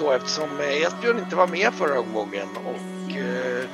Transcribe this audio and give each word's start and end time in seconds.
då 0.00 0.12
eftersom 0.12 0.60
Esbjörn 0.60 1.18
inte 1.18 1.36
var 1.36 1.46
med 1.46 1.74
förra 1.74 2.00
omgången 2.00 2.48
och 2.56 3.16
uh, 3.16 3.68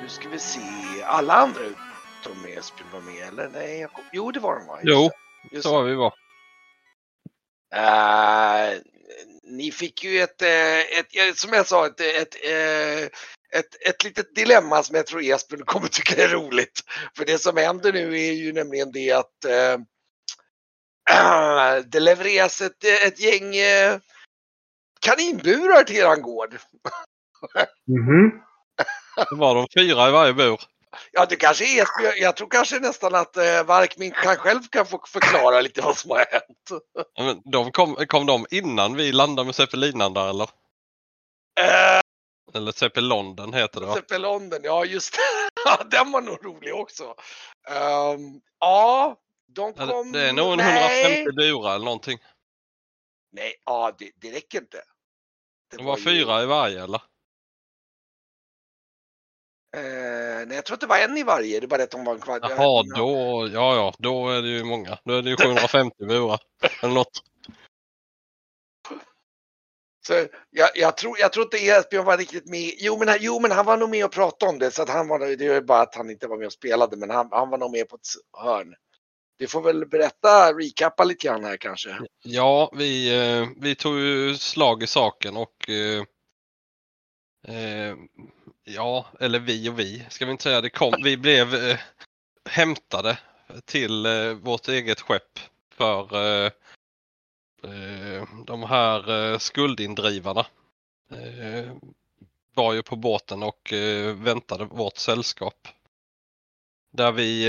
nu 0.00 0.08
ska 0.08 0.28
vi 0.28 0.38
se. 0.38 0.60
Alla 1.04 1.34
andra 1.34 1.60
utom 1.60 2.44
Esbjörn 2.46 2.88
var 2.92 3.00
med 3.00 3.28
eller? 3.28 3.48
Nej, 3.48 3.80
jag 3.80 3.92
kom... 3.92 4.04
jo 4.12 4.30
det 4.30 4.40
var 4.40 4.58
de 4.58 4.66
va? 4.66 4.78
Jo, 4.82 5.10
Just 5.52 5.64
så 5.64 5.72
var 5.72 5.82
vi 5.82 5.94
var. 5.94 6.14
Uh, 7.76 8.80
ni 9.42 9.70
fick 9.70 10.04
ju 10.04 10.20
ett, 10.20 10.42
ett, 10.42 11.38
som 11.38 11.52
jag 11.52 11.66
sa, 11.66 11.86
ett, 11.86 12.00
ett, 12.00 12.34
ett, 13.54 13.88
ett 13.88 14.04
litet 14.04 14.34
dilemma 14.34 14.82
som 14.82 14.96
jag 14.96 15.06
tror 15.06 15.22
Esbjörn 15.22 15.64
kommer 15.64 15.88
tycka 15.88 16.24
är 16.24 16.28
roligt. 16.28 16.80
För 17.16 17.24
det 17.24 17.38
som 17.38 17.56
händer 17.56 17.92
nu 17.92 18.20
är 18.20 18.32
ju 18.32 18.52
nämligen 18.52 18.92
det 18.92 19.12
att 19.12 19.40
det 21.86 22.00
levereras 22.00 22.60
ett, 22.60 22.84
ett 22.84 23.20
gäng 23.20 23.56
eh, 23.56 23.98
kaninburar 25.04 25.84
till 25.84 25.96
eran 25.96 26.22
gård. 26.22 26.56
Mm 27.88 28.02
-hmm. 28.08 28.30
Det 29.30 29.36
var 29.36 29.54
de 29.54 29.66
fyra 29.74 30.08
i 30.08 30.12
varje 30.12 30.34
bur. 30.34 30.60
Ja, 31.12 31.26
det 31.28 31.36
kanske 31.36 31.64
är, 31.64 31.86
jag 32.22 32.36
tror 32.36 32.48
kanske 32.48 32.78
nästan 32.78 33.14
att 33.14 33.36
eh, 33.36 33.64
Varkmin 33.64 34.10
kan 34.10 34.36
själv 34.36 34.60
kan 34.70 34.86
få 34.86 35.02
förklara 35.06 35.60
lite 35.60 35.80
vad 35.80 35.96
som 35.96 36.10
har 36.10 36.26
hänt. 36.30 36.84
Men 37.18 37.50
de 37.52 37.72
kom, 37.72 37.96
kom 38.08 38.26
de 38.26 38.46
innan 38.50 38.96
vi 38.96 39.12
landade 39.12 39.46
med 39.46 39.54
Zeppelinan 39.54 40.14
där 40.14 40.30
eller? 40.30 40.44
Uh, 41.60 42.00
eller 42.54 42.72
Zeppelonden 42.72 43.52
heter 43.52 43.80
det 43.80 43.86
va? 43.86 43.94
Zeppelonden, 43.94 44.60
ja 44.64 44.84
just 44.84 45.14
det. 45.14 45.84
Den 45.90 46.12
var 46.12 46.20
nog 46.20 46.44
rolig 46.44 46.74
också. 46.74 47.04
Um, 47.04 48.40
ja, 48.60 49.16
de 49.54 49.72
kom... 49.72 50.12
Det 50.12 50.28
är 50.28 50.32
nog 50.32 50.52
en 50.52 50.60
150 50.60 51.32
burar 51.36 51.74
eller 51.74 51.84
någonting. 51.84 52.18
Nej, 53.32 53.54
ja 53.64 53.92
det, 53.98 54.10
det 54.16 54.32
räcker 54.32 54.58
inte. 54.58 54.82
Det 55.74 55.78
de 55.78 55.86
var, 55.86 55.92
var 55.92 56.04
fyra 56.04 56.42
i 56.42 56.46
varje 56.46 56.84
eller? 56.84 57.02
Eh, 59.76 60.46
nej, 60.46 60.56
jag 60.56 60.64
tror 60.64 60.74
att 60.74 60.80
det 60.80 60.86
var 60.86 60.98
en 60.98 61.16
i 61.16 61.22
varje. 61.22 61.60
Det 61.60 61.66
är 61.66 61.68
bara 61.68 61.82
att 61.82 61.90
de 61.90 62.04
var 62.04 62.14
en 62.14 62.20
kvart. 62.20 62.42
Jaha, 62.42 62.82
då, 62.96 63.48
ja, 63.52 63.74
ja, 63.76 63.94
då 63.98 64.28
är 64.30 64.42
det 64.42 64.48
ju 64.48 64.64
många. 64.64 64.98
Då 65.04 65.14
är 65.14 65.22
det 65.22 65.30
ju 65.30 65.36
750 65.36 65.96
burar 66.08 66.40
eller 66.82 66.94
något. 66.94 67.22
Så 70.06 70.12
jag, 70.50 70.70
jag, 70.74 70.96
tror, 70.96 71.18
jag 71.18 71.32
tror 71.32 71.44
inte 71.44 71.66
Esbjörn 71.66 72.04
var 72.04 72.18
riktigt 72.18 72.46
med. 72.46 72.72
Jo 72.78 72.98
men, 72.98 73.16
jo, 73.20 73.40
men 73.40 73.50
han 73.50 73.66
var 73.66 73.76
nog 73.76 73.90
med 73.90 74.04
och 74.04 74.12
pratade 74.12 74.52
om 74.52 74.58
det. 74.58 74.70
Så 74.70 74.82
att 74.82 74.88
han 74.88 75.08
var, 75.08 75.18
det 75.18 75.46
är 75.46 75.60
bara 75.60 75.80
att 75.80 75.94
han 75.94 76.10
inte 76.10 76.26
var 76.26 76.36
med 76.36 76.46
och 76.46 76.52
spelade. 76.52 76.96
Men 76.96 77.10
han, 77.10 77.28
han 77.30 77.50
var 77.50 77.58
nog 77.58 77.72
med 77.72 77.88
på 77.88 77.96
ett 77.96 78.08
hörn. 78.42 78.74
Du 79.36 79.46
får 79.46 79.62
väl 79.62 79.86
berätta, 79.86 80.52
recappa 80.52 81.04
lite 81.04 81.26
grann 81.26 81.44
här 81.44 81.56
kanske. 81.56 81.98
Ja, 82.22 82.72
vi, 82.76 83.14
eh, 83.14 83.48
vi 83.56 83.74
tog 83.74 83.98
ju 83.98 84.34
slag 84.34 84.82
i 84.82 84.86
saken 84.86 85.36
och 85.36 85.68
eh, 85.68 86.04
eh, 87.54 87.96
ja, 88.64 89.06
eller 89.20 89.38
vi 89.38 89.68
och 89.68 89.78
vi 89.78 90.06
ska 90.10 90.24
vi 90.24 90.30
inte 90.30 90.42
säga. 90.42 90.60
Det 90.60 90.70
kom, 90.70 90.94
vi 91.04 91.16
blev 91.16 91.54
eh, 91.54 91.78
hämtade 92.50 93.18
till 93.64 94.06
eh, 94.06 94.32
vårt 94.32 94.68
eget 94.68 95.00
skepp 95.00 95.38
för 95.70 96.14
eh, 96.14 96.50
eh 97.64 98.24
de 98.46 98.62
här 98.62 99.38
skuldindrivarna 99.38 100.46
var 102.54 102.72
ju 102.72 102.82
på 102.82 102.96
båten 102.96 103.42
och 103.42 103.72
väntade 104.14 104.64
vårt 104.64 104.96
sällskap. 104.96 105.68
Där 106.92 107.12
vi 107.12 107.46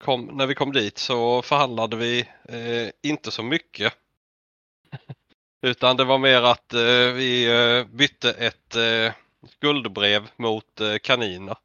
kom, 0.00 0.24
när 0.24 0.46
vi 0.46 0.54
kom 0.54 0.72
dit 0.72 0.98
så 0.98 1.42
förhandlade 1.42 1.96
vi 1.96 2.20
eh, 2.48 3.10
inte 3.10 3.30
så 3.30 3.42
mycket. 3.42 3.92
Utan 5.62 5.96
det 5.96 6.04
var 6.04 6.18
mer 6.18 6.42
att 6.42 6.74
eh, 6.74 7.12
vi 7.14 7.46
eh, 7.46 7.96
bytte 7.96 8.30
ett 8.32 8.76
eh, 8.76 9.12
guldbrev 9.60 10.30
mot 10.36 10.80
eh, 10.80 10.96
kaniner. 11.02 11.56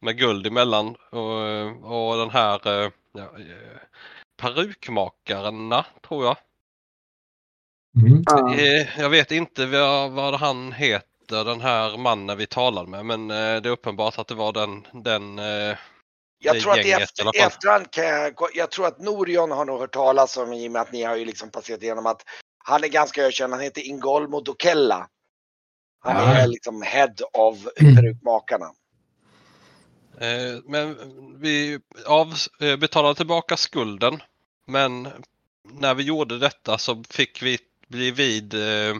Med 0.00 0.18
guld 0.18 0.46
emellan 0.46 0.96
och, 1.10 2.10
och 2.10 2.16
den 2.16 2.30
här 2.30 2.84
eh, 2.84 2.90
ja, 3.12 3.22
eh, 3.22 3.78
perukmakarna 4.36 5.86
tror 6.08 6.24
jag. 6.24 6.36
Mm. 8.02 8.24
Jag 8.98 9.10
vet 9.10 9.30
inte 9.30 9.66
vad, 9.66 10.10
vad 10.10 10.34
han 10.34 10.72
heter 10.72 11.44
den 11.44 11.60
här 11.60 11.98
mannen 11.98 12.38
vi 12.38 12.46
talade 12.46 12.90
med 12.90 13.06
men 13.06 13.28
det 13.28 13.34
är 13.36 13.66
uppenbart 13.66 14.18
att 14.18 14.28
det 14.28 14.34
var 14.34 14.52
den, 14.52 14.86
den 14.92 15.38
jag 16.40 16.60
tror 16.60 16.72
att 16.72 16.86
i 16.86 16.90
efter, 16.90 17.46
efterhand 17.46 17.90
kan 17.90 18.04
jag, 18.04 18.34
jag 18.54 18.70
tror 18.70 18.86
att 18.86 18.98
Norion 18.98 19.50
har 19.50 19.64
nog 19.64 19.80
hört 19.80 19.92
talas 19.92 20.36
om 20.36 20.52
i 20.52 20.68
och 20.68 20.72
med 20.72 20.82
att 20.82 20.92
ni 20.92 21.02
har 21.02 21.16
ju 21.16 21.24
liksom 21.24 21.50
passerat 21.50 21.82
igenom 21.82 22.06
att 22.06 22.22
han 22.64 22.84
är 22.84 22.88
ganska 22.88 23.26
ökänd. 23.26 23.52
Han 23.52 23.62
heter 23.62 23.86
Ingolmo 23.86 24.40
Dokella. 24.40 25.08
Han 26.00 26.16
ja. 26.16 26.34
är 26.34 26.46
liksom 26.46 26.82
head 26.82 27.14
of 27.32 27.58
perukmakarna. 27.76 28.72
Eh, 30.18 30.58
men 30.64 30.96
vi 31.40 31.80
av, 32.06 32.34
eh, 32.60 32.76
betalade 32.76 33.14
tillbaka 33.14 33.56
skulden. 33.56 34.22
Men 34.66 35.08
när 35.62 35.94
vi 35.94 36.02
gjorde 36.02 36.38
detta 36.38 36.78
så 36.78 37.04
fick 37.10 37.42
vi 37.42 37.58
bli 37.88 38.10
vid 38.10 38.54
eh, 38.54 38.96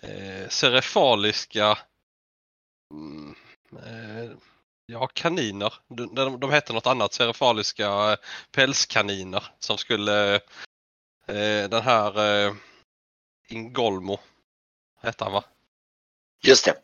eh, 0.00 0.48
serefaliska 0.48 1.78
mm, 2.90 3.34
eh, 3.72 4.36
Ja, 4.86 5.06
kaniner. 5.06 5.74
De, 5.88 6.14
de, 6.14 6.40
de 6.40 6.50
hette 6.50 6.72
något 6.72 6.86
annat, 6.86 7.12
serifaliska 7.12 8.12
eh, 8.12 8.18
pälskaniner 8.52 9.44
som 9.58 9.78
skulle 9.78 10.34
eh, 11.26 11.68
den 11.70 11.82
här 11.82 12.46
eh, 12.46 12.54
Ingolmo 13.48 14.20
hette 15.02 15.24
han 15.24 15.32
va? 15.32 15.44
Just 16.42 16.64
det. 16.64 16.74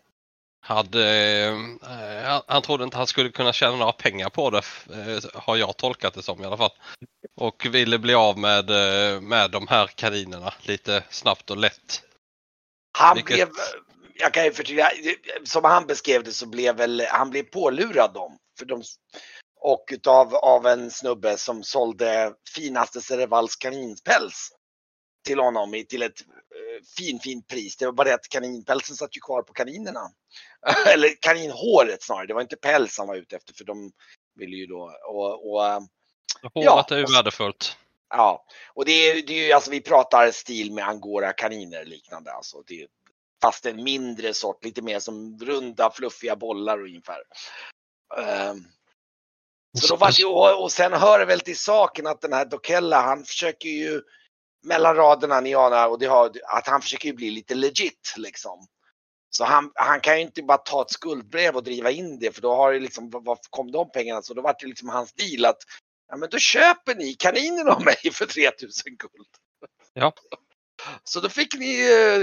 Hade, 0.60 1.10
eh, 1.10 2.42
han 2.46 2.62
trodde 2.62 2.84
inte 2.84 2.96
han 2.96 3.06
skulle 3.06 3.30
kunna 3.30 3.52
tjäna 3.52 3.76
några 3.76 3.92
pengar 3.92 4.30
på 4.30 4.50
det, 4.50 4.62
eh, 4.90 5.40
har 5.40 5.56
jag 5.56 5.76
tolkat 5.76 6.14
det 6.14 6.22
som 6.22 6.42
i 6.42 6.46
alla 6.46 6.56
fall. 6.56 6.72
Och 7.36 7.66
ville 7.66 7.98
bli 7.98 8.14
av 8.14 8.38
med, 8.38 8.70
eh, 8.70 9.20
med 9.20 9.50
de 9.50 9.68
här 9.68 9.86
kaninerna 9.86 10.54
lite 10.62 11.04
snabbt 11.10 11.50
och 11.50 11.56
lätt. 11.56 12.02
Han 12.98 13.16
Vilket... 13.16 13.34
blev 13.34 13.48
jag 14.14 14.34
kan 14.34 14.44
ju 14.44 14.52
förtydliga, 14.52 14.90
som 15.44 15.64
han 15.64 15.86
beskrev 15.86 16.24
det 16.24 16.32
så 16.32 16.46
blev 16.46 16.76
väl, 16.76 17.02
han 17.08 17.30
blev 17.30 17.42
pålurad 17.42 18.14
dem. 18.14 18.38
För 18.58 18.66
de, 18.66 18.82
och 19.60 19.84
utav 19.92 20.34
av 20.34 20.66
en 20.66 20.90
snubbe 20.90 21.36
som 21.36 21.62
sålde 21.62 22.34
finaste 22.54 23.00
Serevals 23.00 23.56
kaninpäls 23.56 24.50
till 25.26 25.38
honom 25.38 25.84
till 25.88 26.02
ett 26.02 26.20
uh, 26.20 26.84
fin, 26.98 27.20
fint 27.20 27.48
pris. 27.48 27.76
Det 27.76 27.86
var 27.86 27.92
bara 27.92 28.08
det 28.08 28.14
att 28.14 28.28
kaninpälsen 28.28 28.96
satt 28.96 29.16
ju 29.16 29.20
kvar 29.20 29.42
på 29.42 29.52
kaninerna. 29.52 30.00
Eller 30.94 31.08
kaninhåret 31.20 32.02
snarare, 32.02 32.26
det 32.26 32.34
var 32.34 32.40
inte 32.40 32.56
päls 32.56 32.98
han 32.98 33.08
var 33.08 33.16
ute 33.16 33.36
efter 33.36 33.54
för 33.54 33.64
de 33.64 33.92
ville 34.34 34.56
ju 34.56 34.66
då 34.66 34.92
och, 35.08 35.52
och 35.52 35.82
Håret 36.54 36.64
ja, 36.64 36.86
är 36.90 36.98
ju 36.98 37.06
värdefullt. 37.14 37.76
Ja, 38.08 38.44
och 38.74 38.84
det 38.84 38.92
är, 38.92 39.26
det 39.26 39.32
är 39.32 39.46
ju 39.46 39.52
alltså 39.52 39.70
vi 39.70 39.80
pratar 39.80 40.30
stil 40.30 40.72
med 40.72 40.88
angora 40.88 41.32
kaniner 41.32 41.84
liknande 41.84 42.32
alltså. 42.32 42.62
Det, 42.66 42.86
Fast 43.42 43.66
en 43.66 43.84
mindre 43.84 44.34
sort, 44.34 44.64
lite 44.64 44.82
mer 44.82 45.00
som 45.00 45.38
runda 45.38 45.90
fluffiga 45.90 46.36
bollar 46.36 46.82
ungefär. 46.82 47.22
Um, 48.50 48.66
så 49.80 49.86
då 49.86 49.96
var 49.96 50.12
det, 50.18 50.24
och, 50.24 50.62
och 50.62 50.72
sen 50.72 50.92
hör 50.92 51.18
det 51.18 51.24
väl 51.24 51.40
till 51.40 51.58
saken 51.58 52.06
att 52.06 52.20
den 52.20 52.32
här 52.32 52.44
Dokella 52.44 53.00
han 53.00 53.24
försöker 53.24 53.68
ju 53.68 54.02
mellan 54.62 54.96
raderna 54.96 55.40
ni 55.40 55.54
anar 55.54 55.88
och 55.88 55.98
det 55.98 56.06
har, 56.06 56.32
att 56.44 56.66
han 56.66 56.82
försöker 56.82 57.08
ju 57.08 57.14
bli 57.14 57.30
lite 57.30 57.54
legit 57.54 58.14
liksom. 58.16 58.66
Så 59.30 59.44
han, 59.44 59.72
han 59.74 60.00
kan 60.00 60.16
ju 60.16 60.22
inte 60.22 60.42
bara 60.42 60.58
ta 60.58 60.82
ett 60.82 60.90
skuldbrev 60.90 61.56
och 61.56 61.62
driva 61.62 61.90
in 61.90 62.18
det 62.18 62.34
för 62.34 62.42
då 62.42 62.54
har 62.54 62.72
det 62.72 62.80
liksom, 62.80 63.10
var 63.10 63.38
kom 63.50 63.72
de 63.72 63.90
pengarna? 63.90 64.22
Så 64.22 64.34
då 64.34 64.42
var 64.42 64.56
det 64.60 64.66
liksom 64.66 64.88
hans 64.88 65.12
deal 65.12 65.44
att 65.44 65.62
ja 66.08 66.16
men 66.16 66.28
då 66.30 66.38
köper 66.38 66.94
ni 66.94 67.14
kaninen 67.14 67.68
av 67.68 67.84
mig 67.84 67.96
för 68.12 68.26
3000 68.26 68.96
guld. 68.96 69.28
Ja. 69.92 70.12
Så 71.04 71.20
då 71.20 71.28
fick 71.28 71.54
ni 71.54 71.76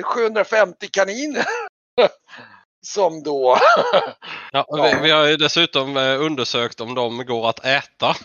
750 0.04 0.86
eh, 0.86 0.90
kaniner. 0.90 1.46
Som 2.82 3.24
då... 3.24 3.58
ja, 4.52 4.66
vi, 4.72 5.00
vi, 5.02 5.12
har 5.12 5.26
ju 5.26 5.38
dessutom 5.38 5.98
eh, 5.98 6.22
undersökt 6.22 6.82
om 6.82 6.96
de 6.96 7.26
går 7.26 7.50
att 7.50 7.66
äta. 7.66 8.16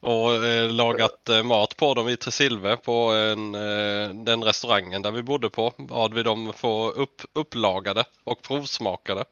Och 0.00 0.44
eh, 0.44 0.70
lagat 0.70 1.28
eh, 1.28 1.42
mat 1.42 1.76
på 1.76 1.94
dem 1.94 2.08
i 2.08 2.16
Tresilve 2.16 2.76
på 2.76 2.92
en, 3.12 3.54
eh, 3.54 4.08
den 4.08 4.44
restaurangen 4.44 5.02
där 5.02 5.10
vi 5.10 5.22
bodde 5.22 5.50
på. 5.50 5.72
Bad 5.76 6.14
vi 6.14 6.22
dem 6.22 6.52
få 6.56 6.90
upp, 6.90 7.22
upplagade 7.32 8.04
och 8.24 8.42
provsmakade. 8.42 9.24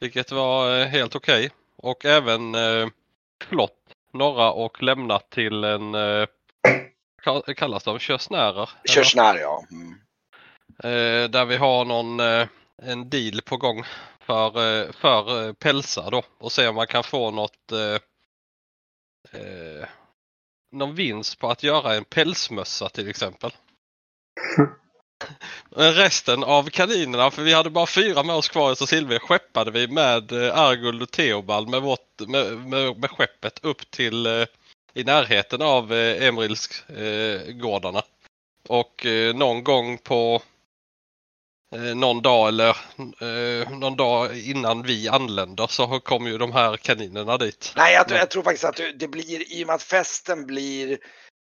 Vilket 0.00 0.32
var 0.32 0.84
helt 0.84 1.16
okej. 1.16 1.46
Okay. 1.46 1.50
Och 1.76 2.04
även 2.04 2.54
eh, 2.54 2.88
flott 3.48 3.76
några 4.12 4.52
och 4.52 4.82
lämnat 4.82 5.30
till 5.30 5.64
en 5.64 5.94
kallas 7.56 7.84
de? 7.84 7.98
Körsnärer? 7.98 8.70
Körsnär 8.84 9.38
ja. 9.38 9.64
Mm. 9.70 10.00
Eh, 10.84 11.30
där 11.30 11.44
vi 11.44 11.56
har 11.56 11.84
någon 11.84 12.20
eh, 12.20 12.46
en 12.82 13.10
deal 13.10 13.42
på 13.42 13.56
gång 13.56 13.84
för, 14.20 14.46
eh, 14.46 14.92
för 14.92 15.46
eh, 15.46 15.52
pälsar 15.52 16.10
då 16.10 16.22
och 16.38 16.52
se 16.52 16.68
om 16.68 16.74
man 16.74 16.86
kan 16.86 17.04
få 17.04 17.30
något 17.30 17.72
eh, 17.72 18.00
eh, 19.40 19.88
någon 20.72 20.94
vinst 20.94 21.38
på 21.38 21.50
att 21.50 21.62
göra 21.62 21.94
en 21.94 22.04
pälsmössa 22.04 22.88
till 22.88 23.08
exempel. 23.08 23.50
resten 25.70 26.44
av 26.44 26.70
kaninerna, 26.70 27.30
för 27.30 27.42
vi 27.42 27.52
hade 27.52 27.70
bara 27.70 27.86
fyra 27.86 28.22
med 28.22 28.36
oss 28.36 28.48
kvar 28.48 28.72
i 28.72 28.76
Silver, 28.76 29.18
skeppade 29.18 29.70
vi 29.70 29.88
med 29.88 30.32
Arguld 30.32 31.02
och 31.02 31.10
Theobald 31.10 31.68
med, 31.68 31.82
vårt, 31.82 32.20
med, 32.28 32.58
med, 32.58 32.98
med 32.98 33.10
skeppet 33.10 33.64
upp 33.64 33.90
till 33.90 34.46
i 34.94 35.04
närheten 35.04 35.62
av 35.62 35.92
eh, 35.92 36.26
Emrilsgårdarna. 36.26 37.98
Eh, 37.98 38.04
och 38.68 39.06
eh, 39.06 39.34
någon 39.34 39.64
gång 39.64 39.98
på 39.98 40.42
eh, 41.74 41.96
någon 41.96 42.22
dag 42.22 42.48
eller 42.48 42.76
eh, 43.20 43.70
någon 43.70 43.96
dag 43.96 44.38
innan 44.38 44.82
vi 44.82 45.08
anländer 45.08 45.66
så 45.66 46.00
kommer 46.00 46.30
ju 46.30 46.38
de 46.38 46.52
här 46.52 46.76
kaninerna 46.76 47.36
dit. 47.36 47.72
Nej, 47.76 47.94
jag, 47.94 48.10
jag 48.10 48.30
tror 48.30 48.42
faktiskt 48.42 48.64
att 48.64 48.80
det 48.98 49.08
blir, 49.08 49.52
i 49.52 49.62
och 49.62 49.66
med 49.66 49.74
att 49.74 49.82
festen 49.82 50.46
blir 50.46 50.98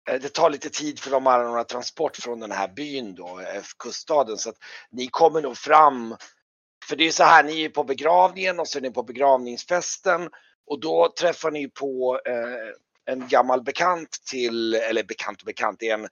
Eh, 0.09 0.19
det 0.19 0.29
tar 0.29 0.49
lite 0.49 0.69
tid 0.69 0.99
för 0.99 1.11
dem 1.11 1.27
att 1.27 1.39
anordna 1.39 1.63
transport 1.63 2.17
från 2.17 2.39
den 2.39 2.51
här 2.51 2.67
byn 2.67 3.15
då, 3.15 3.39
eh, 3.39 3.61
kuststaden. 3.79 4.37
Så 4.37 4.49
att 4.49 4.57
ni 4.91 5.07
kommer 5.07 5.41
nog 5.41 5.57
fram. 5.57 6.15
För 6.89 6.95
det 6.95 7.07
är 7.07 7.11
så 7.11 7.23
här, 7.23 7.43
ni 7.43 7.63
är 7.63 7.69
på 7.69 7.83
begravningen 7.83 8.59
och 8.59 8.67
så 8.67 8.77
är 8.77 8.81
ni 8.81 8.91
på 8.91 9.03
begravningsfesten 9.03 10.29
och 10.67 10.79
då 10.79 11.13
träffar 11.19 11.51
ni 11.51 11.67
på 11.67 12.19
eh, 12.25 12.73
en 13.05 13.27
gammal 13.27 13.63
bekant 13.63 14.09
till, 14.29 14.75
eller 14.75 15.03
bekant 15.03 15.41
och 15.41 15.45
bekant, 15.45 15.79
det 15.79 15.89
är 15.89 15.93
en 15.93 16.07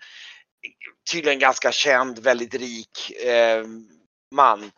tydligen 1.12 1.40
ganska 1.40 1.72
känd, 1.72 2.20
väldigt 2.20 2.54
rik 2.54 3.12
eh, 3.12 3.66
man 4.36 4.72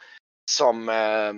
som 0.51 0.89
eh, 0.89 1.33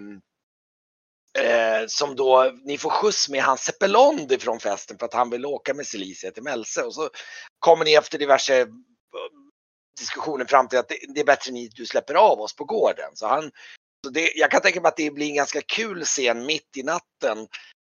Eh, 1.40 1.88
som 1.88 2.16
då, 2.16 2.52
ni 2.64 2.78
får 2.78 2.90
skjuts 2.90 3.30
med 3.30 3.44
hans 3.44 3.62
Zeppelond 3.62 4.32
ifrån 4.32 4.60
festen 4.60 4.98
för 4.98 5.06
att 5.06 5.14
han 5.14 5.30
vill 5.30 5.46
åka 5.46 5.74
med 5.74 5.88
Celicia 5.88 6.32
till 6.32 6.44
Mälse. 6.44 6.84
Och 6.84 6.94
så 6.94 7.10
kommer 7.60 7.86
ni 7.86 7.94
efter 7.94 8.18
diverse 8.18 8.62
eh, 8.62 8.68
diskussioner 10.00 10.46
fram 10.46 10.68
till 10.68 10.80
att 10.80 10.90
det, 10.90 10.98
det 11.16 11.20
är 11.20 11.26
bättre 11.26 11.52
ni 11.52 11.68
du 11.68 11.86
släpper 11.86 12.14
av 12.14 12.42
oss 12.42 12.56
på 12.56 12.64
gården. 12.64 13.12
Så 13.14 13.28
han, 13.28 13.52
så 14.06 14.12
det, 14.12 14.32
jag 14.36 14.52
kan 14.52 14.62
tänka 14.62 14.82
mig 14.82 14.90
att 14.90 14.98
det 14.98 15.12
blir 15.12 15.28
en 15.28 15.36
ganska 15.36 15.62
kul 15.62 16.04
scen 16.04 16.46
mitt 16.46 16.78
i 16.78 16.84
natten 16.84 17.48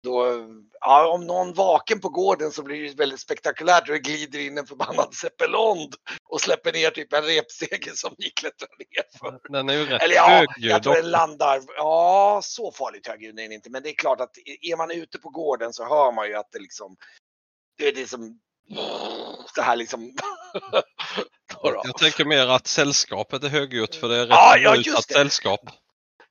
då, 0.06 0.48
ja, 0.80 1.08
om 1.08 1.28
någon 1.28 1.54
vaken 1.54 2.00
på 2.00 2.10
gården 2.10 2.52
så 2.52 2.64
blir 2.64 2.84
det 2.84 2.98
väldigt 2.98 3.20
spektakulärt 3.20 3.90
och 3.90 3.94
det 3.94 4.00
glider 4.00 4.40
in 4.40 4.58
en 4.58 4.66
förbannad 4.66 5.14
zeppelond 5.14 5.96
och 6.30 6.42
släpper 6.42 6.74
ner 6.74 6.90
typ 6.90 7.14
en 7.14 7.24
repstege 7.24 7.92
som 7.96 8.16
ni 8.18 8.30
klättrar 8.30 8.70
ner 8.80 9.20
för. 9.20 9.54
Den 9.54 9.70
är 9.70 9.74
ju 9.74 9.86
rätt 9.86 10.02
Eller 10.02 10.16
ja, 10.16 10.46
jag 10.58 10.84
tror 10.84 10.94
den 10.94 11.12
landar, 11.12 11.62
ja 11.78 12.40
så 12.44 12.72
farligt 12.72 13.08
högljudd 13.08 13.40
är 13.40 13.44
den 13.44 13.52
inte 13.52 13.70
men 13.70 13.84
det 13.84 13.90
är 13.90 13.96
klart 13.96 14.22
att 14.22 14.38
är 14.62 14.78
man 14.78 14.92
ute 14.92 15.18
på 15.18 15.30
gården 15.30 15.74
så 15.74 15.84
hör 15.84 16.12
man 16.12 16.28
ju 16.28 16.36
att 16.36 16.52
det 16.52 16.60
liksom, 16.60 16.96
det 17.78 17.88
är 17.88 17.96
det 17.96 18.10
som 18.10 18.40
så 19.56 19.62
här 19.62 19.76
liksom. 19.76 20.14
jag 21.64 21.98
tänker 21.98 22.26
mer 22.26 22.48
att 22.48 22.68
sällskapet 22.68 23.44
är 23.44 23.50
högljutt 23.50 23.96
för 23.96 24.10
det 24.10 24.16
är 24.16 24.22
rätt 24.22 24.30
ja, 24.30 24.58
ja, 24.58 24.76
just 24.76 25.14
sällskap. 25.14 25.70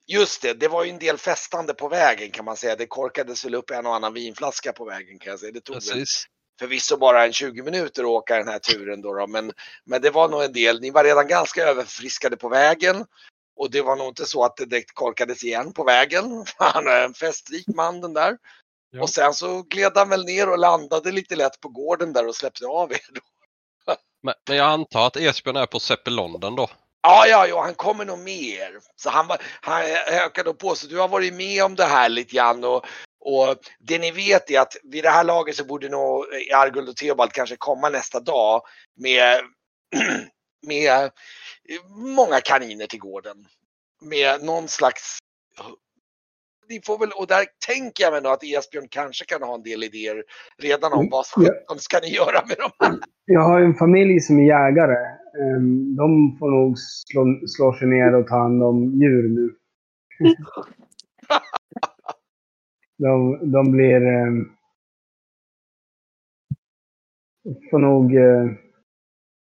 Just 0.06 0.42
det, 0.42 0.52
det 0.52 0.68
var 0.68 0.84
ju 0.84 0.90
en 0.90 0.98
del 0.98 1.18
festande 1.18 1.74
på 1.74 1.88
vägen 1.88 2.30
kan 2.30 2.44
man 2.44 2.56
säga. 2.56 2.76
Det 2.76 2.86
korkades 2.86 3.44
väl 3.44 3.54
upp 3.54 3.70
en 3.70 3.86
och 3.86 3.94
annan 3.94 4.14
vinflaska 4.14 4.72
på 4.72 4.84
vägen 4.84 5.18
kan 5.18 5.30
jag 5.30 5.40
säga. 5.40 5.52
Det 5.52 5.60
tog 5.60 5.76
Precis. 5.76 6.24
förvisso 6.58 6.96
bara 6.96 7.24
en 7.24 7.32
20 7.32 7.62
minuter 7.62 8.02
att 8.02 8.08
åka 8.08 8.36
den 8.36 8.48
här 8.48 8.58
turen 8.58 9.02
då, 9.02 9.14
då, 9.14 9.26
men, 9.26 9.52
men 9.84 10.02
det 10.02 10.10
var 10.10 10.28
nog 10.28 10.42
en 10.42 10.52
del. 10.52 10.80
Ni 10.80 10.90
var 10.90 11.04
redan 11.04 11.26
ganska 11.26 11.62
överfriskade 11.62 12.36
på 12.36 12.48
vägen 12.48 13.04
och 13.56 13.70
det 13.70 13.82
var 13.82 13.96
nog 13.96 14.08
inte 14.08 14.26
så 14.26 14.44
att 14.44 14.56
det 14.56 14.64
direkt 14.64 14.94
korkades 14.94 15.44
igen 15.44 15.72
på 15.72 15.84
vägen. 15.84 16.44
Han 16.56 16.86
är 16.86 17.04
en 17.04 17.14
festrik 17.14 17.66
man 17.66 18.00
den 18.00 18.12
där. 18.12 18.38
Ja. 18.90 19.02
Och 19.02 19.10
sen 19.10 19.34
så 19.34 19.62
gled 19.62 19.92
han 19.94 20.08
väl 20.08 20.24
ner 20.24 20.48
och 20.48 20.58
landade 20.58 21.12
lite 21.12 21.36
lätt 21.36 21.60
på 21.60 21.68
gården 21.68 22.12
där 22.12 22.28
och 22.28 22.36
släppte 22.36 22.66
av 22.66 22.92
er. 22.92 23.00
Då. 23.14 23.20
Men, 24.22 24.34
men 24.48 24.56
jag 24.56 24.66
antar 24.66 25.06
att 25.06 25.16
Esbjörn 25.16 25.56
är 25.56 25.66
på 25.66 25.80
Seppelonden 25.80 26.56
då? 26.56 26.70
Ja, 27.06 27.26
ja, 27.26 27.46
ja, 27.46 27.62
han 27.62 27.74
kommer 27.74 28.04
nog 28.04 28.18
mer. 28.18 28.80
Så 28.96 29.10
han, 29.10 29.28
han 29.60 29.82
ökade 30.08 30.54
på. 30.54 30.74
Så 30.74 30.86
du 30.86 30.98
har 30.98 31.08
varit 31.08 31.34
med 31.34 31.64
om 31.64 31.74
det 31.74 31.84
här 31.84 32.08
lite 32.08 32.34
grann 32.34 32.64
och, 32.64 32.84
och 33.20 33.56
det 33.78 33.98
ni 33.98 34.10
vet 34.10 34.50
är 34.50 34.60
att 34.60 34.76
vid 34.82 35.04
det 35.04 35.10
här 35.10 35.24
laget 35.24 35.56
så 35.56 35.64
borde 35.64 35.88
nog 35.88 36.24
eh, 36.34 36.58
Arguld 36.58 36.88
och 36.88 36.96
Theobald 36.96 37.32
kanske 37.32 37.56
komma 37.56 37.88
nästa 37.88 38.20
dag 38.20 38.62
med, 38.96 39.40
med 40.66 41.02
eh, 41.02 41.10
många 41.88 42.40
kaniner 42.40 42.86
till 42.86 43.00
gården. 43.00 43.46
Med 44.00 44.44
någon 44.44 44.68
slags 44.68 45.18
ni 46.68 46.80
får 46.86 46.98
väl, 46.98 47.10
och 47.16 47.26
där 47.26 47.44
tänker 47.66 48.04
jag 48.04 48.12
mig 48.12 48.22
nog 48.22 48.32
att 48.32 48.44
Esbjörn 48.44 48.88
kanske 48.90 49.24
kan 49.24 49.42
ha 49.42 49.54
en 49.54 49.62
del 49.62 49.84
idéer 49.84 50.22
redan 50.62 50.92
om 50.92 50.98
mm, 50.98 51.10
vad 51.10 51.24
ja. 51.36 51.76
ska 51.78 51.98
ni 52.02 52.08
göra 52.08 52.40
med 52.48 52.56
dem 52.56 52.70
här. 52.80 52.98
Jag 53.24 53.40
har 53.40 53.60
en 53.60 53.74
familj 53.74 54.20
som 54.20 54.38
är 54.38 54.46
jägare. 54.46 54.96
Ehm, 55.40 55.96
de 55.96 56.36
får 56.38 56.50
nog 56.50 56.78
slå, 56.78 57.24
slå 57.46 57.72
sig 57.72 57.88
ner 57.88 58.14
och 58.14 58.26
ta 58.26 58.36
hand 58.38 58.62
om 58.62 58.94
djur 59.00 59.28
nu. 59.28 59.54
de, 62.98 63.38
de 63.52 63.72
blir... 63.72 64.02
Um, 64.26 64.50
får 67.70 67.78
nog 67.78 68.14
uh, 68.14 68.50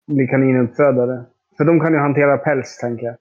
bli 0.07 0.27
kaninuppfödare. 0.27 1.25
För 1.57 1.65
de 1.65 1.79
kan 1.79 1.93
ju 1.93 1.99
hantera 1.99 2.37
päls, 2.37 2.77
tänker 2.77 3.05
jag. 3.05 3.15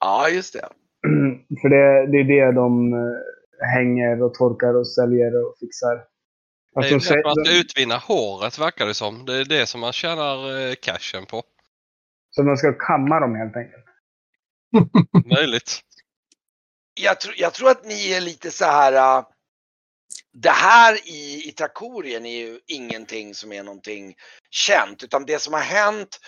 Ja, 0.00 0.28
just 0.28 0.52
det. 0.52 0.68
För 1.62 1.68
det, 1.68 2.06
det 2.06 2.18
är 2.18 2.24
det 2.24 2.52
de 2.52 2.92
uh, 2.92 3.16
hänger 3.60 4.22
och 4.22 4.34
torkar 4.34 4.74
och 4.74 4.88
säljer 4.88 5.44
och 5.44 5.56
fixar. 5.60 6.04
Alltså, 6.76 6.98
det 6.98 7.14
är 7.14 7.18
att 7.18 7.24
man 7.24 7.44
ska 7.44 7.54
utvinna 7.54 7.96
håret 7.96 8.58
verkar 8.58 8.86
det 8.86 8.94
som. 8.94 9.26
Det 9.26 9.36
är 9.36 9.44
det 9.44 9.66
som 9.66 9.80
man 9.80 9.92
tjänar 9.92 10.68
eh, 10.68 10.74
cashen 10.74 11.26
på. 11.26 11.42
Så 12.30 12.42
man 12.42 12.56
ska 12.56 12.72
kamma 12.72 13.20
dem 13.20 13.34
helt 13.34 13.56
enkelt? 13.56 13.84
Möjligt. 15.36 15.80
Jag, 17.00 17.20
tr 17.20 17.30
jag 17.36 17.54
tror 17.54 17.70
att 17.70 17.84
ni 17.84 18.12
är 18.12 18.20
lite 18.20 18.50
så 18.50 18.64
här. 18.64 19.18
Uh, 19.18 19.26
det 20.32 20.50
här 20.50 21.08
i, 21.08 21.48
i 21.48 21.52
Trakorien 21.52 22.26
är 22.26 22.38
ju 22.38 22.60
ingenting 22.66 23.34
som 23.34 23.52
är 23.52 23.62
någonting 23.62 24.14
känt 24.50 25.02
utan 25.02 25.26
det 25.26 25.38
som 25.38 25.54
har 25.54 25.60
hänt 25.60 26.20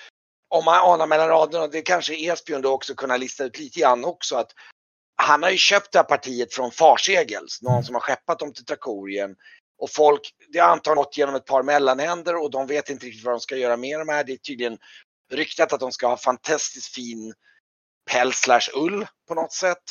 om 0.49 0.65
man 0.65 0.93
anar 0.93 1.07
mellan 1.07 1.29
raderna, 1.29 1.67
det 1.67 1.83
kanske 1.83 2.15
Esbjörn 2.15 2.63
då 2.63 2.73
också 2.73 2.95
kunna 2.95 3.17
lista 3.17 3.45
ut 3.45 3.59
lite 3.59 3.81
grann 3.81 4.05
också 4.05 4.37
att 4.37 4.53
han 5.17 5.43
har 5.43 5.51
ju 5.51 5.57
köpt 5.57 5.93
det 5.93 5.99
här 5.99 6.05
partiet 6.05 6.55
från 6.55 6.71
Farsegels, 6.71 7.63
någon 7.63 7.85
som 7.85 7.95
har 7.95 8.01
skeppat 8.01 8.39
dem 8.39 8.53
till 8.53 8.65
Trakorien. 8.65 9.37
Och 9.79 9.91
folk, 9.91 10.21
det 10.53 10.59
har 10.59 10.69
antagligen 10.69 11.05
gått 11.05 11.17
genom 11.17 11.35
ett 11.35 11.47
par 11.47 11.63
mellanhänder 11.63 12.43
och 12.43 12.51
de 12.51 12.67
vet 12.67 12.91
inte 12.91 13.07
riktigt 13.07 13.25
vad 13.25 13.35
de 13.35 13.41
ska 13.41 13.57
göra 13.57 13.77
med 13.77 13.99
de 13.99 14.09
här. 14.09 14.25
Det 14.25 14.33
är 14.33 14.37
tydligen 14.37 14.79
ryktat 15.33 15.73
att 15.73 15.81
de 15.81 15.93
ska 15.93 16.07
ha 16.07 16.17
fantastiskt 16.17 16.95
fin 16.95 17.35
päls 18.11 18.37
slash 18.37 18.69
ull 18.75 19.07
på 19.29 19.35
något 19.35 19.53
sätt. 19.53 19.83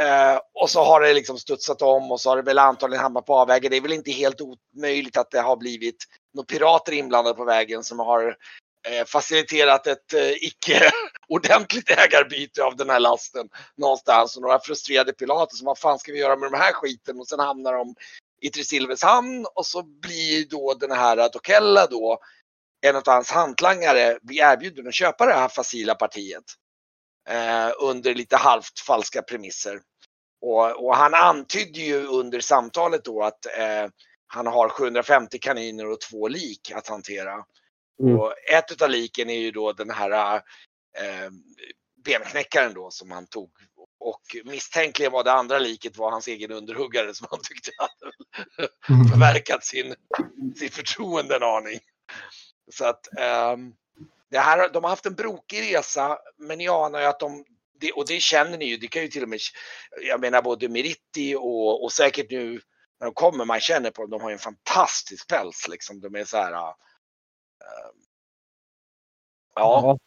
Eh, 0.00 0.38
och 0.54 0.70
så 0.70 0.84
har 0.84 1.00
det 1.00 1.14
liksom 1.14 1.38
studsat 1.38 1.82
om 1.82 2.12
och 2.12 2.20
så 2.20 2.30
har 2.30 2.36
det 2.36 2.42
väl 2.42 2.58
antagligen 2.58 3.02
hamnat 3.02 3.26
på 3.26 3.34
avvägen. 3.34 3.70
Det 3.70 3.76
är 3.76 3.80
väl 3.80 3.92
inte 3.92 4.10
helt 4.10 4.40
omöjligt 4.40 5.16
att 5.16 5.30
det 5.30 5.40
har 5.40 5.56
blivit 5.56 5.96
några 6.34 6.46
pirater 6.46 6.92
inblandade 6.92 7.36
på 7.36 7.44
vägen 7.44 7.84
som 7.84 7.98
har 7.98 8.36
Eh, 8.88 9.04
faciliterat 9.04 9.86
ett 9.86 10.12
eh, 10.12 10.30
icke 10.30 10.90
ordentligt 11.28 11.90
ägarbyte 11.90 12.64
av 12.64 12.76
den 12.76 12.90
här 12.90 13.00
lasten 13.00 13.48
någonstans 13.76 14.36
och 14.36 14.42
några 14.42 14.60
frustrerade 14.60 15.12
pilater 15.12 15.56
som 15.56 15.66
vad 15.66 15.78
fan 15.78 15.98
ska 15.98 16.12
vi 16.12 16.18
göra 16.18 16.36
med 16.36 16.52
den 16.52 16.60
här 16.60 16.72
skiten 16.72 17.20
och 17.20 17.28
sen 17.28 17.38
hamnar 17.40 17.72
de 17.72 17.94
i 18.40 18.50
Trisilves 18.50 19.02
hamn 19.02 19.46
och 19.54 19.66
så 19.66 19.82
blir 19.82 20.48
då 20.48 20.74
den 20.74 20.90
här 20.90 21.30
Dokella 21.32 21.86
då 21.86 22.18
en 22.86 22.96
av 22.96 23.02
hans 23.06 23.30
hantlangare 23.30 24.18
blir 24.22 24.40
erbjuden 24.40 24.88
att 24.88 24.94
köpa 24.94 25.26
det 25.26 25.34
här 25.34 25.48
facila 25.48 25.94
partiet 25.94 26.44
eh, 27.28 27.70
under 27.80 28.14
lite 28.14 28.36
halvt 28.36 28.80
falska 28.86 29.22
premisser. 29.22 29.80
Och, 30.40 30.84
och, 30.84 30.96
han 30.96 31.14
antydde 31.14 31.80
ju 31.80 32.06
under 32.06 32.40
samtalet 32.40 33.04
då 33.04 33.22
att 33.22 33.46
eh, 33.46 33.90
han 34.26 34.46
har 34.46 34.68
750 34.68 35.38
kaniner 35.38 35.90
och 35.90 36.00
två 36.00 36.28
lik 36.28 36.72
att 36.74 36.88
hantera. 36.88 37.44
Mm. 38.02 38.20
Och 38.20 38.34
ett 38.52 38.82
av 38.82 38.90
liken 38.90 39.30
är 39.30 39.38
ju 39.38 39.50
då 39.50 39.72
den 39.72 39.90
här 39.90 40.34
eh, 40.96 41.30
benknäckaren 42.04 42.74
då 42.74 42.90
som 42.90 43.10
han 43.10 43.26
tog 43.26 43.50
och 43.98 44.36
misstänkligen 44.44 45.12
var 45.12 45.24
det 45.24 45.32
andra 45.32 45.58
liket 45.58 45.96
var 45.96 46.10
hans 46.10 46.28
egen 46.28 46.52
underhuggare 46.52 47.14
som 47.14 47.26
han 47.30 47.40
tyckte 47.42 47.70
hade 47.78 48.12
mm. 48.88 49.08
förverkat 49.08 49.64
sin, 49.64 49.94
sitt 50.56 50.74
förtroende 50.74 51.36
en 51.36 51.42
aning. 51.42 51.78
Så 52.72 52.84
att 52.84 53.08
um, 53.52 53.74
det 54.30 54.38
här, 54.38 54.68
de 54.72 54.84
har 54.84 54.90
haft 54.90 55.06
en 55.06 55.14
brokig 55.14 55.60
resa, 55.60 56.18
men 56.38 56.58
ni 56.58 56.68
anar 56.68 57.00
ju 57.00 57.06
att 57.06 57.20
de, 57.20 57.44
det, 57.80 57.92
och 57.92 58.06
det 58.06 58.20
känner 58.20 58.58
ni 58.58 58.64
ju, 58.64 58.76
det 58.76 58.88
kan 58.88 59.02
ju 59.02 59.08
till 59.08 59.22
och 59.22 59.28
med, 59.28 59.40
jag 60.08 60.20
menar 60.20 60.42
både 60.42 60.68
Meritti 60.68 61.34
och, 61.34 61.84
och 61.84 61.92
säkert 61.92 62.30
nu 62.30 62.60
när 63.00 63.06
de 63.06 63.14
kommer, 63.14 63.44
man 63.44 63.60
känner 63.60 63.90
på 63.90 64.02
dem, 64.02 64.10
de 64.10 64.20
har 64.20 64.30
ju 64.30 64.34
en 64.34 64.38
fantastisk 64.38 65.28
päls 65.28 65.68
liksom. 65.68 66.00
De 66.00 66.14
är 66.14 66.24
så 66.24 66.36
här. 66.36 66.74
Uh, 67.62 67.92
ja. 69.54 69.98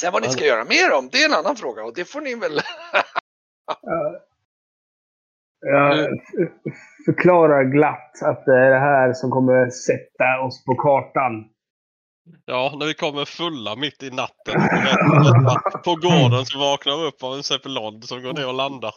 Sen 0.00 0.12
vad 0.12 0.22
ni 0.22 0.28
ska 0.28 0.44
göra 0.44 0.64
med 0.64 0.90
dem, 0.90 1.08
det 1.12 1.22
är 1.22 1.28
en 1.28 1.34
annan 1.34 1.56
fråga 1.56 1.84
och 1.84 1.94
det 1.94 2.04
får 2.04 2.20
ni 2.20 2.34
väl. 2.34 2.52
Jag 5.60 6.08
förklarar 7.04 7.64
glatt 7.64 8.22
att 8.22 8.44
det 8.44 8.58
är 8.58 8.70
det 8.70 8.78
här 8.78 9.12
som 9.12 9.30
kommer 9.30 9.70
sätta 9.70 10.40
oss 10.46 10.64
på 10.64 10.74
kartan. 10.74 11.50
Ja, 12.44 12.74
när 12.78 12.86
vi 12.86 12.94
kommer 12.94 13.24
fulla 13.24 13.76
mitt 13.76 14.02
i 14.02 14.10
natten 14.10 14.60
på 15.84 15.94
gården 15.94 16.46
så 16.46 16.58
vaknar 16.58 16.96
vi 16.96 17.06
upp 17.06 17.22
av 17.22 17.34
en 17.34 17.42
zeppelin 17.42 18.02
som 18.02 18.22
går 18.22 18.32
ner 18.32 18.48
och 18.48 18.54
landar. 18.54 18.94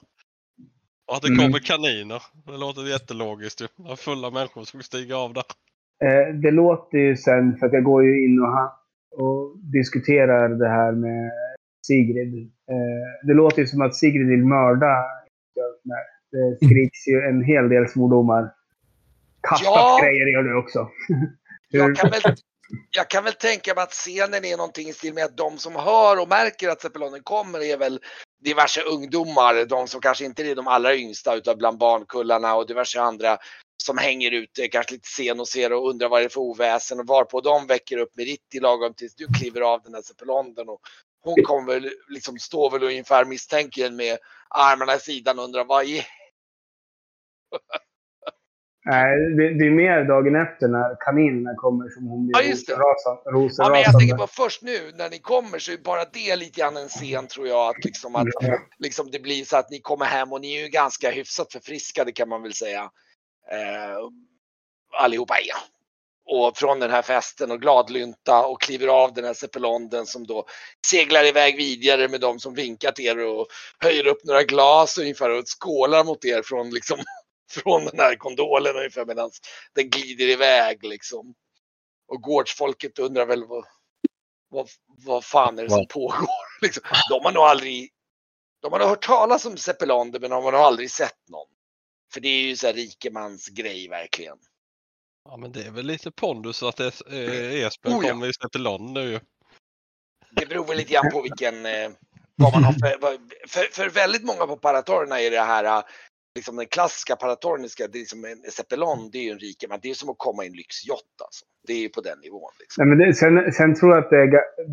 Och 1.07 1.15
att 1.15 1.21
det 1.21 1.35
kommer 1.35 1.59
kaniner. 1.59 2.23
Det 2.45 2.57
låter 2.57 2.81
jättelogiskt 2.81 3.61
ju. 3.61 3.95
Fulla 3.95 4.29
människor 4.29 4.63
som 4.63 4.83
stiga 4.83 5.17
av 5.17 5.33
där. 5.33 5.43
Eh, 6.03 6.35
det 6.35 6.51
låter 6.51 6.97
ju 6.97 7.15
sen, 7.17 7.57
för 7.57 7.65
att 7.65 7.73
jag 7.73 7.83
går 7.83 8.03
ju 8.03 8.25
in 8.25 8.39
och, 8.41 8.47
ha, 8.47 8.83
och 9.11 9.57
diskuterar 9.57 10.49
det 10.49 10.69
här 10.69 10.91
med 10.91 11.31
Sigrid. 11.87 12.51
Eh, 12.71 13.27
det 13.27 13.33
låter 13.33 13.59
ju 13.59 13.67
som 13.67 13.81
att 13.81 13.95
Sigrid 13.95 14.27
vill 14.27 14.45
mörda 14.45 15.05
Det 16.31 16.65
skriks 16.65 17.07
ju 17.07 17.21
en 17.29 17.43
hel 17.43 17.69
del 17.69 17.87
svordomar. 17.87 18.53
Kastat 19.49 19.73
Ja. 19.75 19.99
grejer 20.03 20.27
gör 20.27 20.43
du 20.43 20.57
också. 20.57 20.89
Jag 21.69 21.95
kan, 21.95 22.09
väl, 22.09 22.21
jag 22.95 23.09
kan 23.09 23.23
väl 23.23 23.33
tänka 23.33 23.73
mig 23.75 23.83
att 23.83 23.91
scenen 23.91 24.45
är 24.45 24.57
någonting 24.57 24.87
i 24.87 24.93
stil 24.93 25.13
med 25.13 25.25
att 25.25 25.37
de 25.37 25.57
som 25.57 25.75
hör 25.75 26.21
och 26.21 26.29
märker 26.29 26.69
att 26.69 26.81
Zeppelonen 26.81 27.23
kommer 27.23 27.59
är 27.59 27.77
väl 27.77 27.99
diverse 28.43 28.81
ungdomar, 28.81 29.65
de 29.65 29.87
som 29.87 30.01
kanske 30.01 30.25
inte 30.25 30.43
är 30.43 30.55
de 30.55 30.67
allra 30.67 30.95
yngsta 30.95 31.35
utan 31.35 31.57
bland 31.57 31.77
barnkullarna 31.77 32.55
och 32.55 32.67
diverse 32.67 33.01
andra 33.01 33.37
som 33.83 33.97
hänger 33.97 34.31
ute, 34.31 34.67
kanske 34.67 34.93
lite 34.93 35.07
sen 35.07 35.39
och 35.39 35.47
ser 35.47 35.73
och 35.73 35.89
undrar 35.89 36.09
vad 36.09 36.21
det 36.21 36.25
är 36.25 36.29
för 36.29 36.41
oväsen 36.41 36.99
och 36.99 37.07
varpå 37.07 37.41
de 37.41 37.67
väcker 37.67 37.97
upp 37.97 38.15
Meritti 38.17 38.59
lagom 38.59 38.93
tills 38.93 39.15
du 39.15 39.27
kliver 39.39 39.61
av 39.61 39.81
den 39.83 39.93
här 39.93 40.01
Zeppelonden 40.01 40.69
och 40.69 40.79
hon 41.23 41.43
kommer 41.43 41.73
väl 41.73 41.89
liksom 42.07 42.39
stå 42.39 42.69
väl 42.69 42.83
ungefär 42.83 43.25
misstänker 43.25 43.85
en 43.85 43.95
med 43.95 44.17
armarna 44.49 44.95
i 44.95 44.99
sidan 44.99 45.39
och 45.39 45.45
undrar 45.45 45.65
vad 45.65 45.85
i 45.85 46.05
Nej, 48.85 49.17
det, 49.37 49.57
det 49.59 49.65
är 49.65 49.71
mer 49.71 50.03
dagen 50.03 50.35
efter 50.35 50.67
när 50.67 50.95
kaninerna 51.05 51.55
kommer 51.55 51.89
som 51.89 52.07
hon 52.07 52.27
blir 52.27 52.41
Ja, 52.41 52.43
just 52.49 52.67
det. 52.67 52.73
rosenrasande. 52.73 53.57
Ja, 53.57 53.69
men 53.71 53.81
jag 53.81 53.99
tänker 53.99 54.17
på 54.17 54.27
först 54.27 54.61
nu 54.61 54.91
när 54.95 55.09
ni 55.09 55.19
kommer 55.19 55.59
så 55.59 55.71
är 55.71 55.77
bara 55.77 56.05
det 56.05 56.35
lite 56.35 56.59
grann 56.61 56.77
en 56.77 56.89
scen 56.89 57.27
tror 57.27 57.47
jag. 57.47 57.69
Att, 57.69 57.85
liksom, 57.85 58.15
att 58.15 58.27
Ja. 58.39 58.59
liksom, 58.79 59.11
det 59.11 59.19
blir 59.19 59.45
så 59.45 59.57
att 59.57 59.69
ni 59.69 59.79
kommer 59.81 60.05
hem 60.05 60.33
och 60.33 60.41
ni 60.41 60.55
är 60.57 60.61
ju 60.63 60.67
ganska 60.67 61.11
hyfsat 61.11 61.51
förfriskade 61.51 62.11
kan 62.11 62.29
man 62.29 62.41
väl 62.41 62.53
säga. 62.53 62.91
Eh, 63.51 63.97
allihopa 64.93 65.37
är. 65.37 65.73
Och 66.25 66.57
från 66.57 66.79
den 66.79 66.91
här 66.91 67.01
festen 67.01 67.51
och 67.51 67.61
gladlynta 67.61 68.45
och 68.45 68.61
kliver 68.61 68.87
av 68.87 69.13
den 69.13 69.25
här 69.25 69.33
Zeppelonden 69.33 70.05
som 70.05 70.27
då 70.27 70.45
seglar 70.87 71.25
iväg 71.25 71.57
vidare 71.57 72.07
med 72.07 72.21
de 72.21 72.39
som 72.39 72.53
vinkar 72.53 72.91
till 72.91 73.05
er 73.05 73.19
och 73.19 73.47
höjer 73.79 74.07
upp 74.07 74.23
några 74.23 74.43
glas 74.43 74.97
ungefär 74.97 75.29
och 75.29 75.43
skålar 75.61 76.03
mot 76.03 76.25
er 76.25 76.41
från 76.41 76.69
liksom 76.69 76.99
från 77.51 77.85
den 77.85 77.99
här 77.99 78.15
kondolen 78.15 78.75
ungefär 78.75 79.05
medan 79.05 79.31
den 79.75 79.89
glider 79.89 80.27
iväg 80.27 80.83
liksom. 80.83 81.33
Och 82.07 82.21
gårdsfolket 82.21 82.99
undrar 82.99 83.25
väl 83.25 83.45
vad, 83.45 83.65
vad, 84.49 84.69
vad 84.87 85.25
fan 85.25 85.59
är 85.59 85.63
det 85.63 85.69
som 85.69 85.87
pågår? 85.87 86.61
Liksom. 86.61 86.83
De 87.09 87.25
har 87.25 87.31
nog 87.31 87.43
aldrig, 87.43 87.91
de 88.61 88.71
har 88.71 88.79
nog 88.79 88.89
hört 88.89 89.05
talas 89.05 89.45
om 89.45 89.57
Zeppelander 89.57 90.19
men 90.19 90.29
de 90.29 90.43
har 90.43 90.51
nog 90.51 90.61
aldrig 90.61 90.91
sett 90.91 91.29
någon. 91.29 91.47
För 92.13 92.21
det 92.21 92.27
är 92.27 92.47
ju 92.47 92.55
så 92.55 92.67
här 92.67 92.73
rikemans 92.73 93.47
grej 93.49 93.87
verkligen. 93.89 94.37
Ja, 95.29 95.37
men 95.37 95.51
det 95.51 95.63
är 95.63 95.71
väl 95.71 95.85
lite 95.85 96.11
pondus 96.11 96.63
att 96.63 96.79
es, 96.79 97.01
eh, 97.01 97.65
Esbjörn 97.65 97.97
Oh, 97.97 98.05
ja. 98.05 98.11
kommer 98.11 98.27
i 98.29 98.33
zeppelin 98.33 98.93
nu 98.93 99.01
ju. 99.01 99.19
Det 100.35 100.45
beror 100.49 100.65
väl 100.67 100.77
lite 100.77 100.93
grann 100.93 101.11
på 101.11 101.21
vilken, 101.21 101.65
eh, 101.65 101.89
vad 102.35 102.53
man 102.53 102.63
har 102.63 102.73
för, 102.73 103.01
vad- 103.01 103.19
för, 103.47 103.61
för 103.77 103.89
väldigt 103.89 104.23
många 104.23 104.47
på 104.47 104.57
paratorerna 104.57 105.19
är 105.21 105.31
det 105.31 105.39
här, 105.39 105.63
eh, 105.77 105.83
liksom 106.35 106.55
den 106.55 106.65
klassiska 106.65 107.15
paratorniska, 107.15 107.87
det 107.87 108.01
är 108.01 108.05
som 108.05 108.25
en 108.25 108.37
Zeppelin, 108.51 109.09
det 109.11 109.17
är 109.17 109.23
ju 109.23 109.31
en 109.31 109.39
rikeman, 109.39 109.79
det 109.81 109.89
är 109.89 109.93
som 109.93 110.09
att 110.09 110.17
komma 110.27 110.43
i 110.43 110.47
en 110.47 110.53
lyxjott 110.53 111.15
alltså. 111.25 111.45
Det 111.67 111.73
är 111.73 111.81
ju 111.85 111.89
på 111.89 112.01
den 112.01 112.19
nivån 112.19 112.51
liksom. 112.59 112.79
Nej, 112.81 112.87
men 112.89 112.97
det, 113.07 113.13
sen, 113.13 113.53
sen 113.53 113.75
tror 113.75 113.89
jag 113.95 114.03
att 114.03 114.09
det 114.09 114.21
är, 114.25 114.27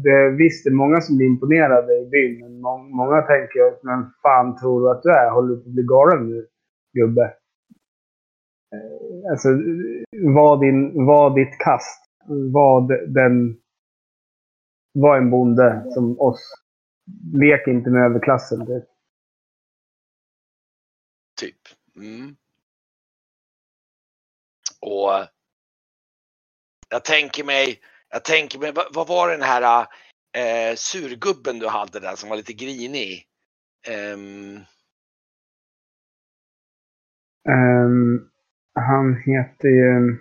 det 0.07 0.37
visst 0.43 0.65
det 0.65 0.71
är 0.71 0.83
många 0.85 1.01
som 1.01 1.17
blir 1.17 1.27
imponerade 1.27 1.93
i 2.03 2.05
byn. 2.15 2.41
Men 2.41 2.61
må, 2.61 2.79
många 2.79 3.23
tänker, 3.23 3.65
men 3.89 3.99
fan 4.23 4.49
tror 4.61 4.77
du 4.81 4.87
att 4.91 5.03
du 5.03 5.11
är? 5.23 5.31
Håller 5.31 5.49
du 5.55 5.57
på 5.63 5.69
att 5.69 5.75
bli 5.75 5.83
galen 5.95 6.23
nu, 6.31 6.39
gubbe? 6.93 7.25
Eh, 8.75 9.31
alltså, 9.31 9.49
var, 10.35 10.61
din, 10.61 11.07
var 11.07 11.35
ditt 11.35 11.59
kast. 11.59 12.05
Var 12.53 13.07
den... 13.07 13.61
Var 14.93 15.17
en 15.17 15.31
bonde 15.31 15.85
som 15.95 16.21
oss. 16.21 16.41
Lek 17.33 17.67
inte 17.67 17.91
med 17.91 18.03
överklassen. 18.03 18.67
Typ. 18.67 18.85
Typ. 21.41 21.61
Mm. 21.97 22.37
Och 24.81 25.15
eh, 25.15 25.27
jag 26.89 27.05
tänker 27.05 27.45
mig, 27.45 27.81
jag 28.09 28.25
tänker 28.25 28.59
mig, 28.59 28.73
vad, 28.73 28.95
vad 28.95 29.09
var 29.09 29.31
den 29.31 29.43
här 29.43 29.87
eh, 30.37 30.75
surgubben 30.77 31.59
du 31.59 31.69
hade 31.69 32.01
där 32.01 32.17
som 32.17 32.29
var 32.29 32.37
lite 32.37 32.53
grinig? 32.53 33.27
Ehm, 33.87 34.61
ehm, 37.49 38.29
han 38.75 39.17
heter 39.17 39.69
ju... 39.69 40.17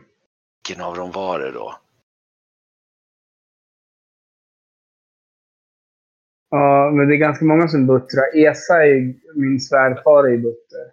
vilken 0.68 0.86
av 0.86 0.96
dem 0.96 1.12
var 1.12 1.40
det 1.40 1.52
då? 1.52 1.76
Ja, 6.50 6.92
men 6.94 7.08
det 7.08 7.16
är 7.16 7.18
ganska 7.18 7.46
många 7.46 7.68
som 7.68 7.88
buttrar. 7.88 8.38
Esa 8.48 8.84
är 8.84 8.88
ju 8.88 9.14
min 9.36 9.60
svärfar 9.60 10.24
är 10.24 10.32
ju 10.32 10.38
butter. 10.38 10.92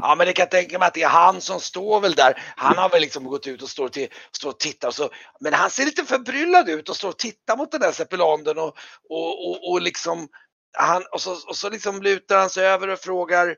Ja 0.00 0.14
men 0.18 0.26
det 0.26 0.32
kan 0.32 0.42
jag 0.42 0.50
tänka 0.50 0.78
mig 0.78 0.88
att 0.88 0.94
det 0.94 1.02
är 1.02 1.08
han 1.08 1.40
som 1.40 1.60
står 1.60 2.00
väl 2.00 2.12
där. 2.12 2.42
Han 2.56 2.76
har 2.76 2.88
väl 2.88 3.00
liksom 3.00 3.24
gått 3.24 3.46
ut 3.46 3.62
och 3.62 3.68
står, 3.68 3.88
till, 3.88 4.08
står 4.32 4.50
och 4.50 4.58
tittar 4.58 4.88
och 4.88 4.94
så. 4.94 5.08
Men 5.40 5.52
han 5.52 5.70
ser 5.70 5.84
lite 5.84 6.04
förbryllad 6.04 6.68
ut 6.68 6.88
och 6.88 6.96
står 6.96 7.08
och 7.08 7.18
tittar 7.18 7.56
mot 7.56 7.72
den 7.72 7.80
där 7.80 7.92
Zeppelanden 7.92 8.58
och, 8.58 8.76
och, 9.08 9.48
och, 9.48 9.70
och 9.70 9.82
liksom 9.82 10.28
han, 10.72 11.02
och, 11.12 11.20
så, 11.20 11.32
och 11.48 11.56
så 11.56 11.70
liksom 11.70 12.02
lutar 12.02 12.38
han 12.38 12.50
sig 12.50 12.66
över 12.66 12.88
och 12.88 12.98
frågar 12.98 13.56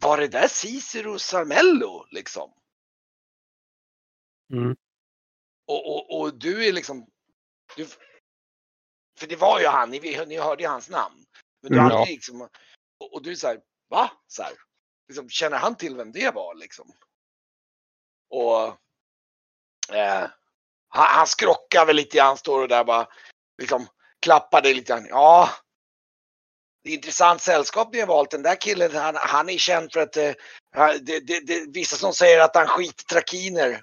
Var 0.00 0.18
det 0.18 0.28
där 0.28 0.48
Cicero 0.48 1.18
Sarmello 1.18 2.06
liksom? 2.10 2.52
Mm. 4.52 4.76
Och, 5.66 5.94
och, 5.94 6.20
och 6.20 6.38
du 6.38 6.66
är 6.66 6.72
liksom 6.72 7.06
du, 7.76 7.86
För 9.18 9.26
det 9.26 9.36
var 9.36 9.60
ju 9.60 9.66
han, 9.66 9.90
ni, 9.90 10.24
ni 10.26 10.38
hörde 10.38 10.62
ju 10.62 10.68
hans 10.68 10.90
namn. 10.90 11.24
Men 11.62 11.72
du 11.72 11.78
Mm, 11.78 11.90
ja. 11.90 12.04
liksom 12.04 12.48
och, 12.98 13.14
och 13.14 13.22
du 13.22 13.30
är 13.30 13.34
så 13.34 13.46
här, 13.46 13.60
va? 13.88 14.10
Så 14.26 14.42
här, 14.42 14.52
liksom, 15.08 15.28
känner 15.28 15.58
han 15.58 15.76
till 15.76 15.96
vem 15.96 16.12
det 16.12 16.34
var 16.34 16.54
liksom? 16.54 16.92
Och 18.30 18.66
eh, 19.96 20.30
han, 20.88 21.06
han 21.06 21.26
skrockar 21.26 21.86
väl 21.86 21.96
lite 21.96 22.16
grann, 22.16 22.36
står 22.36 22.62
och 22.62 22.68
där 22.68 22.84
bara 22.84 23.08
liksom 23.58 23.86
klappar 24.20 24.62
dig 24.62 24.74
lite 24.74 24.92
grann. 24.92 25.06
Ja, 25.06 25.50
det 26.86 26.92
är 26.92 26.94
intressant 26.94 27.42
sällskap 27.42 27.92
ni 27.92 28.00
har 28.00 28.06
valt. 28.06 28.30
Den 28.30 28.42
där 28.42 28.54
killen, 28.60 28.94
han, 28.96 29.14
han 29.18 29.48
är 29.48 29.58
känd 29.58 29.92
för 29.92 30.00
att 30.00 30.16
eh, 30.16 30.32
det, 31.00 31.20
det, 31.20 31.40
det, 31.46 31.66
vissa 31.74 31.96
som 31.96 32.12
säger 32.12 32.40
att 32.40 32.56
han 32.56 32.66
skiter 32.66 33.04
trakiner. 33.04 33.82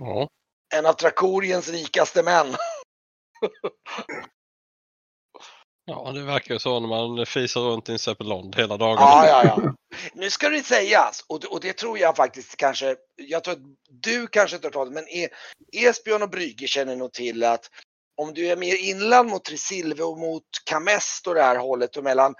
Ja. 0.00 0.28
En 0.74 0.86
av 0.86 0.92
Trakoriens 0.92 1.68
rikaste 1.68 2.22
män. 2.22 2.46
ja, 5.84 6.12
det 6.12 6.22
verkar 6.22 6.54
ju 6.54 6.58
så 6.58 6.80
när 6.80 6.88
man 6.88 7.26
fisar 7.26 7.60
runt 7.60 7.88
i 7.88 7.92
en 7.92 7.98
zeppelin 7.98 8.52
hela 8.56 8.76
dagarna. 8.76 9.00
Ja, 9.00 9.26
ja, 9.26 9.44
ja. 9.44 9.74
Nu 10.14 10.30
ska 10.30 10.48
det 10.48 10.62
sägas, 10.62 11.24
och, 11.28 11.40
det- 11.40 11.46
och 11.46 11.60
det 11.60 11.72
tror 11.72 11.98
jag 11.98 12.16
faktiskt 12.16 12.56
kanske, 12.56 12.96
jag 13.16 13.44
tror 13.44 13.54
att 13.54 13.60
du 13.88 14.26
kanske 14.26 14.56
inte 14.56 14.66
har 14.68 14.72
talat 14.72 14.92
men 14.92 15.08
e, 15.08 15.28
Esbjörn 15.72 16.22
och 16.22 16.30
Brygge 16.30 16.66
känner 16.66 16.96
nog 16.96 17.12
till 17.12 17.44
att 17.44 17.70
om 18.20 18.34
du 18.34 18.46
är 18.46 18.56
mer 18.56 18.76
inland 18.76 19.30
mot 19.30 19.44
Tresilve 19.44 20.02
och 20.02 20.18
mot 20.18 20.44
Kamest 20.64 21.26
och 21.26 21.34
det 21.34 21.42
här 21.42 21.56
hållet 21.56 21.96
och 21.96 22.04
mellan, 22.04 22.34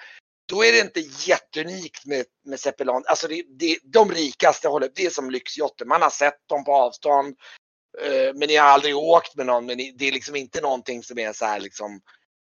då 0.49 0.65
är 0.65 0.73
det 0.73 0.81
inte 0.81 1.01
jätteunikt 1.01 2.07
med, 2.07 2.25
med 2.45 2.61
Zeppelin. 2.61 3.03
Alltså 3.07 3.29
det, 3.29 3.45
det, 3.59 3.79
de 3.83 4.11
rikaste 4.13 4.69
hållet, 4.69 4.93
det 4.95 5.07
är 5.07 5.11
som 5.11 5.31
lyxjotter. 5.31 5.85
Man 5.85 6.03
har 6.03 6.11
sett 6.11 6.49
dem 6.49 6.65
på 6.65 6.73
avstånd, 6.73 7.37
eh, 8.03 8.35
men 8.35 8.49
ni 8.49 8.57
har 8.57 8.67
aldrig 8.67 8.97
åkt 8.97 9.37
med 9.37 9.47
någon. 9.47 9.67
Men 9.67 9.77
det 9.77 10.09
är 10.09 10.13
liksom 10.13 10.37
inte 10.37 10.61
någonting 10.61 11.03
som 11.03 11.19
är 11.19 11.33
så 11.33 11.45
här 11.45 11.61
liksom, 11.61 12.01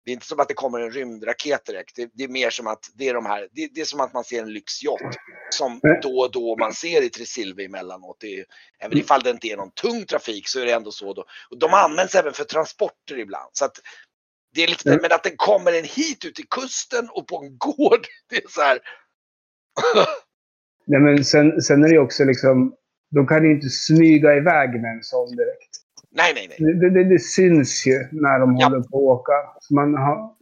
det 0.05 0.11
är 0.11 0.13
inte 0.13 0.25
som 0.25 0.39
att 0.39 0.47
det 0.47 0.53
kommer 0.53 0.79
en 0.79 0.91
rymdraket 0.91 1.65
direkt. 1.65 1.95
Det, 1.95 2.09
det 2.13 2.23
är 2.23 2.27
mer 2.27 2.49
som 2.49 2.67
att 2.67 2.85
det 2.93 3.09
är 3.09 3.13
de 3.13 3.25
här, 3.25 3.47
det, 3.51 3.69
det 3.73 3.81
är 3.81 3.85
som 3.85 3.99
att 3.99 4.13
man 4.13 4.23
ser 4.23 4.41
en 4.41 4.53
lyxjott 4.53 5.01
som 5.53 5.79
då 6.01 6.19
och 6.19 6.31
då 6.31 6.55
man 6.57 6.73
ser 6.73 7.01
i 7.03 7.09
Tresilve 7.09 7.63
emellanåt. 7.65 8.17
Det 8.19 8.39
är, 8.39 8.45
även 8.79 8.97
ifall 8.97 9.21
det 9.21 9.29
inte 9.29 9.47
är 9.47 9.57
någon 9.57 9.71
tung 9.71 10.05
trafik 10.05 10.47
så 10.47 10.59
är 10.59 10.65
det 10.65 10.71
ändå 10.73 10.91
så 10.91 11.13
då. 11.13 11.25
Och 11.51 11.59
de 11.59 11.73
används 11.73 12.15
även 12.15 12.33
för 12.33 12.43
transporter 12.43 13.19
ibland. 13.19 13.49
Så 13.53 13.65
att 13.65 13.75
det 14.55 14.63
är 14.63 14.67
lite, 14.67 14.89
Mm. 14.89 15.01
men 15.01 15.11
att 15.11 15.23
den 15.23 15.37
kommer 15.37 15.73
en 15.73 15.83
hit 15.83 16.25
ut 16.25 16.35
till 16.35 16.47
kusten 16.49 17.09
och 17.11 17.27
på 17.27 17.43
en 17.43 17.57
gård. 17.67 18.05
Det 18.29 18.35
är 18.35 18.47
så 18.49 18.61
här. 18.61 18.79
Nej, 20.85 20.99
men 21.01 21.25
sen, 21.25 21.61
sen 21.61 21.83
är 21.83 21.89
det 21.89 21.99
också 21.99 22.23
liksom... 22.23 22.75
De 23.15 23.27
kan 23.27 23.43
ju 23.45 23.51
inte 23.51 23.69
smyga 23.69 24.35
iväg 24.35 24.69
med 24.81 24.91
en 24.91 25.03
sån 25.03 25.35
direkt. 25.35 25.69
Nej, 26.11 26.31
nej, 26.35 26.47
nej. 26.59 26.73
Det, 26.73 26.89
det, 26.89 27.09
det 27.09 27.19
syns 27.19 27.87
ju 27.87 27.97
när 28.11 28.39
de 28.39 28.57
Ja. 28.59 28.65
håller 28.67 28.79
på 28.81 28.97
att 29.13 29.19
åka. 29.19 29.33
Så 29.59 29.73
man 29.73 29.93
har, 29.93 30.35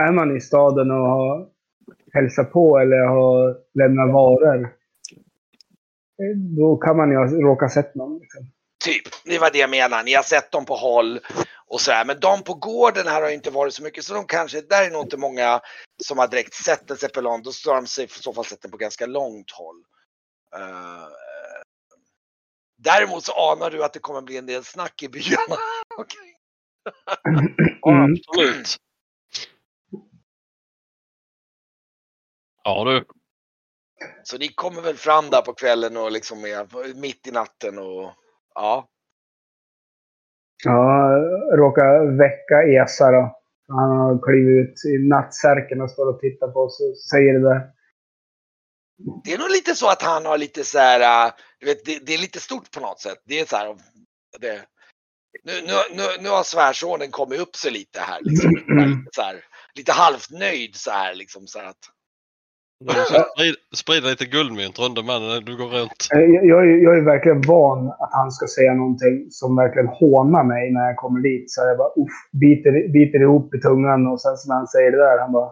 är 0.00 0.12
man 0.12 0.36
i 0.36 0.40
staden 0.40 0.90
och 0.90 0.96
har 0.96 1.48
hälsat 2.12 2.52
på 2.52 2.78
eller 2.78 2.96
har 2.96 3.56
lämnat 3.74 4.12
varor 4.12 4.76
då 6.56 6.76
kan 6.76 6.96
man 6.96 7.10
ju 7.10 7.16
ha 7.16 7.26
råkat 7.26 7.72
sett 7.72 7.94
någon. 7.94 8.18
Liksom. 8.18 8.46
Typ, 8.84 9.02
det 9.24 9.38
var 9.38 9.50
det 9.50 9.58
jag 9.58 9.70
menade. 9.70 10.02
Ni 10.02 10.14
har 10.14 10.22
sett 10.22 10.52
dem 10.52 10.64
på 10.64 10.74
håll 10.74 11.20
och 11.66 11.80
så 11.80 11.92
här. 11.92 12.04
Men 12.04 12.20
de 12.20 12.42
på 12.42 12.54
gården 12.54 13.06
här 13.06 13.22
har 13.22 13.30
inte 13.30 13.50
varit 13.50 13.74
så 13.74 13.82
mycket. 13.82 14.04
Så 14.04 14.14
de 14.14 14.26
kanske, 14.26 14.60
där 14.60 14.86
är 14.86 14.90
nog 14.90 15.02
inte 15.02 15.16
många 15.16 15.60
som 16.04 16.18
har 16.18 16.28
direkt 16.28 16.54
sett 16.54 16.90
en 16.90 16.96
zeppelin. 16.96 17.42
Då 17.42 17.50
har 17.70 17.74
de 17.74 17.86
sig 17.86 18.04
i 18.04 18.08
så 18.08 18.32
fall 18.32 18.44
sett 18.44 18.62
den 18.62 18.70
på 18.70 18.76
ganska 18.76 19.06
långt 19.06 19.50
håll. 19.50 19.76
Uh, 20.56 21.08
däremot 22.78 23.24
så 23.24 23.32
anar 23.52 23.70
du 23.70 23.84
att 23.84 23.92
det 23.92 23.98
kommer 23.98 24.22
bli 24.22 24.36
en 24.36 24.46
del 24.46 24.64
snack 24.64 25.02
i 25.02 25.08
byarna. 25.08 25.56
okay. 25.98 26.32
ja, 27.80 28.04
absolut. 28.04 28.76
Ja 32.66 32.84
du. 32.84 33.04
Så 34.22 34.38
ni 34.38 34.48
kommer 34.48 34.82
väl 34.82 34.96
fram 34.96 35.30
där 35.30 35.42
på 35.42 35.52
kvällen 35.52 35.96
och 35.96 36.12
liksom 36.12 36.44
är 36.44 36.94
mitt 37.00 37.26
i 37.26 37.30
natten 37.30 37.78
och 37.78 38.12
ja. 38.54 38.88
Ja, 40.64 41.16
råkar 41.56 42.16
väcka 42.18 42.82
Esa 42.82 43.10
då. 43.10 43.38
Han 43.68 43.90
har 43.90 44.22
klivit 44.26 44.68
ut 44.68 44.84
i 44.84 45.08
nattsärken 45.08 45.80
och 45.80 45.90
står 45.90 46.14
och 46.14 46.20
tittar 46.20 46.48
på 46.48 46.60
oss 46.60 46.80
och 46.80 46.98
säger 46.98 47.32
det 47.34 47.48
där. 47.48 47.60
Det 49.24 49.32
är 49.32 49.38
nog 49.38 49.50
lite 49.50 49.74
så 49.74 49.88
att 49.88 50.02
han 50.02 50.26
har 50.26 50.38
lite 50.38 50.64
så 50.64 50.78
här, 50.78 51.26
äh, 51.26 51.32
du 51.60 51.66
vet, 51.66 51.84
det, 51.84 52.06
det 52.06 52.14
är 52.14 52.18
lite 52.18 52.40
stort 52.40 52.70
på 52.70 52.80
något 52.80 53.00
sätt. 53.00 53.18
Det 53.24 53.40
är 53.40 53.44
så 53.44 53.56
här, 53.56 53.76
det, 54.38 54.66
nu, 55.44 55.52
nu, 55.52 55.96
nu, 55.96 56.22
nu 56.22 56.28
har 56.28 56.42
svärsonen 56.42 57.10
kommit 57.10 57.40
upp 57.40 57.56
sig 57.56 57.70
lite 57.70 58.00
här. 58.00 58.20
Liksom, 58.22 58.50
lite, 58.50 59.10
så 59.12 59.22
här, 59.22 59.44
lite 59.74 59.92
halvt 59.92 60.30
nöjd 60.30 60.76
så 60.76 60.90
här 60.90 61.14
liksom. 61.14 61.46
Så 61.46 61.58
att, 61.58 61.95
Sprida 63.74 64.08
lite 64.08 64.26
guldmynt 64.26 64.78
runt 64.78 64.98
om 64.98 65.06
när 65.06 65.40
du 65.40 65.56
går 65.56 65.66
runt. 65.66 66.08
Eh, 66.14 66.20
jag, 66.20 66.46
jag, 66.46 66.82
jag, 66.82 66.98
är 66.98 67.02
verkligen 67.02 67.40
van 67.40 67.88
att 67.88 68.12
han 68.12 68.30
ska 68.30 68.46
säga 68.46 68.74
någonting 68.74 69.30
som 69.30 69.56
verkligen 69.56 69.88
hånar 69.88 70.44
mig 70.44 70.72
när 70.72 70.86
jag 70.86 70.96
kommer 70.96 71.20
dit. 71.20 71.50
Så 71.50 71.60
jag 71.60 71.78
bara 71.78 71.88
uff, 71.88 72.30
biter, 72.32 72.92
biter 72.92 73.20
ihop 73.22 73.54
i 73.54 73.60
tungan 73.60 74.06
och 74.06 74.20
sen 74.20 74.36
när 74.48 74.54
han 74.54 74.66
säger 74.66 74.90
det 74.90 74.98
där, 74.98 75.18
han 75.18 75.32
bara... 75.32 75.50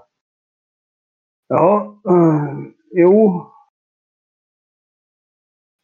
Ja, 1.48 2.00
uh, 2.10 2.66
jo. 2.90 3.46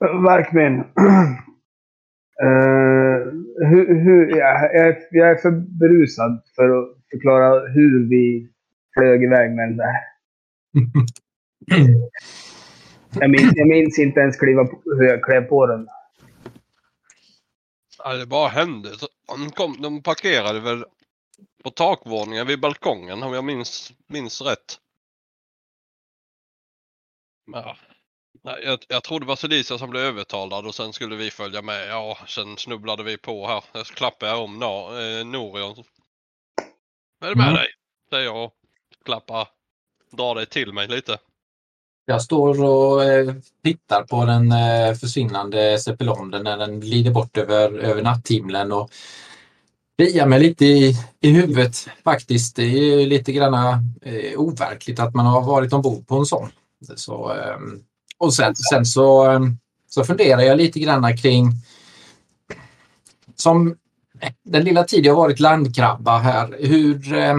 Verkmin. 0.01 0.75
Uh, 2.43 3.19
hur, 3.69 4.01
hur, 4.05 4.37
jag, 4.37 4.75
är, 4.75 4.99
jag 5.11 5.31
är 5.31 5.37
för 5.37 5.51
berusad 5.51 6.43
för 6.57 6.79
att 6.79 6.89
förklara 7.11 7.69
hur 7.69 8.09
vi 8.09 8.49
flög 8.95 9.25
iväg 9.25 9.51
med 9.51 9.69
den 9.69 9.77
där. 9.77 9.95
jag, 13.11 13.31
minns, 13.31 13.53
jag 13.55 13.69
minns 13.69 13.99
inte 13.99 14.21
ens 14.21 14.37
kliva 14.37 14.65
på, 14.65 14.83
hur 14.85 15.05
jag 15.05 15.25
klev 15.25 15.41
på 15.43 15.67
den. 15.67 15.89
Ja, 17.99 18.13
det 18.13 18.27
bara 18.27 18.49
hände. 18.49 18.91
De, 19.27 19.51
kom, 19.51 19.83
de 19.83 20.03
parkerade 20.03 20.61
väl 20.61 20.85
på 21.63 21.71
takvåningen 21.71 22.47
vid 22.47 22.61
balkongen 22.61 23.23
om 23.23 23.33
jag 23.33 23.45
minns, 23.45 23.93
minns 24.07 24.41
rätt. 24.41 24.81
Ja. 27.53 27.77
Nej, 28.43 28.63
jag, 28.65 28.79
jag 28.89 29.05
tror 29.05 29.21
det 29.21 29.27
var 29.27 29.37
Felicia 29.37 29.79
som 29.79 29.91
blev 29.91 30.03
övertalad 30.03 30.67
och 30.67 30.75
sen 30.75 30.93
skulle 30.93 31.17
vi 31.17 31.31
följa 31.31 31.63
med. 31.63 31.89
Ja, 31.89 32.19
sen 32.27 32.57
snubblade 32.57 33.03
vi 33.03 33.17
på 33.17 33.47
här. 33.47 33.65
Jag 33.73 33.87
klappade 33.87 34.35
om 34.35 34.59
no, 34.59 34.99
eh, 35.01 35.27
Norion. 35.27 35.85
Vad 37.19 37.31
är 37.31 37.35
det 37.35 37.39
med 37.39 37.49
mm. 37.49 37.55
dig? 37.55 37.69
Säger 38.11 38.25
jag 38.25 38.45
och 38.45 38.55
klappar, 39.05 39.49
drar 40.11 40.35
dig 40.35 40.47
till 40.47 40.73
mig 40.73 40.89
lite. 40.89 41.19
Jag 42.11 42.23
står 42.23 42.65
och 42.65 43.05
eh, 43.05 43.35
tittar 43.65 44.03
på 44.03 44.25
den 44.25 44.53
eh, 44.53 44.95
försvinnande 44.95 45.79
Ceppelonden 45.79 46.45
när 46.45 46.57
den 46.59 46.81
glider 46.81 47.11
bort 47.11 47.37
över, 47.37 47.79
över 47.79 48.03
natthimlen 48.03 48.73
och 48.73 48.91
kliar 49.99 50.27
mig 50.27 50.41
lite 50.41 50.65
i, 50.67 50.95
i 51.21 51.31
huvudet 51.31 51.89
faktiskt. 52.05 52.57
Det 52.57 52.63
är 52.63 53.07
lite 53.07 53.33
grann 53.33 53.55
eh, 54.03 54.41
overkligt 54.41 54.99
att 55.01 55.15
man 55.15 55.27
har 55.27 55.43
varit 55.43 55.73
ombord 55.73 56.07
på 56.07 56.17
en 56.17 56.27
sån. 56.27 56.49
Så, 56.97 57.33
eh, 57.33 57.57
och 58.19 58.35
sen, 58.35 58.57
sen 58.57 58.87
så, 58.87 59.31
ehm, 59.31 59.57
så 59.91 60.05
funderar 60.05 60.41
jag 60.41 60.59
lite 60.59 60.81
grann 60.81 61.17
kring 61.17 61.51
som 63.37 63.77
den 64.45 64.65
lilla 64.65 64.85
tid 64.85 65.07
jag 65.07 65.15
varit 65.15 65.41
landkrabba 65.41 66.19
här, 66.19 66.57
hur, 66.61 67.15
eh, 67.15 67.37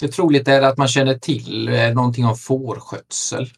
hur 0.00 0.08
troligt 0.08 0.48
är 0.48 0.60
det 0.60 0.68
att 0.68 0.78
man 0.78 0.88
känner 0.88 1.14
till 1.14 1.68
eh, 1.68 1.94
någonting 1.94 2.26
om 2.26 2.36
fårskötsel? 2.36 3.50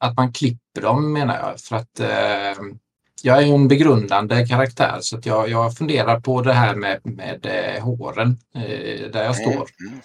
Att 0.00 0.16
man 0.16 0.32
klipper 0.32 0.80
dem 0.80 1.12
menar 1.12 1.38
jag. 1.38 1.60
För 1.60 1.76
att 1.76 2.00
eh, 2.00 2.64
jag 3.22 3.42
är 3.42 3.54
en 3.54 3.68
begrundande 3.68 4.46
karaktär 4.46 4.98
så 5.00 5.18
att 5.18 5.26
jag, 5.26 5.48
jag 5.48 5.76
funderar 5.76 6.20
på 6.20 6.42
det 6.42 6.52
här 6.52 6.74
med, 6.74 7.00
med 7.04 7.46
eh, 7.46 7.82
håren 7.82 8.38
eh, 8.54 9.10
där 9.10 9.24
jag 9.24 9.36
står. 9.36 9.52
Mm. 9.80 10.00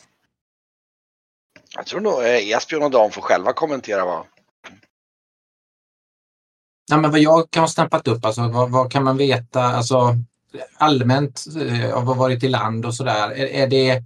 Jag 1.76 1.86
tror 1.86 2.02
nog 2.02 2.24
eh, 2.24 2.50
Esbjörn 2.50 2.84
och 2.84 2.92
Dan 2.92 3.12
får 3.12 3.22
själva 3.22 3.54
kommentera 3.54 4.06
vad. 4.06 4.26
Nej, 6.90 7.00
men 7.00 7.12
vad 7.12 7.20
jag 7.20 7.52
kan 7.52 7.64
ha 7.64 7.68
snappat 7.68 8.08
upp, 8.08 8.26
alltså, 8.26 8.48
vad, 8.48 8.72
vad 8.72 8.92
kan 8.92 9.04
man 9.04 9.18
veta 9.18 9.64
alltså, 9.64 10.16
allmänt 10.78 11.44
eh, 11.62 11.94
av 11.94 12.02
att 12.02 12.08
ha 12.08 12.14
varit 12.14 12.44
i 12.44 12.48
land 12.48 12.86
och 12.86 12.96
sådär? 12.96 13.30
Är, 13.32 13.46
är, 13.46 13.68
det, 13.68 14.04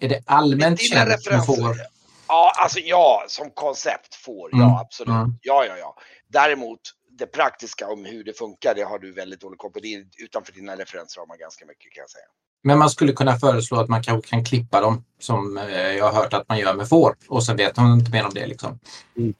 är 0.00 0.08
det 0.08 0.22
allmänt 0.26 0.80
känt 0.80 1.46
får? 1.46 1.93
Ja, 2.34 2.52
alltså 2.56 2.78
ja, 2.78 3.24
som 3.28 3.50
koncept 3.50 4.14
får, 4.14 4.50
ja 4.52 4.64
mm. 4.64 4.74
absolut. 4.74 5.14
Mm. 5.14 5.38
Ja, 5.42 5.64
ja, 5.68 5.76
ja. 5.76 5.96
Däremot 6.28 6.80
det 7.18 7.26
praktiska 7.26 7.88
om 7.88 8.04
hur 8.04 8.24
det 8.24 8.38
funkar, 8.38 8.74
det 8.74 8.82
har 8.82 8.98
du 8.98 9.12
väldigt 9.12 9.40
dålig 9.40 9.58
koll 9.58 9.70
på. 9.70 9.80
Det 9.80 9.94
är 9.94 10.04
utanför 10.24 10.52
dina 10.52 10.76
referensramar 10.76 11.36
ganska 11.36 11.66
mycket 11.66 11.92
kan 11.92 12.00
jag 12.00 12.10
säga. 12.10 12.24
Men 12.62 12.78
man 12.78 12.90
skulle 12.90 13.12
kunna 13.12 13.36
föreslå 13.36 13.78
att 13.78 13.88
man 13.88 14.02
kanske 14.02 14.30
kan 14.30 14.44
klippa 14.44 14.80
dem 14.80 15.04
som 15.18 15.58
eh, 15.58 15.92
jag 15.92 16.04
har 16.04 16.22
hört 16.22 16.32
att 16.32 16.48
man 16.48 16.58
gör 16.58 16.74
med 16.74 16.88
får 16.88 17.16
och 17.28 17.44
sen 17.44 17.56
vet 17.56 17.76
man 17.76 17.98
inte 17.98 18.10
mer 18.10 18.24
om 18.24 18.34
det 18.34 18.46
liksom. 18.46 18.78
Mm. 19.16 19.34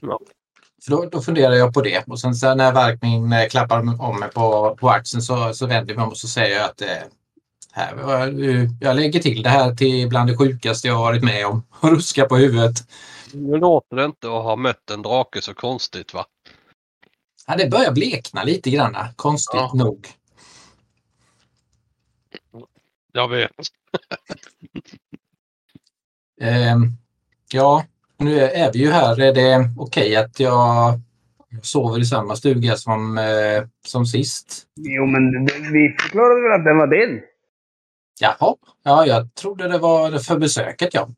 Ja. 0.00 0.20
Så 0.78 0.90
då, 0.90 1.08
då 1.10 1.20
funderar 1.20 1.54
jag 1.54 1.74
på 1.74 1.82
det 1.82 2.04
och 2.06 2.20
sen 2.20 2.34
så 2.34 2.54
när 2.54 2.72
Varkmin 2.72 3.32
eh, 3.32 3.48
klappar 3.48 4.02
om 4.02 4.20
mig 4.20 4.30
på, 4.30 4.76
på 4.80 4.90
axeln 4.90 5.22
så, 5.22 5.54
så 5.54 5.66
vänder 5.66 5.92
jag 5.92 5.96
mig 5.96 6.04
om 6.04 6.10
och 6.10 6.18
så 6.18 6.28
säger 6.28 6.56
jag 6.56 6.64
att 6.64 6.80
eh, 6.80 7.08
jag 8.80 8.96
lägger 8.96 9.20
till 9.20 9.42
det 9.42 9.48
här 9.48 9.74
till 9.74 10.08
bland 10.08 10.30
det 10.30 10.36
sjukaste 10.36 10.88
jag 10.88 10.98
varit 10.98 11.24
med 11.24 11.46
om. 11.46 11.62
Ruska 11.80 12.24
på 12.24 12.36
huvudet. 12.36 12.76
Nu 13.32 13.56
låter 13.56 13.96
det 13.96 14.04
inte 14.04 14.26
att 14.26 14.44
ha 14.44 14.56
mött 14.56 14.90
en 14.90 15.02
drake 15.02 15.42
så 15.42 15.54
konstigt 15.54 16.14
va? 16.14 16.26
Ja, 17.46 17.56
det 17.56 17.70
börjar 17.70 17.92
blekna 17.92 18.44
lite 18.44 18.70
grann, 18.70 18.96
konstigt 19.16 19.60
ja. 19.60 19.72
nog. 19.74 20.08
Jag 23.12 23.28
vet. 23.28 23.50
eh, 26.40 26.76
ja, 27.52 27.84
nu 28.18 28.40
är 28.40 28.72
vi 28.72 28.78
ju 28.78 28.90
här. 28.90 29.20
Är 29.20 29.34
det 29.34 29.70
okej 29.78 30.02
okay 30.06 30.16
att 30.16 30.40
jag 30.40 31.00
sover 31.62 32.00
i 32.00 32.04
samma 32.04 32.36
stuga 32.36 32.76
som, 32.76 33.18
eh, 33.18 33.64
som 33.86 34.06
sist? 34.06 34.66
Jo, 34.76 35.06
men 35.06 35.44
vi 35.72 35.96
förklarade 36.00 36.42
väl 36.42 36.60
att 36.60 36.64
den 36.64 36.78
var 36.78 36.86
din? 36.86 37.22
Jaha, 38.20 38.56
ja, 38.82 39.06
jag 39.06 39.34
trodde 39.34 39.68
det 39.68 39.78
var 39.78 40.18
för 40.18 40.38
besöket 40.38 40.94
ja. 40.94 41.08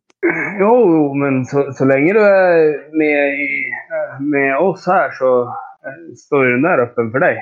Jo, 0.61 1.15
men 1.15 1.47
så, 1.47 1.73
så 1.73 1.85
länge 1.85 2.13
du 2.13 2.21
är 2.21 2.91
med, 2.99 3.35
i, 3.35 3.73
med 4.21 4.59
oss 4.59 4.87
här 4.87 5.11
så 5.11 5.43
eh, 5.43 6.15
står 6.17 6.45
den 6.45 6.63
där 6.63 6.79
öppen 6.79 7.11
för 7.11 7.21
dig. 7.21 7.39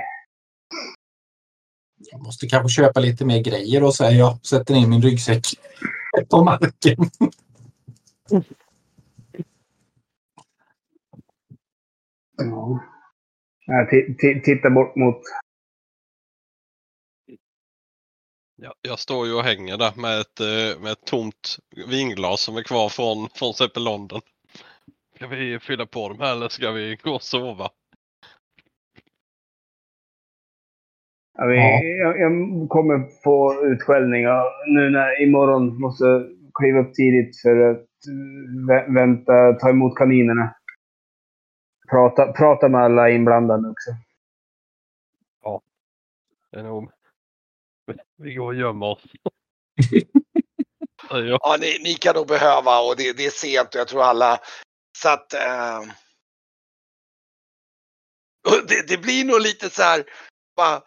Jag 2.13 2.23
måste 2.23 2.47
kanske 2.47 2.83
köpa 2.83 3.01
lite 3.01 3.25
mer 3.25 3.43
grejer 3.43 3.83
och 3.85 3.95
säger 3.95 4.19
jag. 4.19 4.47
Sätter 4.47 4.75
ner 4.75 4.87
min 4.87 5.03
ryggsäck 5.03 5.45
på 6.31 6.45
marken. 6.45 6.97
Ja. 12.37 12.81
Jag 13.67 13.91
tittar 14.45 14.71
bort 14.71 14.97
mot 14.97 15.21
Ja, 18.59 18.75
jag 18.83 18.99
står 18.99 19.27
ju 19.27 19.35
och 19.35 19.43
hänger 19.43 19.77
där 19.77 20.01
med 20.01 20.21
ett, 20.21 20.41
eh, 20.41 20.83
med 20.83 20.93
ett 20.93 21.05
tomt 21.05 21.57
vinglas 21.91 22.41
som 22.41 22.57
är 22.57 22.63
kvar 22.63 22.89
från, 22.89 23.29
från 23.35 23.55
Seppel 23.55 23.85
London. 23.85 24.21
Ska 25.15 25.27
vi 25.27 25.59
fylla 25.59 25.87
på 25.87 26.09
dem 26.09 26.19
här 26.21 26.33
eller 26.33 26.49
ska 26.49 26.71
vi 26.71 26.97
gå 27.03 27.11
och 27.11 27.23
sova? 27.23 27.69
Ja, 31.39 31.47
vi, 31.47 31.57
jag, 31.99 32.21
jag, 32.21 32.33
kommer 32.69 33.23
få 33.25 33.65
utskällning 33.65 34.25
nu 34.67 34.91
när 34.91 35.23
imorgon 35.23 35.81
måste 35.81 36.05
kliva 36.55 36.79
upp 36.79 36.95
tidigt 36.95 37.41
för 37.43 37.71
att 37.71 37.87
vänta, 38.89 39.53
ta 39.53 39.71
emot 39.71 39.97
kaninerna. 39.97 40.55
Prata, 41.91 42.33
prata 42.33 42.69
med 42.69 42.81
alla 42.81 43.11
inblandade 43.11 43.69
också. 43.69 43.91
Ja, 45.43 45.61
det 46.51 46.59
är 46.59 46.63
nog 46.63 46.96
vi 48.17 48.35
går 48.35 48.47
och 48.47 48.55
gömmer 48.55 48.87
oss. 48.87 49.03
Ja. 51.11 51.57
Ni, 51.61 51.79
ni 51.83 51.95
kan 51.95 52.15
nog 52.15 52.27
behöva 52.27 52.79
och 52.81 52.97
det, 52.97 53.13
det 53.13 53.27
är 53.27 53.31
sent 53.31 53.75
och 53.75 53.81
jag 53.81 53.89
tror 53.89 54.03
alla. 54.03 54.41
Så 54.99 55.09
att. 55.09 55.35
Eh, 55.35 55.83
det, 58.69 58.89
det 58.89 58.99
blir 58.99 59.25
nog 59.25 59.41
lite 59.41 59.71
så 59.71 59.83
här. 59.83 60.05
Bara, 60.57 60.83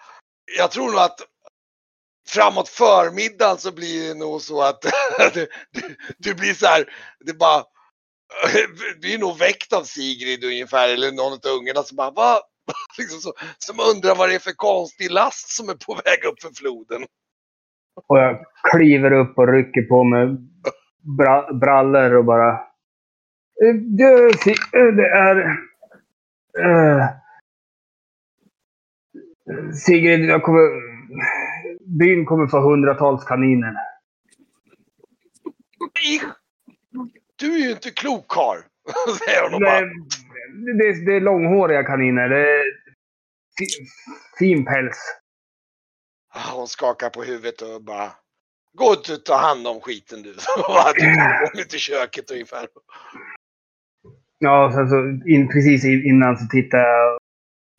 jag 0.57 0.71
tror 0.71 0.91
nog 0.91 0.99
att 0.99 1.19
framåt 2.29 2.69
förmiddagen 2.69 3.57
så 3.57 3.71
blir 3.71 4.07
det 4.07 4.13
nog 4.13 4.41
så 4.41 4.61
att 4.61 4.81
du, 5.33 5.47
du, 5.71 5.95
du 6.17 6.33
blir 6.33 6.53
så 6.53 6.65
här. 6.65 6.93
Det 7.19 7.33
bara. 7.33 7.63
Du 8.99 9.13
är 9.13 9.17
nog 9.17 9.37
väckt 9.37 9.73
av 9.73 9.83
Sigrid 9.83 10.43
ungefär 10.43 10.89
eller 10.89 11.11
någon 11.11 11.33
av 11.33 11.39
ungarna 11.45 11.83
som 11.83 11.95
bara 11.95 12.11
va? 12.11 12.41
Liksom 12.97 13.19
så, 13.19 13.33
som 13.57 13.75
undrar 13.95 14.15
vad 14.15 14.29
det 14.29 14.35
är 14.35 14.39
för 14.39 14.51
konstig 14.55 15.11
last 15.11 15.49
som 15.49 15.69
är 15.69 15.73
på 15.73 15.93
väg 16.05 16.25
upp 16.31 16.41
för 16.41 16.49
floden. 16.55 17.01
Och 18.07 18.19
jag 18.19 18.45
kliver 18.71 19.11
upp 19.11 19.37
och 19.37 19.47
rycker 19.53 19.81
på 19.81 20.03
mig 20.03 20.27
bra, 21.17 21.53
brallor 21.53 22.13
och 22.15 22.25
bara... 22.25 22.53
"Eh, 22.53 23.75
Du, 23.75 24.27
eh, 24.29 24.93
det 24.95 25.07
är... 25.09 25.57
eh, 26.59 27.05
Sigrid, 29.85 30.25
jag 30.25 30.43
kommer... 30.43 30.89
Byn 31.99 32.25
kommer 32.25 32.47
få 32.47 32.59
hundratals 32.61 33.23
kaniner. 33.23 33.73
Nej, 35.79 36.21
Du 37.35 37.53
är 37.55 37.59
ju 37.65 37.71
inte 37.71 37.91
klok 37.91 38.25
karl. 38.27 38.57
Säger 39.17 39.43
hon 39.43 39.53
och 39.53 39.61
bara. 39.61 39.79
Det, 40.77 41.05
det 41.05 41.15
är 41.15 41.21
långhåriga 41.21 41.83
kaniner. 41.83 42.29
Det 42.29 42.39
är 42.59 42.63
fi- 43.59 43.85
fin 44.39 44.65
päls. 44.65 44.97
Ah, 46.33 46.51
Hon 46.55 46.67
skakar 46.67 47.09
på 47.09 47.23
huvudet 47.23 47.61
och 47.61 47.83
bara. 47.83 48.11
Gå 48.77 48.93
ut 48.93 49.09
och 49.09 49.25
ta 49.25 49.35
hand 49.35 49.67
om 49.67 49.81
skiten 49.81 50.21
du. 50.21 50.35
Bara, 50.67 50.93
du 50.93 51.05
går 51.57 51.63
till 51.63 51.79
köket 51.79 52.31
ungefär. 52.31 52.67
Ja, 54.37 54.71
sen 54.73 54.89
så 54.89 55.27
in, 55.29 55.47
precis 55.47 55.85
in- 55.85 56.05
innan 56.05 56.37
så 56.37 56.45
tittar 56.47 56.77
jag 56.77 57.19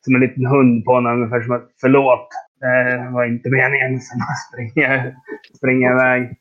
som 0.04 0.14
en 0.14 0.20
liten 0.20 0.46
hund 0.46 0.84
på 0.84 0.92
honom. 0.92 1.12
Ungefär 1.22 1.40
som 1.42 1.52
att 1.52 1.70
förlåt. 1.80 2.28
Det 2.60 3.10
var 3.12 3.24
inte 3.24 3.50
meningen. 3.50 4.00
Sen 4.00 4.18
springer, 4.48 5.16
springer 5.56 5.90
iväg. 5.90 6.36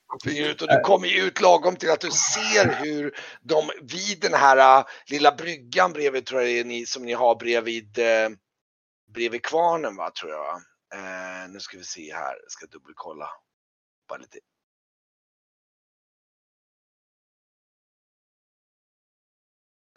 Ut 0.49 0.61
och 0.61 0.67
du 0.67 0.79
kommer 0.79 1.07
ju 1.07 1.21
ut 1.21 1.41
lagom 1.41 1.75
till 1.75 1.91
att 1.91 2.01
du 2.01 2.11
ser 2.11 2.83
hur 2.83 3.13
de 3.41 3.69
vid 3.81 4.21
den 4.21 4.33
här 4.33 4.79
äh, 4.79 4.85
lilla 5.05 5.35
bryggan 5.35 5.93
bredvid 5.93 6.25
tror 6.25 6.41
jag 6.41 6.49
det 6.49 6.59
är 6.59 6.63
ni, 6.63 6.85
som 6.85 7.05
ni 7.05 7.13
har 7.13 7.35
bredvid, 7.35 7.99
eh, 7.99 8.29
bredvid 9.13 9.45
kvarnen 9.45 9.95
va 9.95 10.11
tror 10.21 10.31
jag. 10.31 10.55
Eh, 10.93 11.49
nu 11.49 11.59
ska 11.59 11.77
vi 11.77 11.83
se 11.83 12.13
här, 12.13 12.35
jag 12.41 12.51
ska 12.51 12.65
dubbelkolla. 12.65 13.29
Bara 14.09 14.19
lite. 14.19 14.39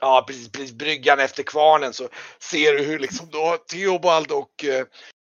Ja 0.01 0.25
precis, 0.27 0.53
precis, 0.53 0.73
bryggan 0.73 1.21
efter 1.21 1.43
kvarnen 1.43 1.93
så 1.93 2.09
ser 2.39 2.73
du 2.73 2.85
hur 2.85 2.99
liksom 2.99 3.29
då 3.31 3.57
Theobald 3.57 4.31
och 4.31 4.65
eh, 4.65 4.87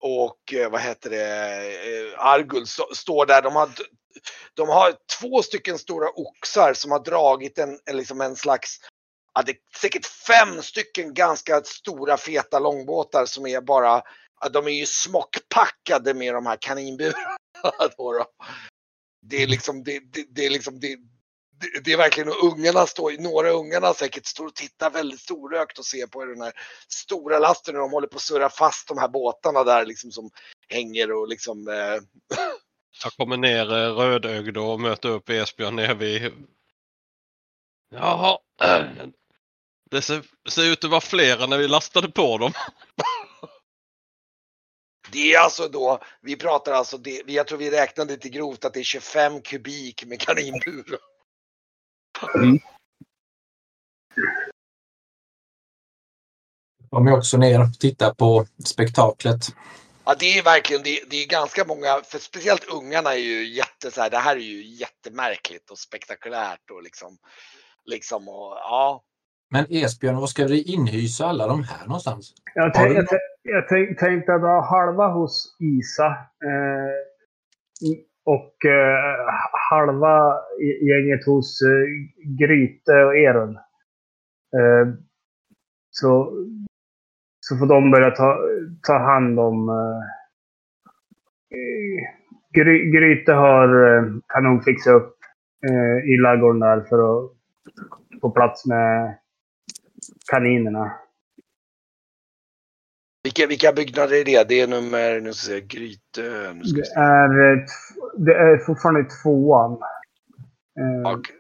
och 0.07 0.55
eh, 0.55 0.71
vad 0.71 0.81
heter 0.81 1.11
det, 1.11 1.27
eh, 2.13 2.27
Argul 2.27 2.67
står 2.95 3.27
där. 3.27 3.43
De 3.43 3.57
har 3.57 3.71
de 4.55 4.69
har 4.69 4.95
två 5.21 5.43
stycken 5.43 5.79
stora 5.79 6.09
oxar 6.09 6.75
som 6.75 6.91
har 6.91 7.05
dragit 7.05 7.59
en, 7.59 7.79
en, 7.85 7.97
liksom 7.97 8.21
en 8.21 8.37
slags, 8.37 8.79
ja, 9.35 9.43
det 9.43 9.53
är 9.53 9.57
säkert 9.81 10.07
fem 10.07 10.63
stycken 10.63 11.15
ganska 11.15 11.63
stora 11.63 12.17
feta 12.17 12.59
långbåtar 12.59 13.27
som 13.27 13.47
är 13.47 13.61
bara, 13.61 14.03
ja, 14.41 14.49
de 14.49 14.67
är 14.67 14.71
ju 14.71 14.87
smockpackade 14.87 16.15
med 16.15 16.35
de 16.35 16.47
här 16.47 16.59
kaninburarna. 16.61 17.37
Det 19.27 19.43
är 19.43 19.47
liksom, 19.47 19.85
det, 19.85 20.01
det, 20.13 20.27
det 20.35 20.47
är 20.47 20.51
liksom, 20.51 20.81
det, 20.81 20.99
det, 21.85 21.93
är 21.93 21.97
verkligen, 21.97 22.29
och 22.29 22.45
ungarna 22.45 22.87
står, 22.87 23.23
några 23.23 23.51
ungarna 23.51 23.95
säkert 23.95 24.27
står 24.27 24.47
och 24.47 24.55
tittar 24.55 24.91
väldigt 24.91 25.21
storögt 25.21 25.79
och 25.79 25.85
ser 25.85 26.07
på 26.07 26.25
den 26.25 26.41
här 26.41 26.53
stora 26.89 27.39
lasten 27.39 27.75
när 27.75 27.81
de 27.81 27.91
håller 27.91 28.09
på 28.09 28.17
att 28.17 28.23
surra 28.23 28.51
fast 28.51 28.89
de 28.89 28.99
här 28.99 29.09
båtarna 29.09 29.65
där 29.65 29.87
liksom 29.87 30.13
som 30.13 30.31
hänger 30.69 31.13
och 31.13 31.29
liksom 31.29 31.69
eh, 31.69 31.75
Jag 33.03 33.13
kommer 33.13 33.37
ner 33.37 33.73
eh, 33.73 33.95
rödögd 33.95 34.57
och 34.57 34.81
möter 34.81 35.09
upp 35.09 35.31
Esbjörn 35.31 35.77
nere 35.77 35.95
vid... 35.95 36.33
Jaha. 37.91 38.39
Det 39.91 40.03
ser, 40.03 40.23
ser 40.49 40.73
ut 40.73 40.85
att 40.85 40.91
vara 40.91 41.01
flera 41.01 41.47
när 41.47 41.59
vi 41.59 41.69
lastade 41.69 42.11
på 42.11 42.39
dem. 42.39 42.53
Det 45.13 45.35
är 45.35 45.39
alltså 45.39 45.69
då, 45.69 46.03
vi 46.21 46.37
pratar 46.37 46.73
alltså, 46.73 46.99
det, 46.99 47.23
jag 47.27 47.47
tror 47.47 47.59
vi 47.59 47.71
räknade 47.71 48.13
lite 48.13 48.29
grovt 48.29 48.65
att 48.65 48.75
det 48.75 48.81
är 48.81 48.85
25 48.85 49.43
kubik 49.43 50.05
med 50.05 50.21
kaninbur. 52.33 52.61
De 56.91 57.07
är 57.07 57.13
också 57.13 57.37
ner 57.37 57.61
och 57.61 57.79
tittar 57.81 58.15
på 58.15 58.47
spektaklet. 58.65 59.41
Ja 60.05 60.15
det 60.19 60.39
är 60.39 60.43
verkligen, 60.43 60.83
det, 60.83 61.01
det 61.11 61.17
är 61.17 61.29
ganska 61.29 61.65
många, 61.65 62.01
för 62.05 62.19
speciellt 62.19 62.65
ungarna 62.73 63.13
är 63.13 63.19
ju 63.19 63.55
jätte 63.55 63.91
så 63.91 64.01
här, 64.01 64.11
det 64.11 64.19
här 64.19 64.37
är 64.37 64.41
ju 64.41 64.63
jättemärkligt 64.63 65.71
och 65.71 65.79
spektakulärt 65.79 66.71
och 66.71 66.83
liksom, 66.83 67.19
liksom 67.85 68.29
och 68.29 68.57
ja. 68.57 69.03
Men 69.51 69.67
Esbjörn, 69.69 70.17
var 70.17 70.27
ska 70.27 70.47
vi 70.47 70.63
inhysa 70.63 71.27
alla 71.27 71.47
de 71.47 71.65
här 71.65 71.87
någonstans? 71.87 72.33
Jag, 72.55 72.75
tänk, 72.75 72.97
jag, 72.97 73.09
tänk- 73.09 73.21
jag 73.43 73.69
tänk, 73.69 73.99
tänkte 73.99 74.35
att 74.35 74.41
ha 74.41 74.71
halva 74.71 75.07
hos 75.09 75.57
Isa. 75.61 76.07
Eh, 76.45 77.95
och 78.25 78.65
eh, 78.65 79.35
halva 79.71 80.35
gänget 80.83 81.27
hos 81.27 81.63
eh, 81.63 81.87
Gryte 82.39 83.05
och 83.05 83.17
Eron. 83.17 83.57
Eh, 84.57 84.95
så, 85.91 86.33
så 87.41 87.57
får 87.57 87.67
de 87.67 87.91
börja 87.91 88.11
ta, 88.11 88.39
ta 88.83 88.99
hand 88.99 89.41
om... 89.41 89.69
Eh, 89.69 90.03
eh, 91.59 92.09
Gry, 92.55 92.91
Gryte 92.91 93.33
har, 93.33 93.97
eh, 93.97 94.05
kan 94.29 94.45
nog 94.45 94.65
fixa 94.65 94.91
upp 94.91 95.17
eh, 95.71 96.11
i 96.13 96.17
ladugården 96.17 96.61
där 96.61 96.81
för 96.81 96.99
att 96.99 97.31
få 98.21 98.31
plats 98.31 98.67
med 98.67 99.19
kaninerna. 100.31 100.93
Vilka, 103.25 103.47
vilka 103.47 103.73
byggnader 103.73 104.17
är 104.17 104.25
det? 104.25 104.49
Det 104.49 104.61
är 104.61 104.67
nummer, 104.69 105.21
nu 105.21 105.33
ska 105.33 105.53
jag 105.53 105.61
säga, 105.63 105.67
Grytö. 105.67 106.53
Nu 106.53 106.65
ska 106.65 106.77
vi 106.77 106.81
Det 106.81 106.87
se. 106.87 106.95
är, 107.01 107.53
eh, 107.53 107.65
det 108.19 108.35
är 108.35 108.59
fortfarande 108.59 109.05
tvåan. 109.23 109.73
Eh, 110.81 111.13
Okej. 111.13 111.35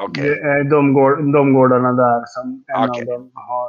Okej. 0.00 0.22
Det 0.28 0.40
är 0.40 0.64
de, 0.64 0.92
gård, 0.94 1.32
de 1.32 1.54
gårdarna 1.54 1.92
där 1.92 2.24
som 2.26 2.64
en 2.66 2.90
Okej. 2.90 3.00
av 3.02 3.06
dem 3.06 3.30
har. 3.34 3.68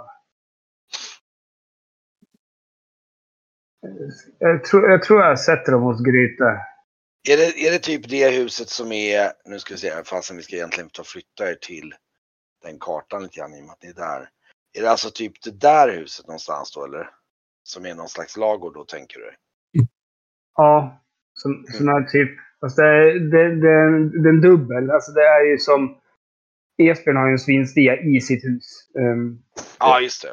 Eh, 3.87 4.07
Jag 4.39 4.63
tror, 4.65 4.91
jag 4.91 5.03
tror 5.03 5.21
jag 5.21 5.39
sätter 5.39 5.71
dem 5.71 5.81
hos 5.83 6.01
Gryte. 6.03 6.43
Är 7.29 7.37
det, 7.37 7.67
är 7.67 7.71
det 7.71 7.79
typ 7.79 8.09
det 8.09 8.29
huset 8.29 8.69
som 8.69 8.91
är, 8.91 9.31
nu 9.45 9.59
ska 9.59 9.73
vi 9.73 9.79
se, 9.79 10.03
fasen 10.03 10.37
vi 10.37 10.43
ska 10.43 10.55
egentligen 10.55 10.89
ta 10.89 11.01
och 11.01 11.07
flytta 11.07 11.49
er 11.49 11.55
till 11.55 11.93
den 12.63 12.79
kartan 12.79 13.23
lite 13.23 13.39
grann 13.39 13.53
i 13.53 13.61
och 13.61 13.65
med 13.65 13.71
att 13.73 13.83
ni 13.83 13.89
är 13.89 13.93
där. 13.93 14.29
Är 14.77 14.81
det 14.81 14.91
alltså 14.91 15.09
typ 15.11 15.43
det 15.43 15.59
där 15.59 15.89
huset 15.97 16.27
någonstans 16.27 16.73
då 16.75 16.85
eller? 16.85 17.09
Som 17.67 17.85
är 17.85 17.95
någon 17.95 18.09
slags 18.09 18.37
lagård 18.37 18.73
då 18.73 18.83
tänker 18.83 19.19
du? 19.19 19.31
Ja, 20.55 21.01
som, 21.33 21.65
sån 21.69 21.87
här 21.87 22.03
typ. 22.03 22.29
Fast 22.59 22.75
det 22.75 22.83
är, 22.83 23.19
det, 23.31 23.61
det, 23.61 23.69
är 23.69 23.89
det 24.23 24.29
är 24.29 24.33
en 24.33 24.41
dubbel. 24.41 24.91
Alltså 24.91 25.11
det 25.11 25.21
är 25.21 25.43
ju 25.45 25.57
som... 25.57 25.97
Esbjörn 26.77 27.17
har 27.17 27.27
ju 27.27 27.31
en 27.31 27.39
svinstia 27.39 27.97
i 28.01 28.21
sitt 28.21 28.43
hus. 28.43 28.89
Um, 28.93 29.43
Ja 29.79 29.99
just 29.99 30.21
det. 30.21 30.29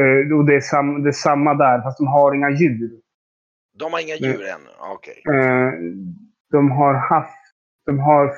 eh, 0.00 0.38
och 0.38 0.44
det 0.46 0.54
är, 0.54 0.60
sam, 0.60 1.02
det 1.02 1.10
är 1.10 1.12
samma 1.12 1.54
där, 1.54 1.82
fast 1.82 1.98
de 1.98 2.06
har 2.06 2.34
inga 2.34 2.50
djur. 2.50 3.00
De 3.78 3.92
har 3.92 4.00
inga 4.00 4.16
djur 4.16 4.46
än? 4.46 4.60
Okej. 4.78 5.22
Eh, 5.28 5.72
de 6.50 6.70
har 6.70 6.94
haft... 6.94 7.40
De 7.86 7.98
har... 7.98 8.32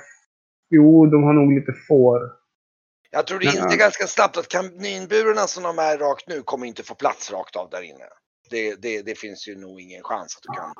Jo, 0.70 1.06
de 1.06 1.22
har 1.22 1.32
nog 1.32 1.52
lite 1.52 1.72
får. 1.88 2.20
Jag 3.10 3.26
tror 3.26 3.38
det 3.38 3.44
inser 3.44 3.78
ganska 3.78 4.06
snabbt 4.06 4.36
att 4.36 4.48
kaninburarna 4.48 5.46
som 5.46 5.62
de 5.62 5.78
är 5.78 5.98
rakt 5.98 6.28
nu 6.28 6.42
kommer 6.42 6.66
inte 6.66 6.82
få 6.82 6.94
plats 6.94 7.32
rakt 7.32 7.56
av 7.56 7.70
där 7.70 7.82
inne. 7.82 8.08
Det, 8.50 8.82
det, 8.82 9.02
det 9.02 9.18
finns 9.18 9.48
ju 9.48 9.56
nog 9.56 9.80
ingen 9.80 10.02
chans 10.02 10.36
att 10.36 10.42
du 10.42 10.48
kan 10.48 10.72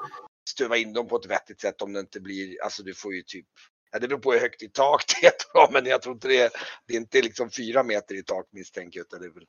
stuva 0.48 0.76
in 0.76 0.92
dem 0.92 1.08
på 1.08 1.16
ett 1.16 1.30
vettigt 1.30 1.60
sätt 1.60 1.82
om 1.82 1.92
det 1.92 2.00
inte 2.00 2.20
blir, 2.20 2.62
alltså 2.62 2.82
du 2.82 2.94
får 2.94 3.14
ju 3.14 3.22
typ, 3.22 3.46
ja 3.92 3.98
det 3.98 4.08
beror 4.08 4.18
på 4.18 4.32
hur 4.32 4.40
högt 4.40 4.62
i 4.62 4.68
tak 4.68 5.04
det 5.20 5.26
är 5.26 5.72
men 5.72 5.86
jag 5.86 6.02
tror 6.02 6.14
inte 6.14 6.28
det, 6.28 6.50
det 6.86 6.94
är 6.94 6.98
inte 6.98 7.22
liksom 7.22 7.50
fyra 7.50 7.82
meter 7.82 8.14
i 8.14 8.22
tak 8.22 8.46
misstänker 8.50 9.00
jag. 9.00 9.04
utan 9.06 9.20
det 9.20 9.26
är 9.26 9.30
väl, 9.30 9.44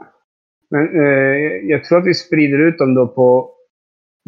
Men 0.69 0.83
eh, 1.05 1.69
jag 1.71 1.83
tror 1.83 1.97
att 1.99 2.07
vi 2.07 2.13
sprider 2.13 2.59
ut 2.67 2.77
dem 2.77 2.95
då 2.95 3.07
på 3.07 3.57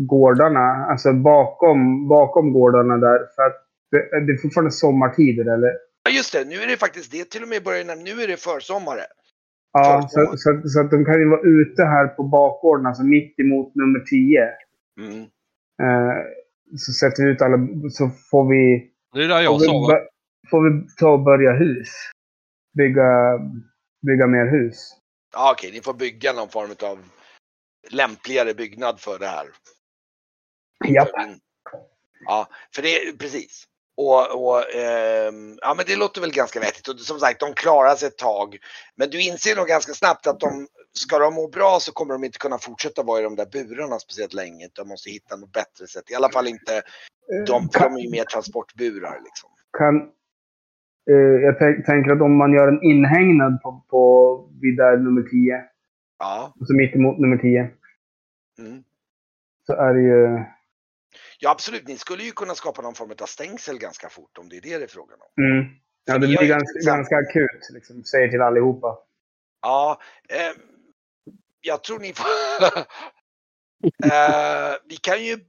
gårdarna. 0.08 0.86
Alltså 0.92 1.14
bakom, 1.14 2.08
bakom 2.08 2.54
gårdarna 2.54 2.98
där. 2.98 3.20
För 3.36 3.42
att 3.42 3.68
det, 3.92 4.26
det 4.26 4.34
är 4.34 4.38
fortfarande 4.38 4.72
sommartider, 4.72 5.54
eller? 5.54 5.72
ja 6.04 6.12
just 6.12 6.34
det, 6.34 6.46
nu 6.46 6.56
är 6.56 6.68
det 6.68 6.78
faktiskt 6.78 7.12
det 7.12 7.30
till 7.30 7.44
och 7.44 7.50
med 7.50 7.64
börjar, 7.64 7.96
nu 7.96 8.22
är 8.24 8.28
det 8.28 8.38
försommare. 8.38 9.02
Ja, 9.72 10.02
Försommar. 10.02 10.32
så, 10.32 10.38
så, 10.38 10.50
att- 10.52 10.72
så 10.72 10.80
att 10.82 10.92
de 10.92 11.06
kan 11.06 11.20
ju 11.20 11.30
vara 11.30 11.42
ute 11.42 11.84
här 11.84 12.08
på 12.08 12.24
bakgården, 12.24 12.86
alltså 12.86 13.04
mitt 13.04 13.40
emot 13.40 13.76
nummer 13.76 14.00
10. 14.00 14.50
Mm. 15.00 15.22
Eh, 15.82 16.18
så 16.78 16.92
sätter 16.94 17.24
vi 17.24 17.30
ut 17.30 17.42
alla, 17.42 17.58
så 17.92 18.10
får 18.32 18.50
vi... 18.50 18.92
Det 19.14 19.24
är 19.24 19.28
där 19.28 19.42
jag 19.42 19.54
får 19.54 19.60
vi 19.60 19.66
sover. 19.66 19.88
bör- 19.94 20.08
får 20.50 20.70
vi 20.70 20.88
ta 20.96 21.10
och 21.12 21.24
börja 21.24 21.52
hus. 21.54 21.90
Bygga, 22.78 23.40
bygga 24.08 24.28
mer 24.28 24.46
hus. 24.46 24.92
Ja, 25.34 25.52
okej, 25.58 25.72
ni 25.74 25.82
får 25.82 25.94
bygga 25.94 26.34
någon 26.34 26.50
form 26.50 26.70
av 26.92 27.00
lämpligare 27.92 28.54
byggnad 28.54 29.00
för 29.00 29.20
det 29.20 29.28
här. 29.28 29.48
Japp. 30.88 31.10
Ja, 32.26 32.48
för 32.76 32.82
det 32.82 33.18
precis. 33.20 33.64
Och, 34.06 34.24
och 34.44 34.76
ehm, 34.76 35.58
ja, 35.62 35.74
men 35.78 35.86
det 35.88 35.96
låter 35.96 36.22
väl 36.22 36.32
ganska 36.32 36.60
vettigt. 36.60 36.88
Och 36.88 37.00
som 37.00 37.20
sagt, 37.20 37.40
de 37.40 37.54
klarar 37.54 37.96
sig 37.96 38.08
ett 38.08 38.18
tag. 38.18 38.58
Men 38.96 39.10
du 39.10 39.22
inser 39.22 39.56
nog 39.56 39.68
ganska 39.68 39.94
snabbt 39.94 40.28
att 40.28 40.40
de, 40.40 40.68
ska 40.94 41.20
de 41.20 41.34
må 41.34 41.48
bra 41.48 41.78
så 41.82 41.92
kommer 41.92 42.14
de 42.14 42.24
inte 42.24 42.38
kunna 42.38 42.58
fortsätta 42.58 43.04
vara 43.04 43.20
i 43.20 43.24
de 43.24 43.36
där 43.36 43.46
burarna 43.46 44.00
speciellt 44.00 44.34
länge. 44.34 44.68
De 44.74 44.88
måste 44.88 45.10
hitta 45.10 45.36
något 45.36 45.52
bättre 45.52 45.88
sätt. 45.88 46.12
I 46.12 46.16
alla 46.16 46.30
fall 46.30 46.48
inte 46.48 46.82
de, 47.48 47.70
för 47.70 47.80
de 47.80 47.96
är 47.96 48.00
ju 48.00 48.10
mer 48.12 48.24
transportburar 48.24 49.20
liksom. 49.24 49.50
kan, 49.78 49.96
eh, 51.12 51.36
jag 51.46 51.60
tänk, 51.60 51.86
tänker 51.86 52.12
att 52.12 52.22
om 52.22 52.36
man 52.38 52.54
gör 52.54 52.68
en 52.68 52.84
inhägnad 52.84 53.62
på, 53.62 53.84
på 53.90 54.02
vid 54.62 54.78
där 54.78 54.98
nummer 54.98 55.22
10, 55.22 55.64
Ja. 56.20 56.54
alltså 56.60 56.74
mitt 56.74 56.96
emot 56.96 57.20
nummer 57.20 57.38
10, 57.38 57.70
Mm. 58.60 58.84
så 59.66 59.74
är 59.74 59.94
det 59.94 60.02
ju... 60.02 60.44
ja, 61.40 61.50
absolut. 61.52 61.88
Ni 61.88 61.98
skulle 61.98 62.24
ju 62.24 62.32
kunna 62.32 62.56
skapa 62.56 62.82
någon 62.82 62.96
form 62.96 63.14
av 63.22 63.26
stängsel 63.26 63.78
ganska 63.78 64.10
fort 64.10 64.38
om 64.38 64.50
det 64.50 64.58
är 64.58 64.62
det 64.62 64.78
det 64.78 64.84
är 64.84 64.88
frågan 64.88 65.20
om. 65.22 65.44
Mm. 65.44 65.76
Ja, 66.06 66.18
det 66.18 66.28
blir 66.28 66.42
ju 66.42 66.48
ganska, 66.48 66.80
ganska 66.80 67.16
akut, 67.18 67.70
liksom. 67.74 68.04
Säger 68.04 68.28
till 68.28 68.42
allihopa. 68.42 68.98
Ja, 69.62 70.02
eh, 70.30 70.52
jag 71.62 71.84
tror 71.84 72.00
ni 72.00 72.14
får... 72.14 72.26
eh, 74.06 74.76
vi 74.86 74.98
kan 74.98 75.26
ju... 75.26 75.40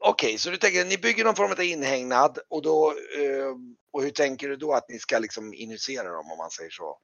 Okej, 0.00 0.38
så 0.38 0.50
du 0.50 0.56
tänker 0.56 0.84
ni 0.84 0.98
bygger 0.98 1.24
någon 1.24 1.34
form 1.34 1.52
av 1.52 1.62
inhägnad 1.62 2.38
och 2.48 2.62
då... 2.62 2.94
Eh, 3.18 3.56
och 3.92 4.02
hur 4.02 4.10
tänker 4.10 4.48
du 4.48 4.56
då 4.56 4.72
att 4.72 4.88
ni 4.88 4.98
ska 4.98 5.18
liksom 5.18 5.54
injicera 5.54 6.08
dem 6.08 6.30
om 6.30 6.38
man 6.38 6.50
säger 6.50 6.70
så? 6.70 6.98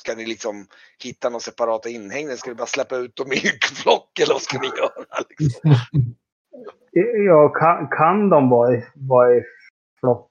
Ska 0.00 0.14
ni 0.14 0.26
liksom 0.26 0.66
hitta 0.98 1.28
någon 1.28 1.40
separata 1.40 1.88
inhägnad? 1.88 2.38
Ska 2.38 2.50
ni 2.50 2.56
bara 2.56 2.66
släppa 2.66 2.96
ut 2.96 3.16
dem 3.16 3.32
i 3.32 3.36
flock 3.74 4.18
eller 4.18 4.32
vad 4.32 4.42
ska 4.42 4.58
ni 4.58 4.66
göra? 4.66 5.24
Liksom? 5.28 5.74
Ja, 7.26 7.48
kan, 7.48 7.88
kan 7.88 8.28
de 8.28 8.50
vara 8.50 8.74
i, 8.74 8.84
vara 8.94 9.36
i 9.36 9.42
flock? 10.00 10.30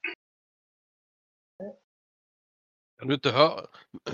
Kan 2.99 3.07
du 3.07 3.13
inte 3.13 3.29
höra? 3.29 3.61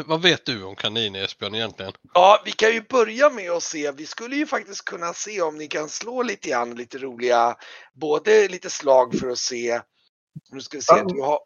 Vad 0.05 0.21
vet 0.21 0.45
du 0.45 0.63
om 0.63 0.75
kaniner 0.75 1.23
Esbjörn 1.23 1.55
egentligen? 1.55 1.91
Ja, 2.13 2.41
vi 2.45 2.51
kan 2.51 2.71
ju 2.71 2.81
börja 2.81 3.29
med 3.29 3.51
att 3.51 3.63
se. 3.63 3.91
Vi 3.91 4.05
skulle 4.05 4.35
ju 4.35 4.45
faktiskt 4.45 4.85
kunna 4.85 5.13
se 5.13 5.41
om 5.41 5.57
ni 5.57 5.67
kan 5.67 5.89
slå 5.89 6.23
lite 6.23 6.49
grann, 6.49 6.75
lite 6.75 6.97
roliga, 6.97 7.55
både 7.93 8.47
lite 8.47 8.69
slag 8.69 9.15
för 9.19 9.29
att 9.29 9.37
se. 9.37 9.81
Nu 10.51 10.59
ska 10.59 10.77
vi 10.77 10.81
se, 10.81 11.03
du 11.07 11.21
har 11.21 11.39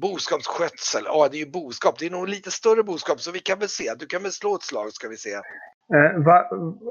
boskapsskötsel. 0.00 1.02
Ja, 1.06 1.28
det 1.30 1.36
är 1.36 1.44
ju 1.44 1.50
boskap. 1.50 1.98
Det 1.98 2.06
är 2.06 2.10
nog 2.10 2.28
lite 2.28 2.50
större 2.50 2.82
boskap 2.82 3.20
så 3.20 3.30
vi 3.30 3.38
kan 3.38 3.58
väl 3.58 3.68
se. 3.68 3.94
Du 3.98 4.06
kan 4.06 4.22
väl 4.22 4.32
slå 4.32 4.54
ett 4.54 4.62
slag 4.62 4.92
ska 4.92 5.08
vi 5.08 5.16
se. 5.16 5.34
Eh, 5.34 6.24
va, 6.24 6.48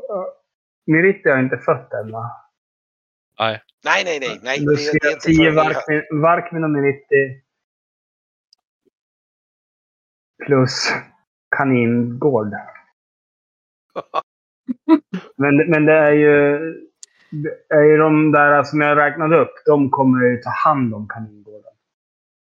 va, 0.10 0.28
Meritti 0.88 1.30
har 1.30 1.40
inte 1.40 1.58
fött 1.58 1.94
än, 1.94 2.12
va? 2.12 2.32
Nej. 3.42 3.62
Nej, 3.86 4.04
nej, 4.06 4.20
nej, 4.20 4.40
nej. 4.44 4.66
Det, 4.66 4.78
ser 4.78 4.92
det 4.92 4.98
är 5.06 5.10
jag 5.10 5.14
inte 5.14 5.28
10 5.28 5.36
förrän 5.38 5.56
ni- 5.56 5.58
Varkmin, 5.74 6.22
Varkmin 6.22 6.64
och 6.64 6.70
Meritti. 6.70 7.42
Plus 10.46 10.90
kaningård. 11.56 12.48
Men, 15.36 15.58
men 15.70 15.86
det 15.86 15.94
är 15.94 16.12
ju... 16.12 16.60
Det 17.70 17.76
är 17.76 17.84
ju 17.84 17.98
de 17.98 18.32
där 18.32 18.64
som 18.64 18.82
jag 18.82 18.98
räknade 18.98 19.40
upp. 19.42 19.54
De 19.66 19.90
kommer 19.90 20.26
ju 20.26 20.38
ta 20.38 20.50
hand 20.50 20.94
om 20.94 21.08
kaningården. 21.08 21.72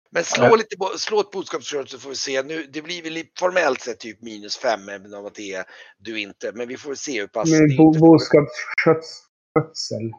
Men 0.10 0.24
slå 0.24 0.56
lite, 0.56 0.78
bo- 0.78 0.98
slå 0.98 1.20
ett 1.20 1.32
boskapskört 1.32 1.90
så 1.90 2.00
får 2.00 2.10
vi 2.10 2.16
se. 2.16 2.44
Nu, 2.44 2.64
det 2.64 2.82
blir 2.82 3.04
väl 3.04 3.24
formellt 3.40 3.82
sett 3.82 4.00
typ 4.00 4.22
minus 4.22 4.58
fem 4.58 4.90
även 4.90 5.14
om 5.14 5.26
att 5.26 5.36
det 5.36 5.54
är 5.54 5.66
du 5.98 6.20
inte. 6.20 6.52
Men 6.56 6.68
vi 6.68 6.78
får 6.78 6.96
se 6.96 7.20
hur 7.22 7.28
pass 7.28 7.52
Men 7.52 7.70
det 7.70 7.76
bo, 7.78 7.92
boskapsskötsel. 8.00 10.12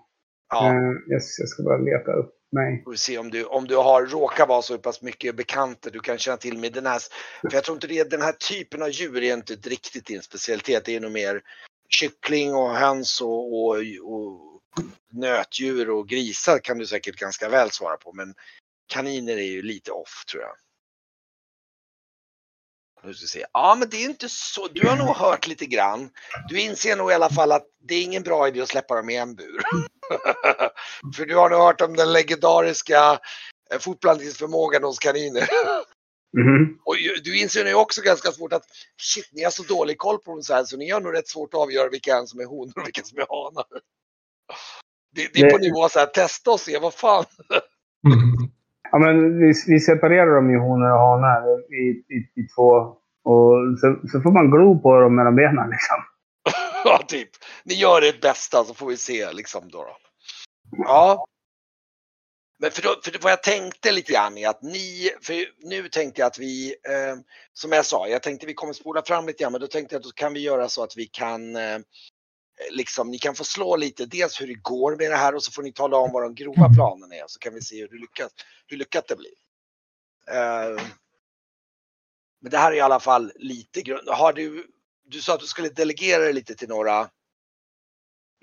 Ja. 0.48 0.68
Eh, 0.68 1.14
yes, 1.14 1.38
jag 1.38 1.48
ska 1.48 1.62
bara 1.62 1.78
leta 1.78 2.12
upp 2.12 2.34
mig. 2.52 2.82
Får 2.84 2.90
vi 2.90 2.96
se 2.96 3.18
om 3.18 3.30
du, 3.30 3.44
om 3.44 3.66
du 3.66 3.76
har 3.76 4.06
råkar 4.06 4.46
vara 4.46 4.62
så 4.62 4.78
pass 4.78 5.02
mycket 5.02 5.36
bekanta 5.36 5.90
du 5.90 6.00
kan 6.00 6.18
känna 6.18 6.36
till 6.36 6.58
med 6.58 6.72
den 6.72 6.86
här. 6.86 7.00
För 7.50 7.56
jag 7.56 7.64
tror 7.64 7.76
inte 7.76 7.86
det 7.86 8.10
den 8.10 8.22
här 8.22 8.32
typen 8.32 8.82
av 8.82 8.90
djur 8.90 9.22
är 9.22 9.34
inte 9.34 9.54
riktigt 9.54 10.06
din 10.06 10.22
specialitet. 10.22 10.84
Det 10.84 10.96
är 10.96 11.00
nog 11.00 11.12
mer 11.12 11.42
kyckling 11.88 12.54
och 12.54 12.70
höns 12.70 13.20
och, 13.20 13.64
och, 13.64 13.76
och 14.02 14.62
nötdjur 15.12 15.90
och 15.90 16.08
grisar 16.08 16.58
kan 16.58 16.78
du 16.78 16.86
säkert 16.86 17.16
ganska 17.16 17.48
väl 17.48 17.70
svara 17.70 17.96
på. 17.96 18.12
Men 18.12 18.34
kaniner 18.86 19.36
är 19.36 19.50
ju 19.50 19.62
lite 19.62 19.92
off 19.92 20.24
tror 20.30 20.42
jag. 20.42 20.52
Nu 23.06 23.14
ska 23.14 23.24
vi 23.24 23.28
se. 23.28 23.44
Ja 23.52 23.76
men 23.78 23.88
det 23.88 23.96
är 23.96 24.04
inte 24.04 24.28
så. 24.28 24.68
Du 24.68 24.88
har 24.88 24.96
nog 24.96 25.16
hört 25.16 25.46
lite 25.46 25.66
grann. 25.66 26.10
Du 26.48 26.60
inser 26.60 26.96
nog 26.96 27.10
i 27.10 27.14
alla 27.14 27.30
fall 27.30 27.52
att 27.52 27.66
det 27.88 27.94
är 27.94 28.02
ingen 28.02 28.22
bra 28.22 28.48
idé 28.48 28.60
att 28.60 28.68
släppa 28.68 28.94
dem 28.94 29.10
i 29.10 29.16
en 29.16 29.34
bur. 29.34 29.60
För 31.16 31.26
du 31.26 31.36
har 31.36 31.50
nog 31.50 31.58
hört 31.58 31.80
om 31.80 31.96
den 31.96 32.12
legendariska 32.12 33.20
eh, 33.72 33.78
fortplantningsförmågan 33.80 34.84
hos 34.84 34.98
kaniner. 34.98 35.48
Mhm. 36.36 36.78
Och 36.84 36.94
du 37.24 37.40
inser 37.40 37.64
nu 37.64 37.74
också 37.74 38.02
ganska 38.02 38.32
svårt 38.32 38.52
att 38.52 38.64
shit, 39.02 39.28
ni 39.32 39.44
har 39.44 39.50
så 39.50 39.62
dålig 39.62 39.98
koll 39.98 40.18
på 40.18 40.30
dem 40.30 40.42
så 40.42 40.54
här 40.54 40.64
så 40.64 40.76
ni 40.76 40.90
har 40.90 41.00
nog 41.00 41.14
rätt 41.14 41.28
svårt 41.28 41.54
att 41.54 41.60
avgöra 41.60 41.88
vilka 41.88 42.26
som 42.26 42.40
är 42.40 42.44
honor 42.44 42.78
och 42.78 42.86
vilka 42.86 43.02
som 43.02 43.18
är 43.18 43.26
hanar. 43.28 43.66
Det, 45.14 45.30
det 45.32 45.40
är 45.40 45.50
på 45.50 45.58
nivå 45.58 45.88
så 45.88 45.98
här, 45.98 46.06
testa 46.06 46.50
och 46.50 46.60
se 46.60 46.78
vad 46.78 46.94
fan. 46.94 47.24
Ja, 48.92 48.98
men 48.98 49.38
vi, 49.38 49.52
vi 49.66 49.80
separerar 49.80 50.34
dem 50.34 50.50
i 50.50 50.56
honor 50.56 50.92
och 50.92 50.98
hanar 50.98 51.42
i, 51.74 51.84
i, 52.16 52.42
i 52.42 52.48
två. 52.56 52.96
Och 53.24 53.78
så, 53.80 54.08
så 54.12 54.20
får 54.20 54.30
man 54.30 54.50
glo 54.50 54.78
på 54.78 55.00
dem 55.00 55.16
mellan 55.16 55.36
benen 55.36 55.70
liksom. 55.70 55.96
ja, 56.84 57.02
typ. 57.08 57.28
Ni 57.64 57.74
gör 57.74 58.02
ert 58.02 58.20
bästa 58.20 58.64
så 58.64 58.74
får 58.74 58.86
vi 58.86 58.96
se 58.96 59.32
liksom 59.32 59.68
då. 59.68 59.78
då. 59.78 59.96
Ja. 60.70 61.26
Men 62.58 62.70
för, 62.70 62.82
då, 62.82 63.00
för 63.04 63.22
vad 63.22 63.32
jag 63.32 63.42
tänkte 63.42 63.92
lite 63.92 64.12
grann 64.12 64.38
är 64.38 64.48
att 64.48 64.62
ni, 64.62 65.10
för 65.22 65.34
nu 65.68 65.88
tänkte 65.88 66.20
jag 66.20 66.26
att 66.26 66.38
vi, 66.38 66.68
eh, 66.68 67.16
som 67.52 67.72
jag 67.72 67.86
sa, 67.86 68.08
jag 68.08 68.22
tänkte 68.22 68.46
vi 68.46 68.54
kommer 68.54 68.72
spola 68.72 69.02
fram 69.02 69.26
lite 69.26 69.42
grann, 69.42 69.52
men 69.52 69.60
då 69.60 69.66
tänkte 69.66 69.94
jag 69.94 70.00
att 70.00 70.04
då 70.04 70.10
kan 70.10 70.32
vi 70.32 70.40
göra 70.40 70.68
så 70.68 70.82
att 70.82 70.96
vi 70.96 71.06
kan, 71.06 71.56
eh, 71.56 71.78
liksom, 72.70 73.10
ni 73.10 73.18
kan 73.18 73.34
få 73.34 73.44
slå 73.44 73.76
lite, 73.76 74.06
dels 74.06 74.40
hur 74.40 74.46
det 74.46 74.54
går 74.62 74.96
med 74.96 75.10
det 75.10 75.16
här 75.16 75.34
och 75.34 75.42
så 75.42 75.52
får 75.52 75.62
ni 75.62 75.72
tala 75.72 75.96
om 75.96 76.12
vad 76.12 76.22
de 76.22 76.34
grova 76.34 76.68
planerna 76.74 77.14
är, 77.14 77.24
så 77.26 77.38
kan 77.38 77.54
vi 77.54 77.60
se 77.60 77.80
hur, 77.80 77.88
det 77.88 77.96
lyckas, 77.98 78.32
hur 78.66 78.76
lyckat 78.76 79.08
det 79.08 79.16
blir. 79.16 79.32
Eh, 80.30 80.82
men 82.40 82.50
det 82.50 82.58
här 82.58 82.72
är 82.72 82.76
i 82.76 82.80
alla 82.80 83.00
fall 83.00 83.32
lite 83.36 83.82
grund, 83.82 84.08
har 84.08 84.32
du, 84.32 84.66
du 85.04 85.20
sa 85.20 85.34
att 85.34 85.40
du 85.40 85.46
skulle 85.46 85.68
delegera 85.68 86.22
det 86.22 86.32
lite 86.32 86.54
till 86.54 86.68
några, 86.68 87.08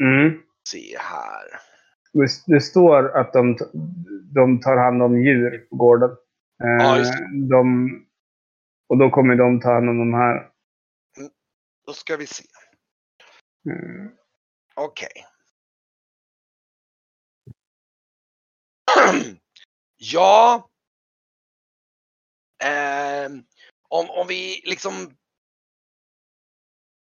Mm. 0.02 0.41
se 0.69 0.97
här. 0.99 1.60
Det, 2.13 2.54
det 2.54 2.62
står 2.62 3.17
att 3.17 3.34
de, 3.34 3.58
de 4.34 4.60
tar 4.60 4.78
hand 4.78 5.04
om 5.04 5.21
djur 5.21 5.67
på 5.69 5.76
gården. 5.76 6.10
Eh, 6.63 6.86
Ja, 6.86 6.97
just 6.97 7.12
det. 7.13 7.47
de, 7.49 7.89
och 8.89 8.97
då 8.97 9.10
kommer 9.10 9.36
de 9.36 9.60
ta 9.62 9.73
hand 9.73 9.89
om 9.89 9.97
de 9.99 10.13
här. 10.13 10.49
Då 11.86 11.93
ska 11.93 12.17
vi 12.17 12.28
se. 12.28 12.43
Mm. 13.65 14.12
Okej. 14.76 15.26
ja. 19.97 20.69
Eh, 22.63 23.30
om, 23.89 24.10
om 24.10 24.28
vi 24.28 24.62
liksom. 24.65 25.17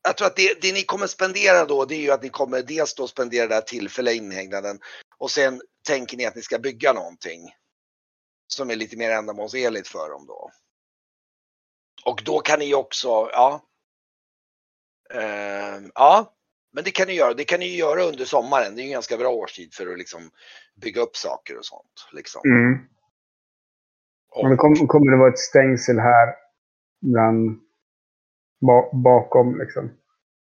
Jag 0.04 0.18
tror 0.18 0.28
att 0.28 0.36
det, 0.36 0.62
det 0.62 0.74
ni 0.74 0.84
kommer 0.84 1.08
spendera 1.08 1.66
då 1.66 1.86
det 1.86 1.96
är 1.96 2.00
ju 2.00 2.12
att 2.12 2.24
ni 2.24 2.30
kommer 2.30 2.62
dels 2.62 2.96
då 2.96 3.08
spendera 3.08 3.48
det 3.48 3.54
här 3.54 3.62
tillfälliga 3.62 4.14
inhägnaden 4.14 4.80
och 5.18 5.32
sen 5.32 5.62
tänker 5.88 6.18
ni 6.18 6.26
att 6.26 6.36
ni 6.36 6.42
ska 6.42 6.60
bygga 6.60 6.94
någonting. 6.94 7.56
Som 8.48 8.70
är 8.70 8.76
lite 8.76 8.98
mer 8.98 9.12
ändamålsenligt 9.12 9.88
för 9.88 10.10
dem 10.10 10.26
då. 10.28 10.52
Och 12.06 12.22
då 12.26 12.40
kan 12.40 12.60
ni 12.60 12.74
också, 12.74 13.08
ja. 13.08 13.66
Eh, 15.14 15.82
ja, 15.94 16.34
men 16.74 16.84
det 16.84 16.92
kan 16.92 17.08
ni 17.08 17.14
göra. 17.14 17.34
Det 17.34 17.44
kan 17.44 17.60
ni 17.60 17.76
göra 17.76 18.04
under 18.04 18.26
sommaren. 18.26 18.76
Det 18.76 18.82
är 18.82 18.84
en 18.84 18.92
ganska 18.92 19.18
bra 19.18 19.30
årstid 19.30 19.74
för 19.74 19.92
att 19.92 19.98
liksom 19.98 20.22
bygga 20.82 21.02
upp 21.02 21.16
saker 21.16 21.58
och 21.58 21.66
sånt. 21.66 22.08
Liksom. 22.12 22.42
Mm. 22.46 22.80
Och, 24.32 24.44
Men 24.44 24.52
det 24.52 24.58
kom, 24.58 24.88
kommer 24.88 25.12
det 25.12 25.18
vara 25.18 25.30
ett 25.30 25.40
stängsel 25.40 26.00
här 26.00 26.36
bland, 27.02 27.60
ba, 28.62 28.90
bakom 28.94 29.60
liksom. 29.60 29.92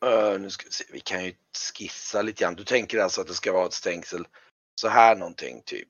eh, 0.05 0.39
nu 0.39 0.49
ska 0.49 0.65
vi 0.65 0.71
se, 0.71 0.83
vi 0.93 0.99
kan 0.99 1.25
ju 1.25 1.33
skissa 1.77 2.21
lite 2.21 2.43
grann. 2.43 2.55
Du 2.55 2.63
tänker 2.63 2.99
alltså 2.99 3.21
att 3.21 3.27
det 3.27 3.33
ska 3.33 3.53
vara 3.53 3.65
ett 3.65 3.73
stängsel 3.73 4.27
så 4.75 4.87
här 4.87 5.15
någonting 5.15 5.61
typ? 5.65 5.89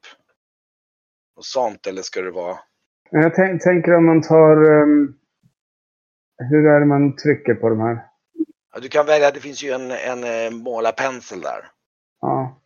Och 1.35 1.45
sånt 1.45 1.87
eller 1.87 2.01
ska 2.01 2.21
det 2.21 2.31
vara? 2.31 2.59
Jag 3.11 3.35
tänk, 3.35 3.61
tänker 3.61 3.93
om 3.93 4.05
man 4.05 4.21
tar... 4.21 4.71
ehm, 4.71 5.13
hur 6.37 6.67
är 6.67 6.79
det 6.79 6.85
man 6.85 7.15
trycker 7.15 7.53
på 7.53 7.69
de 7.69 7.79
här? 7.79 8.12
Ja, 8.73 8.79
du 8.79 8.89
kan 8.89 9.05
välja, 9.05 9.31
det 9.31 9.39
finns 9.39 9.63
ju 9.63 9.71
en, 9.71 9.91
en 9.91 10.23
eh, 10.23 10.51
målarpensel 10.51 11.41
där. 11.41 11.71
Ja. 12.21 12.61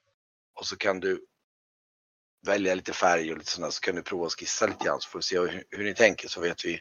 Och 0.55 0.65
så 0.65 0.77
kan 0.77 0.99
du 0.99 1.25
välja 2.45 2.75
lite 2.75 2.93
färg 2.93 3.31
och 3.31 3.37
lite 3.37 3.51
sådär 3.51 3.69
så 3.69 3.81
kan 3.81 3.95
ni 3.95 4.01
prova 4.01 4.25
att 4.25 4.33
skissa 4.33 4.67
lite 4.67 4.85
grann 4.85 5.01
så 5.01 5.09
får 5.09 5.19
vi 5.19 5.23
se 5.23 5.39
hur, 5.39 5.63
hur 5.69 5.83
ni 5.83 5.93
tänker 5.93 6.27
så 6.27 6.41
vet 6.41 6.65
vi. 6.65 6.79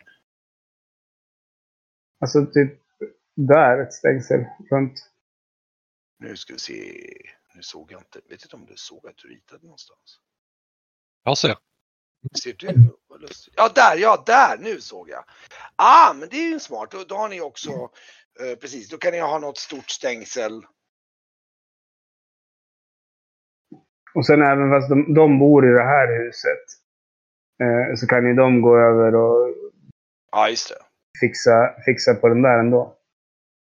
Alltså 2.20 2.46
typ 2.46 2.80
där, 3.34 3.82
ett 3.82 3.92
stängsel 3.92 4.44
runt. 4.70 5.10
Nu 6.18 6.36
ska 6.36 6.52
vi 6.52 6.58
se. 6.58 7.06
Nu 7.54 7.62
såg 7.62 7.92
jag 7.92 8.00
inte. 8.00 8.20
Vet 8.28 8.42
inte 8.42 8.56
om 8.56 8.66
du 8.66 8.76
såg 8.76 9.06
att 9.06 9.16
du 9.16 9.28
ritade 9.28 9.62
någonstans. 9.62 10.20
Jag 11.24 11.38
ser. 11.38 11.56
Ser 12.42 12.52
du? 12.52 12.96
Ja, 13.56 13.68
där, 13.74 13.96
ja, 13.96 14.22
där, 14.26 14.58
nu 14.58 14.80
såg 14.80 15.08
jag. 15.08 15.24
Ah, 15.76 16.12
men 16.12 16.28
det 16.28 16.36
är 16.36 16.48
ju 16.48 16.54
en 16.54 16.60
smart. 16.60 16.90
Då, 16.90 17.04
då 17.04 17.16
har 17.16 17.28
ni 17.28 17.40
också, 17.40 17.90
eh, 18.40 18.56
precis, 18.56 18.88
då 18.88 18.98
kan 18.98 19.12
ni 19.12 19.20
ha 19.20 19.38
något 19.38 19.58
stort 19.58 19.90
stängsel. 19.90 20.66
Och 24.14 24.26
sen 24.26 24.42
även 24.42 24.70
fast 24.70 24.88
de, 24.88 25.14
de 25.14 25.38
bor 25.38 25.70
i 25.70 25.72
det 25.72 25.84
här 25.84 26.24
huset 26.24 26.64
eh, 27.62 27.96
så 27.96 28.06
kan 28.06 28.26
ju 28.26 28.34
de 28.34 28.62
gå 28.62 28.78
över 28.78 29.14
och 29.14 29.54
Ja, 30.32 30.48
fixa, 31.20 31.74
fixa 31.84 32.14
på 32.14 32.28
den 32.28 32.42
där 32.42 32.58
ändå. 32.58 32.96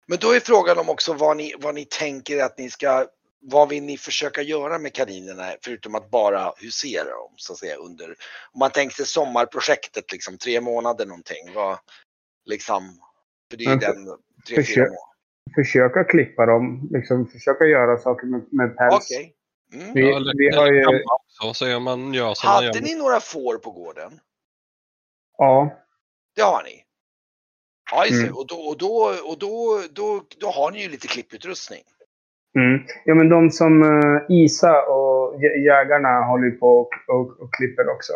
Men 0.06 0.18
då 0.18 0.32
är 0.32 0.40
frågan 0.40 0.78
om 0.78 0.88
också 0.88 1.12
vad 1.12 1.36
ni, 1.36 1.54
vad 1.58 1.74
ni 1.74 1.84
tänker 1.84 2.42
att 2.42 2.58
ni 2.58 2.70
ska, 2.70 3.06
vad 3.40 3.68
vill 3.68 3.82
ni 3.82 3.98
försöka 3.98 4.42
göra 4.42 4.78
med 4.78 4.92
kaninerna 4.92 5.44
förutom 5.62 5.94
att 5.94 6.10
bara 6.10 6.52
husera 6.56 7.04
dem 7.04 7.34
så 7.36 7.52
att 7.52 7.58
säga 7.58 7.76
under, 7.76 8.08
om 8.52 8.58
man 8.58 8.70
tänker 8.70 8.96
sig 8.96 9.06
sommarprojektet 9.06 10.12
liksom 10.12 10.38
tre 10.38 10.60
månader 10.60 11.06
någonting, 11.06 11.54
vad, 11.54 11.78
liksom, 12.44 13.00
för 13.50 13.56
det 13.56 13.64
är 13.64 13.70
ju 13.70 13.76
den, 13.76 14.08
tre, 14.48 14.56
försök- 14.56 14.74
fyra. 14.88 14.96
Försöka 15.54 16.04
klippa 16.04 16.46
dem, 16.46 16.88
liksom 16.92 17.26
försöka 17.26 17.64
göra 17.64 17.98
saker 17.98 18.26
med, 18.26 18.42
med 18.52 18.76
päls. 18.76 18.94
Okej. 18.94 19.34
Mm. 19.74 19.94
Vi, 19.94 20.00
Ja, 20.10 20.32
vi 20.36 20.56
har 20.56 20.72
ju, 20.72 20.84
också, 21.04 21.54
så 21.64 21.80
man 21.80 22.14
gör 22.14 22.34
som 22.34 22.48
man 22.48 22.54
Hade 22.54 22.66
gör. 22.78 22.80
ni 22.84 22.94
några 22.98 23.20
får 23.20 23.58
på 23.58 23.70
gården? 23.70 24.12
ja, 25.38 25.78
Det 26.36 26.42
har 26.42 26.62
ni? 26.62 26.84
Ja, 27.92 28.06
just. 28.06 28.22
Mm. 28.22 28.34
Och, 28.36 28.46
då, 28.46 28.56
och, 28.56 28.78
då, 28.78 28.94
och 29.30 29.38
då, 29.38 29.80
då, 29.92 30.22
då 30.40 30.46
har 30.46 30.70
ni 30.70 30.82
ju 30.82 30.88
lite 30.88 31.08
klipputrustning. 31.08 31.82
mm. 32.58 32.80
ja 33.04 33.14
men 33.14 33.28
de 33.28 33.50
som 33.50 33.82
eh, 33.82 34.22
Isa 34.28 34.82
och 34.82 35.34
jä- 35.40 35.58
jägarna 35.66 36.24
håller 36.26 36.44
ju 36.44 36.50
på 36.52 36.66
och, 36.80 36.90
och, 37.08 37.40
och 37.40 37.54
klipper 37.54 37.88
också. 37.88 38.12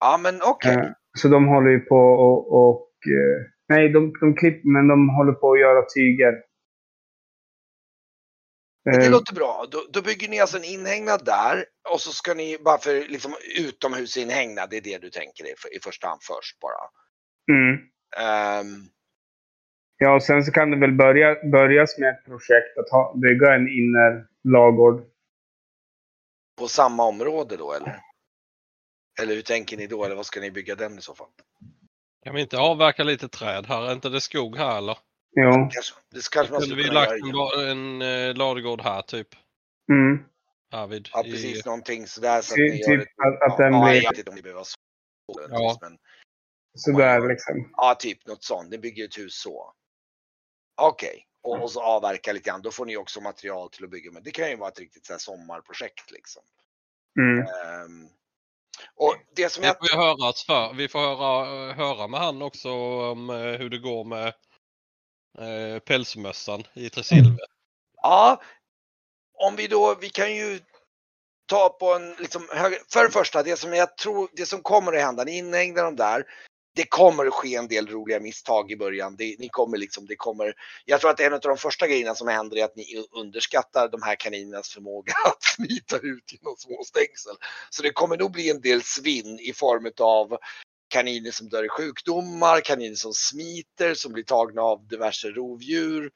Ja, 0.00 0.18
men 0.22 0.42
okej. 0.42 0.74
Eh, 0.76 0.86
så 1.18 1.28
de 1.28 1.48
håller 1.48 1.70
ju 1.70 1.80
på 1.80 1.96
och, 1.96 2.52
och 2.68 2.88
eh, 3.06 3.46
nej, 3.72 3.88
de, 3.92 4.12
de 4.20 4.36
klipper, 4.36 4.68
men 4.74 4.88
de 4.88 5.08
håller 5.08 5.32
på 5.32 5.52
att 5.52 5.60
göra 5.60 5.82
tyger. 5.96 6.34
Men 8.84 9.00
Det 9.00 9.06
Eh, 9.06 9.10
låter 9.10 9.34
bra. 9.34 9.66
Då, 9.70 9.86
då 9.92 10.02
bygger 10.02 10.28
ni 10.28 10.40
alltså 10.40 10.56
en 10.58 10.64
inhägnad 10.64 11.24
där 11.24 11.64
och 11.90 12.00
så 12.00 12.12
ska 12.12 12.34
ni 12.34 12.58
bara 12.64 12.78
för 12.78 12.94
liksom 13.08 13.34
utomhusinhägnad, 13.58 14.70
det 14.70 14.76
är 14.76 14.80
det 14.82 14.98
du 14.98 15.10
tänker 15.10 15.44
dig 15.44 15.54
i 15.76 15.80
första 15.80 16.08
hand 16.08 16.20
först 16.22 16.60
bara. 16.60 16.90
mm. 17.52 17.78
Ehm, 18.18 18.88
Ja, 19.98 20.14
och 20.14 20.22
sen 20.22 20.44
så 20.44 20.52
kan 20.52 20.70
det 20.70 20.78
väl 20.78 20.92
börja, 20.92 21.36
börjas 21.52 21.98
med 21.98 22.10
ett 22.10 22.24
projekt 22.24 22.78
att 22.78 22.90
ha, 22.90 23.16
bygga 23.22 23.54
en 23.54 23.68
innerlagård. 23.68 25.04
på 26.58 26.68
samma 26.68 27.04
område 27.04 27.56
då 27.56 27.72
eller? 27.72 28.00
Eller 29.22 29.34
hur 29.34 29.42
tänker 29.42 29.76
ni 29.76 29.86
då? 29.86 30.04
Eller 30.04 30.16
vad 30.16 30.26
ska 30.26 30.40
ni 30.40 30.50
bygga 30.50 30.74
den 30.74 30.98
i 30.98 31.02
så 31.02 31.14
fall? 31.14 31.30
Kan 32.22 32.34
vi 32.34 32.40
inte 32.40 32.58
avverka 32.58 33.04
lite 33.04 33.28
träd 33.28 33.66
här? 33.66 33.82
Är 33.88 33.92
inte 33.92 34.08
det 34.08 34.20
skog 34.20 34.56
här 34.56 34.78
eller? 34.78 34.98
Jo. 35.36 35.50
Kanske, 35.50 35.94
det 36.10 36.28
kanske 36.30 36.38
man 36.38 36.46
Kunde 36.60 36.62
skulle 36.62 36.82
vi 36.82 36.88
kunna 36.88 37.00
lagt 37.00 37.10
göra. 37.12 37.18
en, 37.18 37.24
igen. 37.24 38.02
la- 38.02 38.10
en 38.10 38.28
eh, 38.30 38.34
ladugård 38.36 38.80
här 38.80 39.02
typ? 39.02 39.28
Mm. 39.92 40.24
Härvid. 40.72 41.08
Ja, 41.12 41.24
i- 41.26 41.30
precis 41.30 41.64
någonting 41.64 42.06
sådär 42.06 42.40
så 42.42 42.52
att 42.52 42.56
Ty- 42.56 42.62
ni 42.70 42.76
gör 42.80 42.86
typ 42.98 43.02
ett, 43.02 43.08
att- 43.42 43.50
att 43.52 43.58
den 43.58 43.72
ja, 43.72 43.84
blir- 43.84 44.02
jag 44.02 44.10
vet 44.10 44.18
inte 44.18 44.30
om 44.30 44.36
det 44.36 44.42
behöver 44.42 44.54
vara 44.58 44.64
så. 44.64 44.76
Ja. 45.50 45.78
Men, 45.80 45.98
Sådär 46.74 47.28
liksom. 47.28 47.70
ja, 47.76 47.94
typ 47.98 48.26
något 48.26 48.44
sånt. 48.44 48.70
Ni 48.70 48.78
bygger 48.78 49.04
ett 49.04 49.18
hus 49.18 49.34
så. 49.42 49.72
Okej, 50.80 51.26
och, 51.42 51.62
och 51.62 51.70
så 51.70 51.82
avverka 51.82 52.32
lite 52.32 52.50
grann. 52.50 52.62
Då 52.62 52.70
får 52.70 52.86
ni 52.86 52.96
också 52.96 53.20
material 53.20 53.70
till 53.70 53.84
att 53.84 53.90
bygga 53.90 54.12
med. 54.12 54.22
Det 54.22 54.30
kan 54.30 54.50
ju 54.50 54.56
vara 54.56 54.68
ett 54.70 54.78
riktigt 54.78 55.06
så 55.06 55.12
här 55.12 55.18
sommarprojekt 55.18 56.10
liksom. 56.10 56.42
Mm. 57.20 57.38
Ehm, 57.38 58.08
och 58.96 59.16
det 59.36 59.52
som 59.52 59.60
Vi 59.60 59.66
jag... 59.66 59.78
får 59.78 59.88
ju 59.90 59.96
höras 59.96 60.44
för. 60.44 60.74
Vi 60.74 60.88
får 60.88 60.98
höra, 60.98 61.72
höra 61.72 62.08
med 62.08 62.20
han 62.20 62.42
också 62.42 62.70
om 63.10 63.30
eh, 63.30 63.36
hur 63.36 63.70
det 63.70 63.78
går 63.78 64.04
med 64.04 64.26
eh, 65.38 65.78
pälsmössan 65.78 66.64
i 66.74 66.90
Tresilve. 66.90 67.38
Ja, 68.02 68.42
om 69.38 69.56
vi 69.56 69.66
då, 69.66 69.94
vi 70.00 70.08
kan 70.08 70.34
ju 70.34 70.60
ta 71.46 71.68
på 71.68 71.94
en 71.94 72.14
liksom 72.14 72.48
hög, 72.52 72.78
För 72.92 73.04
det 73.04 73.10
första, 73.10 73.42
det 73.42 73.56
som 73.56 73.72
jag 73.72 73.96
tror, 73.96 74.28
det 74.32 74.46
som 74.46 74.62
kommer 74.62 74.92
att 74.92 75.02
hända, 75.02 75.24
ni 75.24 75.38
inhägnar 75.38 75.84
dem 75.84 75.96
där. 75.96 76.24
Det 76.74 76.84
kommer 76.84 77.26
att 77.26 77.34
ske 77.34 77.54
en 77.54 77.68
del 77.68 77.86
roliga 77.86 78.20
misstag 78.20 78.72
i 78.72 78.76
början. 78.76 79.16
Det, 79.16 79.36
ni 79.38 79.48
kommer 79.48 79.78
liksom, 79.78 80.06
det 80.06 80.16
kommer, 80.16 80.54
jag 80.84 81.00
tror 81.00 81.10
att 81.10 81.20
en 81.20 81.32
av 81.32 81.40
de 81.40 81.56
första 81.56 81.88
grejerna 81.88 82.14
som 82.14 82.28
händer 82.28 82.56
är 82.56 82.64
att 82.64 82.76
ni 82.76 83.04
underskattar 83.10 83.88
de 83.88 84.02
här 84.02 84.16
kaninernas 84.16 84.68
förmåga 84.68 85.12
att 85.24 85.42
smita 85.42 85.96
ut 85.96 86.32
genom 86.32 86.56
små 86.56 86.84
stängsel. 86.84 87.36
Så 87.70 87.82
det 87.82 87.92
kommer 87.92 88.16
nog 88.16 88.32
bli 88.32 88.50
en 88.50 88.60
del 88.60 88.82
svinn 88.82 89.38
i 89.40 89.52
form 89.52 89.90
av 90.00 90.38
kaniner 90.88 91.30
som 91.30 91.48
dör 91.48 91.64
i 91.64 91.68
sjukdomar, 91.68 92.60
kaniner 92.60 92.94
som 92.94 93.14
smiter, 93.14 93.94
som 93.94 94.12
blir 94.12 94.24
tagna 94.24 94.62
av 94.62 94.86
diverse 94.88 95.28
rovdjur 95.28 96.10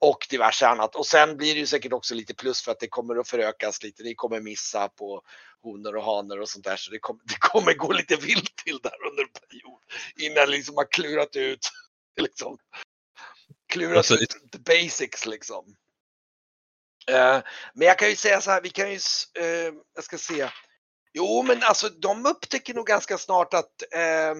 och 0.00 0.26
diverse 0.30 0.66
annat. 0.66 0.96
Och 0.96 1.06
sen 1.06 1.36
blir 1.36 1.54
det 1.54 1.60
ju 1.60 1.66
säkert 1.66 1.92
också 1.92 2.14
lite 2.14 2.34
plus 2.34 2.62
för 2.62 2.72
att 2.72 2.80
det 2.80 2.88
kommer 2.88 3.16
att 3.16 3.28
förökas 3.28 3.82
lite. 3.82 4.02
Ni 4.02 4.14
kommer 4.14 4.40
missa 4.40 4.88
på 4.88 5.22
honor 5.62 5.96
och 5.96 6.04
hanar 6.04 6.40
och 6.40 6.48
sånt 6.48 6.64
där. 6.64 6.76
Så 6.76 6.90
det, 6.90 6.98
kom, 6.98 7.20
det 7.24 7.38
kommer 7.38 7.74
gå 7.74 7.92
lite 7.92 8.16
vilt 8.16 8.56
till 8.56 8.78
där 8.82 9.06
under 9.10 9.22
en 9.22 9.48
period. 9.48 9.80
Innan 10.16 10.50
liksom 10.50 10.76
har 10.76 10.92
klurat 10.92 11.36
ut, 11.36 11.70
liksom, 12.20 12.58
klurat 13.68 14.08
Precis. 14.08 14.20
ut 14.20 14.52
the 14.52 14.58
basics 14.58 15.26
liksom. 15.26 15.76
Eh, 17.06 17.40
men 17.74 17.86
jag 17.86 17.98
kan 17.98 18.08
ju 18.08 18.16
säga 18.16 18.40
så 18.40 18.50
här, 18.50 18.60
vi 18.60 18.70
kan 18.70 18.90
ju, 18.90 18.98
eh, 19.38 19.74
jag 19.94 20.04
ska 20.04 20.18
se. 20.18 20.48
Jo, 21.12 21.42
men 21.42 21.62
alltså 21.62 21.88
de 21.88 22.26
upptäcker 22.26 22.74
nog 22.74 22.86
ganska 22.86 23.18
snart 23.18 23.54
att 23.54 23.82
eh, 23.92 24.34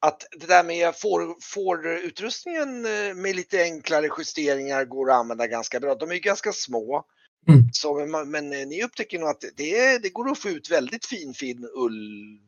att 0.00 0.26
det 0.30 0.46
där 0.46 0.64
med 0.64 0.96
får, 0.96 1.36
får 1.40 1.86
utrustningen 1.88 2.86
eh, 2.86 3.14
med 3.14 3.36
lite 3.36 3.62
enklare 3.62 4.08
justeringar 4.18 4.84
går 4.84 5.10
att 5.10 5.16
använda 5.16 5.46
ganska 5.46 5.80
bra. 5.80 5.94
De 5.94 6.10
är 6.10 6.14
ju 6.14 6.20
ganska 6.20 6.52
små. 6.52 7.04
Mm. 7.48 7.68
Så, 7.72 8.06
men, 8.06 8.30
men 8.30 8.52
eh, 8.52 8.66
ni 8.66 8.84
upptäcker 8.84 9.18
nog 9.18 9.28
att 9.28 9.44
det, 9.56 9.98
det 9.98 10.10
går 10.10 10.30
att 10.30 10.38
få 10.38 10.48
ut 10.48 10.70
väldigt 10.70 11.06
fin 11.06 11.34
fin 11.34 11.68
ull 11.74 12.38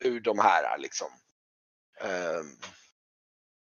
ur 0.00 0.20
de 0.20 0.38
här 0.38 0.78
liksom. 0.78 1.08
Ehm, 2.00 2.56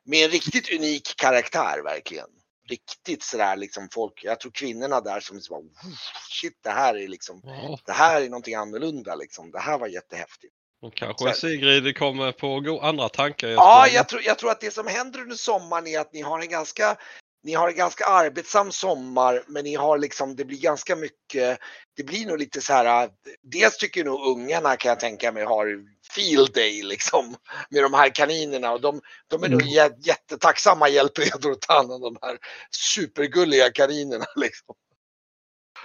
med 0.05 0.25
en 0.25 0.31
riktigt 0.31 0.71
unik 0.71 1.15
karaktär 1.17 1.81
verkligen. 1.83 2.27
Riktigt 2.69 3.23
sådär 3.23 3.55
liksom 3.55 3.89
folk, 3.91 4.23
jag 4.23 4.39
tror 4.39 4.51
kvinnorna 4.51 5.01
där 5.01 5.19
som 5.19 5.35
liksom, 5.35 5.53
bara, 5.53 5.61
"Woof, 5.61 5.99
shit 6.29 6.59
det 6.63 6.69
här 6.69 6.95
är 6.97 7.07
liksom, 7.07 7.41
det 7.85 7.91
här 7.91 8.21
är 8.21 8.29
någonting 8.29 8.55
annorlunda 8.55 9.15
liksom. 9.15 9.51
Det 9.51 9.59
här 9.59 9.77
var 9.77 9.87
jättehäftigt. 9.87 10.55
Och 10.83 10.95
kanske 10.95 11.33
Sigrid 11.33 11.97
kommer 11.97 12.31
på 12.31 12.79
andra 12.81 13.09
tankar. 13.09 13.47
Ja, 13.47 13.85
Jesper. 13.85 13.97
jag 13.97 14.09
tror, 14.09 14.21
jag 14.25 14.37
tror 14.37 14.51
att 14.51 14.61
det 14.61 14.71
som 14.71 14.87
händer 14.87 15.21
under 15.21 15.35
sommaren 15.35 15.87
är 15.87 15.99
att 15.99 16.13
ni 16.13 16.21
har 16.21 16.39
en 16.39 16.49
ganska 16.49 16.97
ni 17.45 17.53
har 17.53 17.69
en 17.69 17.75
ganska 17.75 18.05
arbetsam 18.05 18.71
sommar 18.71 19.43
men 19.47 19.63
ni 19.63 19.75
har 19.75 19.97
liksom, 19.97 20.35
det 20.35 20.45
blir 20.45 20.57
ganska 20.57 20.95
mycket, 20.95 21.59
det 21.97 22.03
blir 22.03 22.25
nog 22.25 22.39
lite 22.39 22.61
så 22.61 22.73
här, 22.73 23.09
dels 23.41 23.77
tycker 23.77 24.03
nog 24.03 24.27
ungarna 24.27 24.75
kan 24.75 24.89
jag 24.89 24.99
tänka 24.99 25.31
mig 25.31 25.43
har 25.43 25.85
field 26.15 26.53
day 26.53 26.83
liksom 26.83 27.35
med 27.69 27.83
de 27.83 27.93
här 27.93 28.15
kaninerna 28.15 28.71
och 28.71 28.81
de, 28.81 29.01
de 29.27 29.43
är 29.43 29.49
nog 29.49 29.61
Mm. 29.61 29.73
jä- 29.73 29.97
jättetacksamma 30.03 30.89
hjälpredor 30.89 31.51
att 31.51 31.61
ta 31.61 31.73
hand 31.73 31.91
om 31.91 32.01
de 32.01 32.17
här 32.21 32.37
supergulliga 32.71 33.71
kaninerna 33.71 34.25
liksom. 34.35 34.75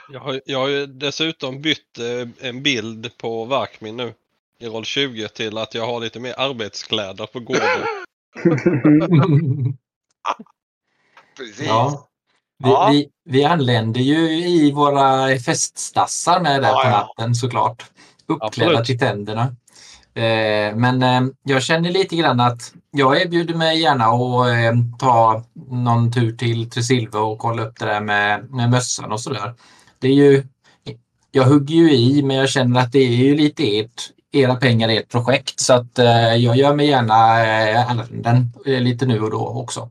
Jag 0.09 0.21
har, 0.21 0.41
jag 0.45 0.59
har 0.59 0.69
ju 0.69 0.87
dessutom 0.87 1.63
bytt 1.63 1.99
eh, 1.99 2.49
en 2.49 2.63
bild 2.63 3.19
på 3.19 3.45
Verkmin 3.45 3.97
nu 3.97 4.15
i 4.61 4.67
roll 4.67 4.85
20 4.85 5.29
till 5.29 5.59
att 5.59 5.75
jag 5.75 5.87
har 5.87 6.01
lite 6.01 6.21
mer 6.21 6.35
arbetskläder 6.39 7.27
på 7.27 7.41
gården. 7.41 7.85
Precis. 11.37 11.67
Ja. 11.67 12.05
Vi, 12.65 12.71
Ja. 12.71 12.89
vi, 12.93 13.09
vi 13.25 13.45
anländer 13.45 14.01
ju 14.01 14.47
i 14.49 14.73
våra 14.73 15.39
feststassar 15.39 16.41
med 16.41 16.63
där 16.63 16.69
Ja, 16.69 16.81
på 16.83 16.89
ja. 16.89 16.91
natten 16.91 17.35
såklart. 17.35 17.85
Uppklädda 18.27 18.71
Absolut. 18.71 18.87
till 18.87 18.99
tänderna. 18.99 19.43
Eh, 20.15 20.77
men 20.77 21.03
eh, 21.03 21.23
jag 21.45 21.63
känner 21.63 21.91
lite 21.91 22.17
grann 22.17 22.41
att 22.41 22.73
jag 22.91 23.23
erbjuder 23.23 23.55
mig 23.55 23.81
gärna 23.81 24.05
att 24.05 24.49
eh, 24.49 24.99
ta 24.99 25.45
någon 25.71 26.13
tur 26.13 26.37
till 26.37 26.71
Tresilve 26.71 27.19
och 27.19 27.39
kolla 27.39 27.63
upp 27.63 27.79
det 27.79 27.87
där 27.87 28.01
med, 28.01 28.51
med 28.51 28.71
mössan 28.71 29.13
och 29.13 29.21
sådär. 29.21 29.55
Det 29.99 30.09
är 30.09 30.13
ju, 30.13 30.45
jag 31.31 31.45
hugger 31.45 31.75
ju 31.75 31.93
i 31.93 32.23
men 32.23 32.37
jag 32.37 32.49
känner 32.49 32.81
att 32.81 32.93
det 32.93 32.99
är 32.99 33.17
ju 33.17 33.37
lite 33.37 33.79
ert, 33.79 34.11
era 34.33 34.57
pengar, 34.57 34.89
i 34.89 34.97
ert 34.97 35.09
projekt 35.09 35.61
så 35.61 35.73
att 35.73 35.99
eh, 35.99 36.35
jag 36.37 36.57
gör 36.57 36.75
mig 36.75 36.87
gärna 36.87 37.41
eh, 37.41 37.91
ärenden 37.91 38.53
eh, 38.67 38.81
lite 38.81 39.07
nu 39.07 39.21
och 39.21 39.31
då 39.31 39.49
också. 39.49 39.91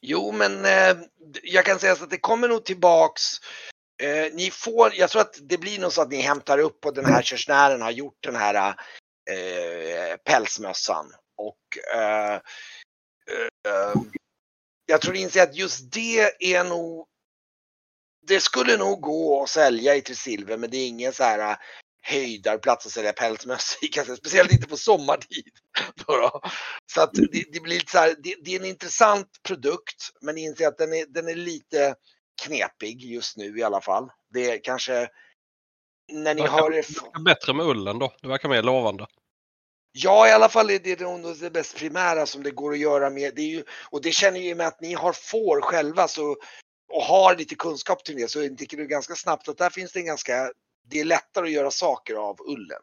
Jo, 0.00 0.32
men 0.32 0.64
eh, 0.64 0.96
jag 1.42 1.64
kan 1.64 1.78
säga 1.78 1.96
så 1.96 2.04
att 2.04 2.10
det 2.10 2.18
kommer 2.18 2.48
nog 2.48 2.64
tillbaks 2.64 3.40
Eh, 4.02 4.32
ni 4.32 4.50
får, 4.50 4.94
jag 4.94 5.10
tror 5.10 5.22
att 5.22 5.38
det 5.42 5.58
blir 5.58 5.78
nog 5.78 5.92
så 5.92 6.02
att 6.02 6.10
ni 6.10 6.20
hämtar 6.20 6.58
upp 6.58 6.86
och 6.86 6.94
den 6.94 7.04
här 7.04 7.22
körsnären 7.22 7.82
har 7.82 7.90
gjort 7.90 8.18
den 8.20 8.36
här 8.36 8.74
eh, 9.30 10.16
pälsmössan. 10.24 11.12
Och 11.36 11.94
eh, 11.94 12.34
eh, 12.34 13.94
jag 14.86 15.00
tror 15.00 15.16
inser 15.16 15.42
att 15.42 15.56
just 15.56 15.92
det 15.92 16.20
är 16.54 16.64
nog 16.64 17.06
det 18.26 18.40
skulle 18.40 18.76
nog 18.76 19.00
gå 19.00 19.42
att 19.42 19.48
sälja 19.48 19.96
i 19.96 20.00
Tresilver 20.00 20.56
men 20.56 20.70
det 20.70 20.76
är 20.76 20.88
ingen 20.88 21.12
så 21.12 21.24
här 21.24 21.56
höjdarplats 22.02 22.86
att 22.86 22.92
sälja 22.92 23.12
pälsmössor 23.12 23.84
i 23.84 24.16
speciellt 24.16 24.52
inte 24.52 24.68
på 24.68 24.76
sommartid. 24.76 25.52
Så 26.92 27.00
att 27.00 27.12
det, 27.12 27.44
det 27.52 27.60
blir 27.60 27.74
lite 27.74 27.90
så 27.90 27.98
här, 27.98 28.14
det, 28.18 28.34
det, 28.44 28.54
är 28.54 28.60
en 28.60 28.66
intressant 28.66 29.28
produkt 29.42 30.10
men 30.20 30.38
inser 30.38 30.66
att 30.66 30.78
den 30.78 30.92
är, 30.92 31.06
den 31.06 31.28
är 31.28 31.34
lite 31.34 31.94
knepig 32.42 33.00
just 33.00 33.36
nu 33.36 33.58
i 33.58 33.62
alla 33.62 33.80
fall. 33.80 34.10
Det 34.30 34.50
är 34.50 34.64
kanske 34.64 35.08
när 36.12 36.34
ni 36.34 36.42
det. 36.42 37.22
Bättre 37.24 37.52
med 37.52 37.66
ullen 37.66 37.98
då, 37.98 38.12
det 38.22 38.28
verkar 38.28 38.48
mer 38.48 38.62
lovande. 38.62 39.06
Ja, 39.92 40.28
i 40.28 40.32
alla 40.32 40.48
fall 40.48 40.70
är 40.70 40.78
det 40.78 41.00
nog 41.00 41.38
det 41.40 41.54
mest 41.54 41.76
primära 41.76 42.26
som 42.26 42.42
det 42.42 42.50
går 42.50 42.72
att 42.72 42.78
göra 42.78 43.10
med. 43.10 43.34
Det 43.34 43.42
är 43.42 43.46
ju, 43.46 43.64
och 43.90 44.02
det 44.02 44.12
känner 44.12 44.40
ju 44.40 44.54
med 44.54 44.66
att 44.66 44.80
ni 44.80 44.94
har 44.94 45.12
får 45.12 45.60
själva 45.60 46.08
så, 46.08 46.36
och 46.92 47.02
har 47.02 47.36
lite 47.36 47.54
kunskap 47.54 48.04
till 48.04 48.16
det 48.16 48.30
så 48.30 48.48
tycker 48.58 48.76
du 48.76 48.86
ganska 48.86 49.14
snabbt 49.14 49.48
att 49.48 49.58
där 49.58 49.70
finns 49.70 49.92
det 49.92 49.98
en 49.98 50.06
ganska 50.06 50.50
det 50.90 51.00
är 51.00 51.04
lättare 51.04 51.44
att 51.44 51.52
göra 51.52 51.70
saker 51.70 52.14
av 52.14 52.36
ullen. 52.40 52.82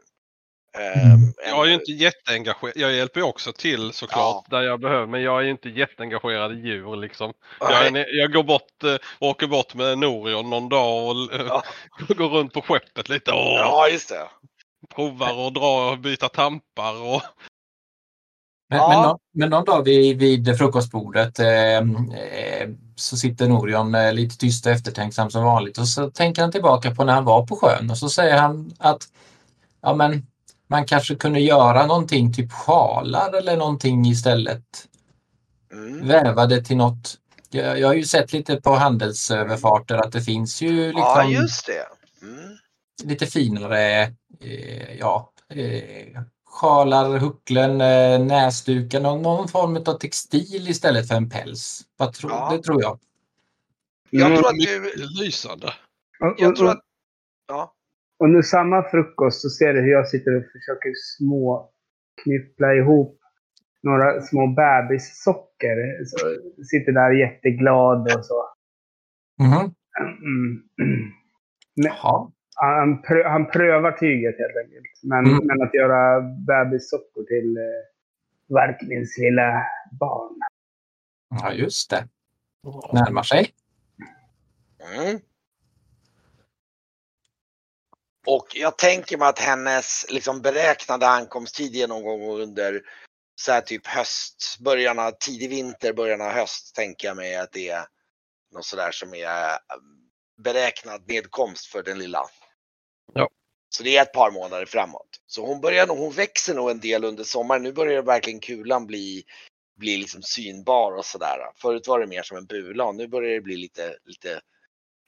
Mm. 0.78 1.34
Jag 1.38 1.66
är 1.66 1.70
ju 1.70 1.74
inte 1.74 1.91
jätteengagerad. 1.91 2.74
Jag 2.78 2.93
hjälper 2.93 3.20
ju 3.20 3.26
också 3.26 3.53
till 3.53 3.93
såklart 3.93 4.45
ja. 4.49 4.57
där 4.57 4.64
jag 4.64 4.80
behöver. 4.80 5.05
Men 5.05 5.22
jag 5.22 5.39
är 5.39 5.43
ju 5.43 5.51
inte 5.51 5.70
jätteengagerad 5.70 6.51
i 6.51 6.55
djur 6.55 6.95
liksom. 6.95 7.34
Jag, 7.60 8.05
jag, 8.07 8.34
går 8.34 8.43
bort, 8.43 8.84
äh, 8.84 8.95
åker 9.20 9.47
bort 9.47 9.74
med 9.74 9.97
Norion 9.97 10.49
någon 10.49 10.70
dag 10.70 11.07
och 11.07 11.34
äh, 11.34 11.45
ja. 11.47 11.64
går 12.07 12.30
runt 12.30 12.53
på 12.53 12.62
skeppet 12.62 13.10
lite. 13.10 13.32
Och 13.32 13.38
ja, 13.38 13.88
just 13.88 14.10
det. 14.10 14.30
Provar 14.95 15.45
och 15.45 15.53
drar 15.53 15.91
och 15.91 15.99
byta 15.99 16.30
tampar 16.30 17.01
och 17.01 17.22
men, 18.70 18.80
ja. 18.80 18.89
men, 18.89 19.01
någon, 19.01 19.20
men 19.34 19.49
någon 19.49 19.65
dag 19.65 19.84
vid, 19.84 20.17
vid 20.17 20.57
frukostbordet 20.57 21.39
eh, 21.39 21.78
eh, 21.78 22.70
så 22.95 23.17
sitter 23.17 23.47
Norion 23.47 23.95
eh, 23.95 24.13
lite 24.13 24.38
tyst 24.38 24.65
och 24.65 24.72
eftertänksam 24.72 25.30
som 25.30 25.43
vanligt 25.43 25.78
och 25.78 25.88
så 25.88 26.11
tänker 26.11 26.41
han 26.41 26.51
tillbaka 26.51 26.95
på 26.95 27.03
när 27.03 27.13
han 27.13 27.26
var 27.26 27.47
på 27.47 27.55
sjön 27.55 27.89
och 27.89 27.97
så 27.97 28.09
säger 28.09 28.38
han 28.38 28.74
att 28.78 29.07
ja, 29.82 29.93
men 29.93 30.28
man 30.67 30.86
kanske 30.86 31.15
kunde 31.15 31.39
göra 31.39 31.86
någonting, 31.86 32.34
typ 32.34 32.51
sjalar 32.51 33.38
eller 33.38 33.57
någonting 33.57 34.05
istället. 34.05 34.63
Mm. 35.72 36.07
Vävade 36.07 36.63
till 36.63 36.78
något. 36.78 37.15
Jag, 37.49 37.80
jag 37.80 37.88
har 37.88 37.95
ju 37.95 38.03
sett 38.03 38.34
lite 38.34 38.55
på 38.55 38.76
handelsöverfarter 38.76 39.97
att 39.97 40.11
det 40.11 40.22
finns 40.22 40.61
ju 40.61 40.88
liksom 40.88 41.01
ja, 41.01 41.24
just 41.24 41.65
det. 41.65 41.86
Mm. 42.26 42.57
lite 43.03 43.26
finare 43.26 44.01
eh, 44.39 44.97
ja, 44.99 45.32
eh, 45.49 46.22
sjalar, 46.50 47.20
hucklen, 47.20 47.82
eh, 47.82 48.26
näsduken 48.26 49.06
och 49.06 49.20
någon 49.20 49.47
form 49.47 49.76
av 49.76 49.97
textil 49.97 50.70
istället 50.70 51.08
för 51.08 51.16
en 51.16 51.30
päls. 51.30 51.82
Tro, 52.20 52.30
ja. 52.30 52.52
Det 52.52 52.64
tror 52.64 52.82
jag. 52.82 53.00
Jag 54.10 54.38
tror 54.38 54.50
att 54.50 54.56
du... 54.56 54.93
Lysande. 55.24 55.74
Jag 56.38 56.56
tror 56.56 56.70
att... 56.70 56.80
Ja. 57.47 57.74
Under 58.24 58.41
samma 58.41 58.84
frukost 58.84 59.41
så 59.41 59.50
ser 59.50 59.74
du 59.74 59.82
hur 59.82 59.91
jag 59.91 60.08
sitter 60.08 60.38
och 60.38 60.43
försöker 60.43 60.93
små 61.18 61.70
knyppla 62.24 62.74
ihop 62.74 63.20
några 63.84 64.22
små 64.22 64.47
bebissocker. 64.47 66.06
Så 66.06 66.18
sitter 66.64 66.91
där 66.91 67.12
jätteglad 67.12 68.02
och 68.02 68.26
så. 68.26 68.45
Mm. 69.39 69.72
Mm. 70.00 70.64
Men, 71.76 71.91
han, 72.62 73.01
prö 73.01 73.30
han 73.30 73.51
prövar 73.51 73.91
tyget 73.91 74.38
helt 74.38 74.57
enkelt. 74.66 75.03
Men, 75.03 75.26
mm. 75.26 75.47
men 75.47 75.62
att 75.62 75.74
göra 75.74 76.22
bebissockor 76.22 77.24
till 77.24 77.57
eh, 77.57 77.64
Varkmins 78.53 79.18
lilla 79.18 79.66
barn. 79.99 80.39
Ja, 81.30 81.53
just 81.53 81.89
det. 81.89 82.07
Närmar 82.93 83.24
sig. 83.24 83.53
Mm. 84.95 85.20
Och 88.28 88.47
jag 88.55 88.78
tänker 88.78 89.18
mig 89.18 89.28
att 89.28 89.39
hennes 89.39 90.05
liksom, 90.10 90.41
beräknade 90.41 91.07
ankomsttid 91.07 91.76
är 91.76 91.88
någon 91.88 92.03
gång 92.03 92.41
under 92.41 92.82
så 93.36 93.51
här 93.51 93.62
typ 93.62 93.88
höst, 93.88 94.57
början 94.60 94.99
av 94.99 95.12
tidig 95.12 95.49
vinter, 95.49 95.93
början 95.93 96.22
av 96.22 96.32
höst 96.32 96.76
tänker 96.76 97.07
jag 97.07 97.18
mig 97.18 97.36
att 97.36 97.51
det 97.51 97.70
är 97.70 97.86
något 98.51 98.66
sådär 98.66 98.91
som 98.91 99.14
är 99.14 99.49
eh, 99.49 99.57
beräknad 100.43 101.07
nedkomst 101.07 101.66
för 101.66 101.84
den 101.84 101.99
lilla. 101.99 102.26
Ja. 103.14 103.30
Så 103.70 103.84
det 103.84 103.97
är 103.97 104.01
ett 104.01 104.14
par 104.14 104.32
månader 104.32 104.66
framåt. 104.66 105.10
Så 105.28 105.45
hon 105.45 105.62
börjar 105.62 105.88
nog, 105.88 105.97
hon 105.97 106.12
växer 106.12 106.55
nog 106.55 106.70
en 106.70 106.80
del 106.80 107.03
under 107.03 107.24
sommaren. 107.24 107.64
Nu 107.64 107.74
börjar 107.74 108.01
verkligen 108.01 108.39
kulan 108.39 108.88
bli, 108.88 109.24
bli 109.78 109.97
liksom 109.97 110.22
synbar 110.22 110.91
och 110.91 111.05
sådär. 111.05 111.38
Förut 111.55 111.88
var 111.88 111.99
det 111.99 112.07
mer 112.07 112.24
som 112.24 112.38
en 112.38 112.45
bula 112.45 112.86
och 112.86 112.95
nu 112.95 113.07
börjar 113.07 113.34
det 113.34 113.41
bli 113.41 113.57
lite, 113.57 113.97
lite 114.03 114.41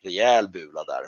rejäl 0.04 0.49
bula 0.49 0.84
där. 0.84 1.04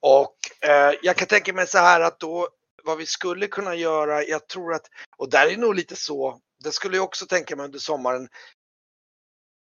Och 0.00 0.36
eh, 0.68 0.94
jag 1.02 1.16
kan 1.16 1.28
tänka 1.28 1.52
mig 1.52 1.66
så 1.66 1.78
här 1.78 2.00
att 2.00 2.20
då 2.20 2.48
vad 2.84 2.98
vi 2.98 3.06
skulle 3.06 3.46
kunna 3.46 3.74
göra, 3.74 4.24
jag 4.24 4.48
tror 4.48 4.74
att, 4.74 4.86
och 5.16 5.30
där 5.30 5.46
är 5.46 5.56
nog 5.56 5.74
lite 5.74 5.96
så, 5.96 6.40
det 6.64 6.72
skulle 6.72 6.96
jag 6.96 7.04
också 7.04 7.26
tänka 7.26 7.56
mig 7.56 7.64
under 7.64 7.78
sommaren. 7.78 8.28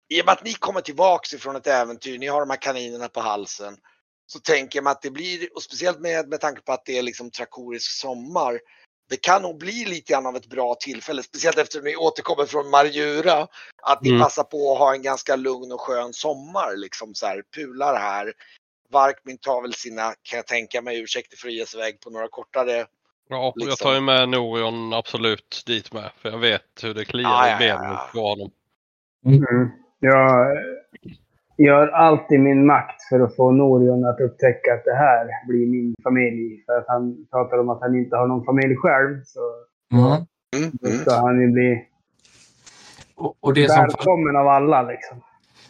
I 0.08 0.20
och 0.20 0.26
med 0.26 0.32
att 0.32 0.44
ni 0.44 0.52
kommer 0.52 0.80
tillbaks 0.80 1.34
ifrån 1.34 1.56
ett 1.56 1.66
äventyr, 1.66 2.18
ni 2.18 2.26
har 2.26 2.40
de 2.40 2.50
här 2.50 2.62
kaninerna 2.62 3.08
på 3.08 3.20
halsen 3.20 3.76
så 4.26 4.38
tänker 4.38 4.78
jag 4.78 4.84
mig 4.84 4.90
att 4.90 5.02
det 5.02 5.10
blir, 5.10 5.48
och 5.54 5.62
speciellt 5.62 6.00
med, 6.00 6.28
med 6.28 6.40
tanke 6.40 6.62
på 6.62 6.72
att 6.72 6.84
det 6.84 6.98
är 6.98 7.02
liksom 7.02 7.30
trakorisk 7.30 7.90
sommar, 7.90 8.60
det 9.10 9.16
kan 9.16 9.42
nog 9.42 9.58
bli 9.58 9.84
lite 9.84 10.12
grann 10.12 10.26
av 10.26 10.36
ett 10.36 10.46
bra 10.46 10.74
tillfälle, 10.74 11.22
speciellt 11.22 11.58
efter 11.58 11.78
att 11.78 11.84
ni 11.84 11.96
återkommer 11.96 12.44
från 12.44 12.70
Marjura, 12.70 13.46
att 13.82 14.02
ni 14.02 14.08
mm. 14.08 14.22
passar 14.22 14.42
på 14.42 14.72
att 14.72 14.78
ha 14.78 14.94
en 14.94 15.02
ganska 15.02 15.36
lugn 15.36 15.72
och 15.72 15.80
skön 15.80 16.12
sommar, 16.12 16.76
liksom 16.76 17.14
så 17.14 17.26
här, 17.26 17.42
pular 17.56 17.96
här. 17.96 18.32
Varkmin 18.90 19.38
tar 19.38 19.62
väl 19.62 19.74
sina, 19.74 20.14
kan 20.22 20.36
jag 20.36 20.46
tänka 20.46 20.82
mig, 20.82 21.00
ursäkter 21.00 21.36
för 21.36 21.48
att 21.48 21.54
ge 21.54 21.66
sig 21.66 21.80
iväg 21.80 22.00
på 22.00 22.10
några 22.10 22.28
kortare 22.28 22.86
Ja, 23.28 23.52
liksom. 23.56 23.68
jag 23.68 23.78
tar 23.78 23.94
ju 23.94 24.00
med 24.00 24.28
Norion 24.28 24.92
absolut 24.92 25.62
dit 25.66 25.92
med, 25.92 26.10
för 26.18 26.30
jag 26.30 26.38
vet 26.38 26.80
hur 26.82 26.94
det 26.94 27.04
kliar 27.04 27.30
ah, 27.30 27.56
i 27.56 27.58
benen 27.58 27.84
ja. 27.84 28.08
på 28.14 28.20
honom. 28.20 28.50
Mm. 29.26 29.70
Ja, 30.00 30.46
gör 31.58 31.88
allt 31.88 32.32
i 32.32 32.38
min 32.38 32.66
makt 32.66 33.03
för 33.14 33.24
att 33.24 33.36
få 33.36 33.50
Norion 33.50 34.04
att 34.04 34.20
upptäcka 34.20 34.74
att 34.74 34.84
det 34.84 34.94
här 34.94 35.26
blir 35.48 35.66
min 35.66 35.94
familj. 36.02 36.64
För 36.66 36.78
att 36.78 36.84
han 36.88 37.26
pratar 37.30 37.58
om 37.58 37.68
att 37.68 37.80
han 37.80 37.94
inte 37.94 38.16
har 38.16 38.26
någon 38.26 38.44
familj 38.44 38.76
själv. 38.76 39.22
Så 39.24 39.40
mm. 39.92 40.06
Mm. 40.56 40.70
då 40.72 40.88
ska 40.90 41.14
han 41.14 41.40
ju 41.40 41.48
bli 41.48 41.84
och, 43.16 43.36
och 43.40 43.54
det 43.54 43.68
välkommen 43.68 44.32
som, 44.32 44.36
av 44.36 44.48
alla. 44.48 44.82
Liksom. 44.82 45.20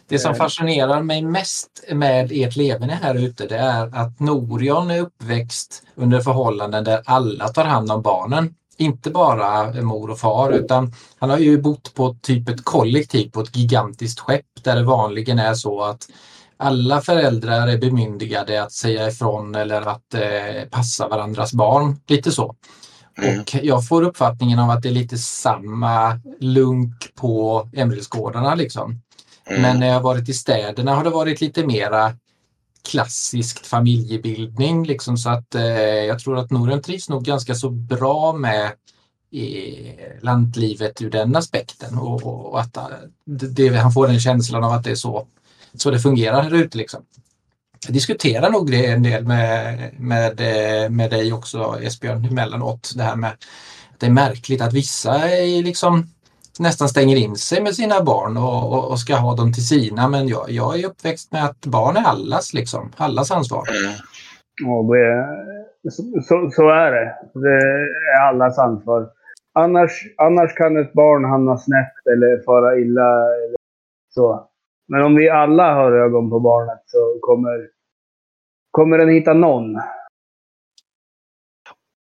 Det 0.07 0.19
som 0.19 0.35
fascinerar 0.35 1.01
mig 1.01 1.21
mest 1.21 1.85
med 1.93 2.31
ert 2.31 2.55
levande 2.55 2.93
här 2.93 3.15
ute 3.15 3.47
det 3.47 3.57
är 3.57 3.95
att 3.95 4.19
Norion 4.19 4.91
är 4.91 5.01
uppväxt 5.01 5.83
under 5.95 6.19
förhållanden 6.19 6.83
där 6.83 7.01
alla 7.05 7.47
tar 7.47 7.65
hand 7.65 7.91
om 7.91 8.01
barnen 8.01 8.53
inte 8.77 9.09
bara 9.09 9.81
mor 9.81 10.09
och 10.09 10.19
far 10.19 10.51
utan 10.51 10.93
han 11.19 11.29
har 11.29 11.37
ju 11.37 11.61
bott 11.61 11.93
på 11.93 12.15
typ 12.21 12.49
ett 12.49 12.65
kollektiv 12.65 13.31
på 13.31 13.41
ett 13.41 13.55
gigantiskt 13.55 14.19
skepp 14.19 14.63
där 14.63 14.75
det 14.75 14.83
vanligen 14.83 15.39
är 15.39 15.53
så 15.53 15.81
att 15.81 16.07
alla 16.57 17.01
föräldrar 17.01 17.67
är 17.67 17.77
bemyndigade 17.77 18.63
att 18.63 18.71
säga 18.71 19.07
ifrån 19.07 19.55
eller 19.55 19.81
att 19.81 20.13
eh, 20.13 20.69
passa 20.71 21.07
varandras 21.07 21.53
barn. 21.53 21.99
Lite 22.07 22.31
så. 22.31 22.55
Mm. 23.21 23.39
Och 23.39 23.55
jag 23.63 23.87
får 23.87 24.01
uppfattningen 24.01 24.59
av 24.59 24.69
att 24.69 24.81
det 24.81 24.89
är 24.89 24.93
lite 24.93 25.17
samma 25.17 26.19
lunk 26.39 27.15
på 27.15 27.67
Emilsgårdarna 27.73 28.55
liksom. 28.55 29.01
Mm. 29.49 29.61
Men 29.61 29.79
när 29.79 29.87
jag 29.87 30.01
varit 30.01 30.29
i 30.29 30.33
städerna 30.33 30.95
har 30.95 31.03
det 31.03 31.09
varit 31.09 31.41
lite 31.41 31.65
mera 31.65 32.13
klassiskt 32.85 33.67
familjebildning 33.67 34.85
liksom 34.85 35.17
så 35.17 35.29
att 35.29 35.55
eh, 35.55 35.63
jag 35.81 36.19
tror 36.19 36.37
att 36.37 36.51
Norden 36.51 36.81
trivs 36.81 37.09
nog 37.09 37.23
ganska 37.23 37.55
så 37.55 37.69
bra 37.69 38.33
med 38.33 38.65
eh, 39.31 40.21
lantlivet 40.21 41.01
ur 41.01 41.09
den 41.09 41.35
aspekten 41.35 41.97
och, 41.97 42.23
och 42.23 42.59
att 42.59 42.77
eh, 42.77 42.83
det, 43.25 43.69
han 43.69 43.91
får 43.91 44.07
den 44.07 44.19
känslan 44.19 44.63
av 44.63 44.71
att 44.71 44.83
det 44.83 44.91
är 44.91 44.95
så, 44.95 45.27
så 45.81 45.91
det 45.91 45.99
fungerar 45.99 46.41
här 46.41 46.55
ute. 46.55 46.77
Liksom. 46.77 47.03
Jag 47.85 47.93
diskuterar 47.93 48.49
nog 48.49 48.71
det 48.71 48.85
en 48.85 49.03
del 49.03 49.25
med, 49.27 49.91
med, 49.99 50.39
eh, 50.39 50.89
med 50.89 51.11
dig 51.11 51.33
också 51.33 51.79
Esbjörn 51.81 52.25
emellanåt. 52.25 52.93
Det 52.95 53.03
här 53.03 53.15
med 53.15 53.29
att 53.29 53.45
det 53.97 54.05
är 54.05 54.11
märkligt 54.11 54.61
att 54.61 54.73
vissa 54.73 55.29
är 55.29 55.63
liksom 55.63 56.03
nästan 56.59 56.89
stänger 56.89 57.15
in 57.15 57.35
sig 57.35 57.61
med 57.61 57.75
sina 57.75 58.03
barn 58.03 58.37
och, 58.37 58.73
och, 58.73 58.91
och, 58.91 58.99
ska 58.99 59.15
ha 59.15 59.35
dem 59.35 59.53
till 59.53 59.67
sina. 59.67 60.07
Men 60.07 60.27
jag, 60.27 60.49
jag 60.49 60.79
är 60.79 60.87
uppväxt 60.87 61.31
med 61.31 61.45
att 61.45 61.65
barn 61.65 61.97
är 61.97 62.03
allas, 62.03 62.53
liksom. 62.53 62.91
allas 62.97 63.31
ansvar. 63.31 63.63
Mm. 63.69 63.93
Ja, 64.63 64.83
det, 65.83 65.91
så, 65.91 66.03
så, 66.27 66.49
så, 66.51 66.69
är 66.69 66.91
det. 66.91 67.15
Det 67.33 67.57
är 68.15 68.27
allas 68.29 68.59
ansvar. 68.59 69.09
Annars, 69.53 69.91
annars 70.17 70.55
kan 70.55 70.77
ett 70.77 70.93
barn 70.93 71.25
hamna 71.25 71.57
snett 71.57 72.07
eller 72.13 72.43
fara 72.45 72.79
illa. 72.79 73.15
Eller 73.15 73.55
så. 74.13 74.47
Men 74.87 75.01
om 75.03 75.15
vi 75.15 75.29
alla 75.29 75.73
har 75.73 75.91
ögon 75.91 76.29
på 76.29 76.39
barnet 76.39 76.83
så 76.85 77.17
kommer 77.21 77.75
Kommer 78.75 78.97
den 78.97 79.09
hitta 79.09 79.33
någon? 79.33 79.81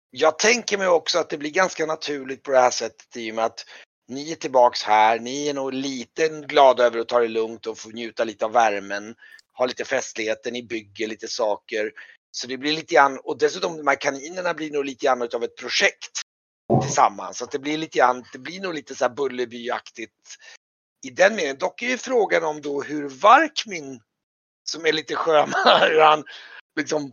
Jag 0.09 0.39
tänker 0.39 0.77
mig 0.77 0.87
också 0.87 1.19
att 1.19 1.29
det 1.29 1.37
blir 1.37 1.51
ganska 1.51 1.85
naturligt 1.85 2.43
på 2.43 2.51
det 2.51 2.59
här 2.59 2.69
sättet 2.69 3.17
i 3.17 3.31
och 3.31 3.35
med 3.35 3.45
att 3.45 3.65
ni 4.07 4.31
är 4.31 4.35
tillbaks 4.35 4.83
här. 4.83 5.19
Ni 5.19 5.49
är 5.49 5.53
nog 5.53 5.73
lite 5.73 6.27
glada 6.27 6.83
över 6.83 6.99
att 6.99 7.07
ta 7.07 7.19
det 7.19 7.27
lugnt 7.27 7.67
och 7.67 7.77
få 7.77 7.89
njuta 7.89 8.23
lite 8.23 8.45
av 8.45 8.51
värmen. 8.51 9.15
Ha 9.57 9.65
lite 9.65 9.85
festligheter, 9.85 10.51
ni 10.51 10.63
bygger 10.63 11.07
lite 11.07 11.27
saker. 11.27 11.91
Så 12.31 12.47
det 12.47 12.57
blir 12.57 12.73
lite 12.73 12.95
grann, 12.95 13.19
och 13.23 13.37
dessutom 13.37 13.77
de 13.77 13.87
här 13.87 14.01
kaninerna 14.01 14.53
blir 14.53 14.71
nog 14.71 14.85
lite 14.85 15.05
grann 15.05 15.21
av 15.21 15.43
ett 15.43 15.57
projekt 15.57 16.21
tillsammans. 16.81 17.37
Så 17.37 17.43
att 17.43 17.51
det 17.51 17.59
blir 17.59 17.77
lite 17.77 17.97
grann, 17.97 18.23
det 18.33 18.39
blir 18.39 18.61
nog 18.61 18.73
lite 18.73 18.95
så 18.95 19.05
här 19.05 19.15
Bullerbyaktigt 19.15 20.37
i 21.03 21.09
den 21.09 21.35
meningen. 21.35 21.57
Dock 21.57 21.81
är 21.81 21.87
ju 21.87 21.97
frågan 21.97 22.43
om 22.43 22.61
då 22.61 22.81
hur 22.81 23.09
Varkmin, 23.09 24.01
som 24.63 24.85
är 24.85 24.93
lite 24.93 25.15
han 26.01 26.23
liksom 26.75 27.11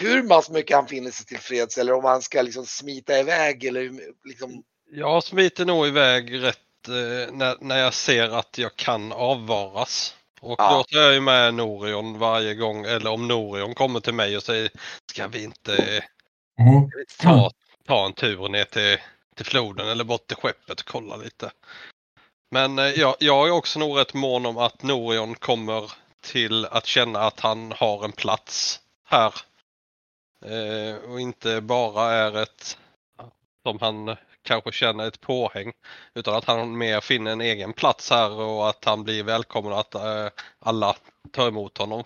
hur 0.00 0.28
pass 0.28 0.50
mycket 0.50 0.76
han 0.76 0.86
finner 0.86 1.10
sig 1.10 1.26
tillfreds 1.26 1.78
eller 1.78 1.92
om 1.92 2.04
han 2.04 2.22
ska 2.22 2.42
liksom 2.42 2.66
smita 2.66 3.18
iväg 3.18 3.64
eller 3.64 3.90
liksom. 4.24 4.62
Jag 4.90 5.24
smiter 5.24 5.64
nog 5.64 5.86
iväg 5.86 6.42
rätt 6.42 6.88
eh, 6.88 7.34
när, 7.34 7.56
när 7.64 7.78
jag 7.78 7.94
ser 7.94 8.28
att 8.28 8.58
jag 8.58 8.76
kan 8.76 9.12
avvaras. 9.12 10.14
Och 10.40 10.60
Ja. 10.60 10.76
då 10.76 10.82
tar 10.84 11.02
jag 11.04 11.14
ju 11.14 11.20
med 11.20 11.54
Norion 11.54 12.18
varje 12.18 12.54
gång, 12.54 12.84
eller 12.84 13.10
om 13.10 13.28
Norion 13.28 13.74
kommer 13.74 14.00
till 14.00 14.14
mig 14.14 14.36
och 14.36 14.42
säger 14.42 14.70
Ska 15.12 15.28
vi 15.28 15.42
inte 15.44 16.04
Mm. 16.58 16.90
ta, 17.18 17.50
ta 17.86 18.06
en 18.06 18.12
tur 18.12 18.48
ner 18.48 18.64
till, 18.64 18.98
till 19.36 19.46
floden 19.46 19.88
eller 19.88 20.04
bort 20.04 20.26
till 20.26 20.36
skeppet 20.36 20.80
och 20.80 20.86
kolla 20.86 21.16
lite. 21.16 21.50
Men 22.54 22.78
eh, 22.78 22.84
jag, 22.84 23.16
jag 23.18 23.48
är 23.48 23.50
också 23.50 23.78
nog 23.78 23.98
rätt 23.98 24.14
mån 24.14 24.46
om 24.46 24.58
att 24.58 24.82
Norion 24.82 25.34
kommer 25.34 25.92
till 26.20 26.66
att 26.66 26.86
känna 26.86 27.20
att 27.20 27.40
han 27.40 27.72
har 27.72 28.04
en 28.04 28.12
plats 28.12 28.80
här. 29.04 29.34
Eh, 30.44 31.10
och 31.10 31.20
inte 31.20 31.60
bara 31.60 32.12
är 32.12 32.42
ett, 32.42 32.78
som 33.62 33.78
han 33.80 34.16
kanske 34.42 34.72
känner, 34.72 35.06
ett 35.08 35.20
påhäng. 35.20 35.72
Utan 36.14 36.34
att 36.34 36.44
han 36.44 36.78
mer 36.78 37.00
finner 37.00 37.30
en 37.32 37.40
egen 37.40 37.72
plats 37.72 38.10
här 38.10 38.30
och 38.30 38.68
att 38.68 38.84
han 38.84 39.04
blir 39.04 39.22
välkommen 39.22 39.72
och 39.72 39.80
att 39.80 39.94
eh, 39.94 40.28
alla 40.58 40.96
tar 41.32 41.48
emot 41.48 41.78
honom. 41.78 42.04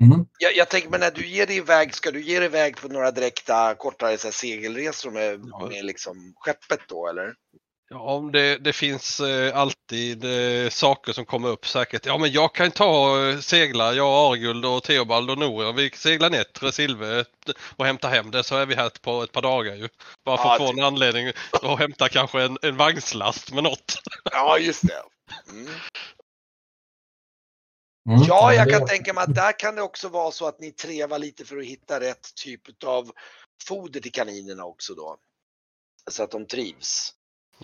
Mm. 0.00 0.26
Jag, 0.38 0.56
jag 0.56 0.68
tänker 0.68 0.88
men 0.88 1.00
när 1.00 1.10
du 1.10 1.26
ger 1.26 1.46
dig 1.46 1.56
iväg, 1.56 1.94
ska 1.94 2.10
du 2.10 2.22
ge 2.22 2.38
dig 2.38 2.46
iväg 2.46 2.76
på 2.76 2.88
några 2.88 3.10
direkta 3.10 3.74
kortare 3.74 4.18
så 4.18 4.26
här, 4.26 4.32
segelresor 4.32 5.10
med, 5.10 5.40
Ja. 5.44 5.66
med 5.66 5.84
liksom 5.84 6.34
skeppet 6.36 6.80
då 6.88 7.08
eller? 7.08 7.34
Ja, 7.92 8.00
om 8.00 8.32
det, 8.32 8.58
det 8.58 8.72
finns 8.72 9.20
eh, 9.20 9.56
alltid 9.56 10.24
eh, 10.24 10.70
saker 10.70 11.12
som 11.12 11.24
kommer 11.24 11.48
upp 11.48 11.66
säkert. 11.66 12.06
Ja, 12.06 12.18
men 12.18 12.32
jag 12.32 12.54
kan 12.54 12.70
ta 12.70 13.22
eh, 13.28 13.38
segla, 13.38 13.94
jag, 13.94 14.32
Arguld 14.32 14.64
och 14.64 14.82
Theobald 14.82 15.30
och 15.30 15.38
Nora. 15.38 15.72
Vi 15.72 15.90
seglar 15.90 16.30
ner 16.30 16.44
till 16.44 16.72
Silver 16.72 17.24
och 17.76 17.86
hämtar 17.86 18.10
hem 18.10 18.30
det 18.30 18.44
så 18.44 18.56
är 18.56 18.66
vi 18.66 18.74
här 18.74 18.90
på 19.02 19.22
ett 19.22 19.32
par 19.32 19.42
dagar 19.42 19.74
ju. 19.74 19.88
Bara 20.24 20.36
för 20.36 20.44
Ja, 20.44 20.52
att 20.52 20.58
få 20.58 20.72
en 20.72 20.84
anledning 20.84 21.32
att 21.62 21.78
hämta 21.78 22.08
kanske 22.08 22.42
en, 22.42 22.58
en 22.62 22.76
vagnslast 22.76 23.52
med 23.52 23.62
något. 23.62 23.98
Ja 24.24 24.58
just 24.58 24.86
det. 24.86 25.02
Mm. 25.50 25.66
Mm. 28.08 28.22
Ja, 28.28 28.54
jag 28.54 28.70
kan 28.70 28.86
tänka 28.86 29.12
mig 29.12 29.24
att 29.24 29.34
där 29.34 29.58
kan 29.58 29.74
det 29.74 29.82
också 29.82 30.08
vara 30.08 30.30
så 30.30 30.46
att 30.46 30.60
ni 30.60 30.72
trevar 30.72 31.18
lite 31.18 31.44
för 31.44 31.58
att 31.58 31.64
hitta 31.64 32.00
rätt 32.00 32.34
typ 32.34 32.84
av 32.84 33.10
foder 33.68 34.00
till 34.00 34.12
kaninerna 34.12 34.64
också 34.64 34.94
då. 34.94 35.16
Så 36.10 36.22
att 36.22 36.30
de 36.30 36.46
trivs. 36.46 37.14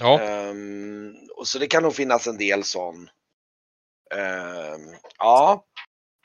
Ja, 0.01 0.21
Ehm, 0.21 1.15
och 1.37 1.47
så 1.47 1.59
det 1.59 1.67
kan 1.67 1.83
nog 1.83 1.95
finnas 1.95 2.27
en 2.27 2.37
del 2.37 2.63
sån. 2.63 3.09
Ehm, 4.15 4.95
ja, 5.19 5.65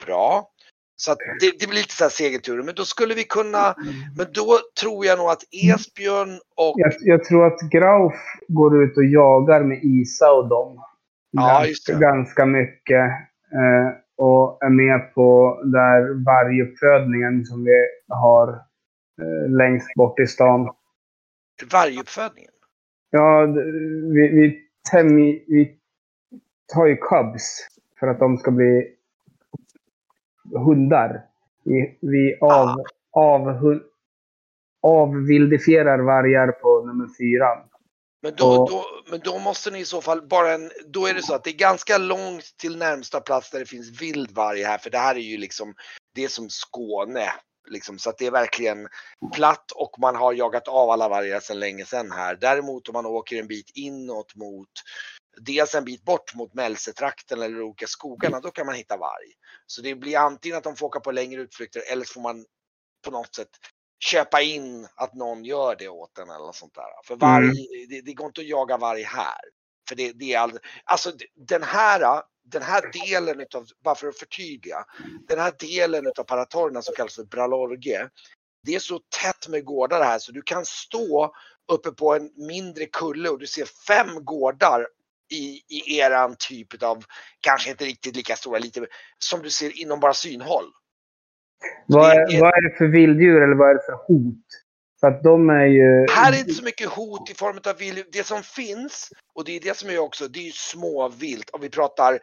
bra. 0.05 0.47
Så 0.95 1.11
att 1.11 1.17
det, 1.39 1.59
det 1.59 1.67
blir 1.67 1.79
lite 1.79 1.93
så 1.93 2.03
här 2.03 2.09
segerturer. 2.09 2.63
Men 2.63 2.75
då 2.75 2.85
skulle 2.85 3.13
vi 3.13 3.23
kunna, 3.23 3.75
men 4.17 4.27
då 4.33 4.59
tror 4.79 5.05
jag 5.05 5.17
nog 5.17 5.29
att 5.29 5.43
Esbjörn 5.51 6.39
och 6.55 6.73
Jag, 6.77 6.93
jag 6.99 7.23
tror 7.23 7.47
att 7.47 7.59
Grauf 7.71 8.13
går 8.47 8.83
ut 8.83 8.97
och 8.97 9.05
jagar 9.05 9.63
med 9.63 9.79
Isa 9.83 10.31
och 10.31 10.47
dem. 10.47 10.83
Ja, 11.31 11.47
ganska, 11.47 11.67
just 11.67 11.87
det. 11.87 11.93
ganska 11.93 12.45
mycket. 12.45 13.05
Eh, 13.53 13.87
och 14.17 14.63
är 14.63 14.69
med 14.69 15.13
på 15.13 15.59
där 15.63 16.25
varguppfödningen 16.25 17.45
som 17.45 17.63
vi 17.63 17.87
har 18.07 18.47
eh, 19.21 19.51
längst 19.57 19.93
bort 19.95 20.19
i 20.19 20.27
stan. 20.27 20.69
varguppfödningen. 21.71 22.50
Ja, 23.11 23.45
vi, 24.13 24.27
vi, 24.27 24.61
tämj, 24.91 25.45
vi 25.47 25.77
tar 26.73 26.85
ju 26.85 26.95
cubs 26.95 27.67
för 27.99 28.07
att 28.07 28.19
de 28.19 28.37
ska 28.37 28.51
bli 28.51 28.95
hundar. 30.65 31.25
Vi, 31.63 31.97
vi 32.01 32.37
av, 32.41 32.83
av, 33.11 33.79
avvildifierar 34.81 35.99
vargar 35.99 36.51
på 36.51 36.85
nummer 36.85 37.07
fyra. 37.19 37.47
Men 38.21 38.33
då, 38.37 38.45
Och- 38.45 38.69
då, 38.69 38.83
men 39.11 39.19
då 39.23 39.39
måste 39.39 39.71
ni 39.71 39.79
i 39.79 39.85
så 39.85 40.01
fall 40.01 40.27
bara 40.27 40.53
en, 40.53 40.71
då 40.87 41.07
är 41.07 41.13
det 41.13 41.21
så 41.21 41.35
att 41.35 41.43
det 41.43 41.49
är 41.49 41.57
ganska 41.57 41.97
långt 41.97 42.57
till 42.57 42.77
närmsta 42.77 43.21
plats 43.21 43.51
där 43.51 43.59
det 43.59 43.65
finns 43.65 44.01
vild 44.01 44.31
varg 44.31 44.63
här 44.63 44.77
för 44.77 44.89
det 44.89 44.97
här 44.97 45.15
är 45.15 45.19
ju 45.19 45.37
liksom, 45.37 45.73
det 46.15 46.23
är 46.23 46.27
som 46.27 46.49
Skåne. 46.49 47.25
Liksom, 47.69 47.99
så 47.99 48.09
att 48.09 48.17
det 48.17 48.25
är 48.25 48.31
verkligen 48.31 48.87
platt 49.35 49.71
och 49.71 49.99
man 49.99 50.15
har 50.15 50.33
jagat 50.33 50.67
av 50.67 50.89
alla 50.89 51.09
vargar 51.09 51.39
sedan 51.39 51.59
länge 51.59 51.85
sedan 51.85 52.11
här. 52.11 52.35
Däremot 52.35 52.89
om 52.89 52.93
man 52.93 53.05
åker 53.05 53.39
en 53.39 53.47
bit 53.47 53.71
inåt 53.73 54.35
mot, 54.35 54.69
dels 55.41 55.75
en 55.75 55.85
bit 55.85 56.03
bort 56.03 56.35
mot 56.35 56.53
Mälsetrakten 56.53 57.41
eller 57.41 57.61
olika 57.61 57.87
skogarna, 57.87 58.39
då 58.39 58.51
kan 58.51 58.65
man 58.65 58.75
hitta 58.75 58.97
varg. 58.97 59.33
Så 59.65 59.81
det 59.81 59.95
blir 59.95 60.17
antingen 60.17 60.57
att 60.57 60.63
de 60.63 60.75
får 60.75 60.87
åka 60.87 60.99
på 60.99 61.11
längre 61.11 61.41
utflykter 61.41 61.83
eller 61.91 62.05
så 62.05 62.13
får 62.13 62.21
man 62.21 62.45
på 63.05 63.11
något 63.11 63.35
sätt 63.35 63.49
köpa 63.99 64.41
in 64.41 64.87
att 64.95 65.13
någon 65.13 65.45
gör 65.45 65.75
det 65.79 65.87
åt 65.87 66.17
en 66.17 66.29
eller 66.29 66.51
sånt 66.51 66.75
där. 66.75 67.05
För 67.05 67.15
varg, 67.15 67.87
det, 67.89 68.01
det 68.01 68.13
går 68.13 68.27
inte 68.27 68.41
att 68.41 68.47
jaga 68.47 68.77
varg 68.77 69.03
här. 69.03 69.39
För 69.89 69.95
det, 69.95 70.11
det 70.11 70.33
är 70.33 70.39
all, 70.39 70.59
alltså 70.83 71.11
den 71.35 71.63
här, 71.63 72.23
den 72.43 72.61
här 72.61 72.91
delen 73.07 73.39
utav, 73.39 73.65
bara 73.83 73.95
för 73.95 74.07
att 74.07 74.17
förtydliga, 74.19 74.85
den 75.27 75.39
här 75.39 75.53
delen 75.59 76.07
utav 76.07 76.23
Paratorna 76.23 76.81
som 76.81 76.95
kallas 76.95 77.15
för 77.15 77.23
Bralorge, 77.23 78.09
det 78.63 78.75
är 78.75 78.79
så 78.79 78.99
tätt 79.21 79.47
med 79.49 79.65
gårdar 79.65 80.03
här 80.03 80.19
så 80.19 80.31
du 80.31 80.41
kan 80.41 80.65
stå 80.65 81.33
uppe 81.71 81.91
på 81.91 82.15
en 82.15 82.29
mindre 82.47 82.85
kulle 82.85 83.29
och 83.29 83.39
du 83.39 83.47
ser 83.47 83.65
fem 83.87 84.25
gårdar 84.25 84.87
i, 85.31 85.61
i 85.67 85.99
eran 85.99 86.35
typ 86.39 86.83
av, 86.83 87.03
kanske 87.41 87.69
inte 87.69 87.85
riktigt 87.85 88.15
lika 88.15 88.35
stora, 88.35 88.59
lite 88.59 88.87
som 89.17 89.41
du 89.41 89.49
ser 89.49 89.81
inom 89.81 89.99
bara 89.99 90.13
synhåll. 90.13 90.65
Vad 91.87 92.11
är- 92.11 92.41
vad 92.41 92.53
är 92.53 92.69
det 92.69 92.77
för 92.77 92.87
vilddjur 92.87 93.41
eller 93.41 93.55
vad 93.55 93.69
är 93.69 93.73
det 93.73 93.83
för 93.85 93.93
hot? 94.07 94.45
Så 95.01 95.07
att 95.07 95.23
de 95.23 95.49
är 95.49 95.65
ju... 95.65 96.05
Här 96.09 96.33
är 96.33 96.39
inte 96.39 96.53
så 96.53 96.63
mycket 96.63 96.89
hot 96.89 97.29
i 97.29 97.33
form 97.33 97.59
av 97.65 97.77
vilt. 97.77 98.07
Det 98.11 98.23
som 98.23 98.43
finns, 98.43 99.09
och 99.35 99.45
det 99.45 99.55
är 99.55 99.59
det 99.59 99.77
som 99.77 99.89
är 99.89 99.99
också, 99.99 100.27
det 100.27 100.39
är 100.39 100.43
ju 100.43 100.51
småvilt. 100.51 101.49
Om 101.49 101.61
vi 101.61 101.69
pratar 101.69 102.19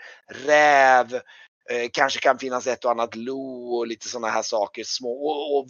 räv, 0.47 1.15
eh, 1.71 1.89
kanske 1.93 2.21
kan 2.21 2.39
finnas 2.39 2.67
ett 2.67 2.85
och 2.85 2.91
annat 2.91 3.17
lo 3.17 3.77
och 3.77 3.87
lite 3.87 4.09
sådana 4.09 4.29
här 4.29 4.43
saker. 4.43 4.85
Små, 4.87 5.11
och, 5.11 5.59
och 5.59 5.67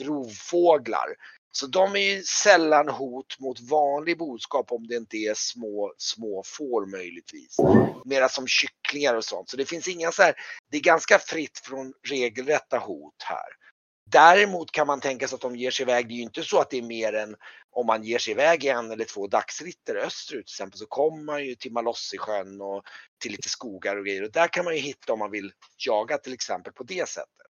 rovfåglar. 0.00 1.08
Så 1.52 1.66
de 1.66 1.96
är 1.96 2.14
ju 2.16 2.22
sällan 2.22 2.88
hot 2.88 3.36
mot 3.40 3.60
vanlig 3.60 4.18
boskap 4.18 4.72
om 4.72 4.86
det 4.86 4.96
inte 4.96 5.16
är 5.16 5.34
små, 5.34 5.94
små 5.98 6.42
får 6.46 6.86
möjligtvis. 6.86 7.56
Mera 8.04 8.28
som 8.28 8.46
kycklingar 8.46 9.14
och 9.14 9.24
sånt. 9.24 9.50
Så 9.50 9.56
det 9.56 9.66
finns 9.66 9.88
inga 9.88 10.12
så 10.12 10.22
här, 10.22 10.34
det 10.70 10.76
är 10.76 10.82
ganska 10.82 11.18
fritt 11.18 11.58
från 11.58 11.92
regelrätta 12.08 12.78
hot 12.78 13.22
här. 13.24 13.67
Däremot 14.10 14.72
kan 14.72 14.86
man 14.86 15.00
tänka 15.00 15.28
sig 15.28 15.36
att 15.36 15.40
de 15.40 15.56
ger 15.56 15.70
sig 15.70 15.82
iväg. 15.82 16.08
Det 16.08 16.14
är 16.14 16.16
ju 16.16 16.22
inte 16.22 16.42
så 16.42 16.60
att 16.60 16.70
det 16.70 16.78
är 16.78 16.82
mer 16.82 17.12
än 17.12 17.36
om 17.70 17.86
man 17.86 18.02
ger 18.02 18.18
sig 18.18 18.32
iväg 18.32 18.64
en 18.64 18.90
eller 18.90 19.04
två 19.04 19.26
dagsritter 19.26 19.96
österut 19.96 20.46
till 20.46 20.52
exempel 20.54 20.78
så 20.78 20.86
kommer 20.86 21.24
man 21.24 21.44
ju 21.44 21.54
till 21.54 21.72
Malossisjön 21.72 22.60
och 22.60 22.82
till 23.22 23.32
lite 23.32 23.48
skogar 23.48 23.96
och 23.96 24.04
grejer 24.04 24.24
och 24.24 24.32
där 24.32 24.48
kan 24.48 24.64
man 24.64 24.74
ju 24.74 24.80
hitta 24.80 25.12
om 25.12 25.18
man 25.18 25.30
vill 25.30 25.52
jaga 25.86 26.18
till 26.18 26.32
exempel 26.32 26.72
på 26.72 26.82
det 26.82 27.08
sättet. 27.08 27.46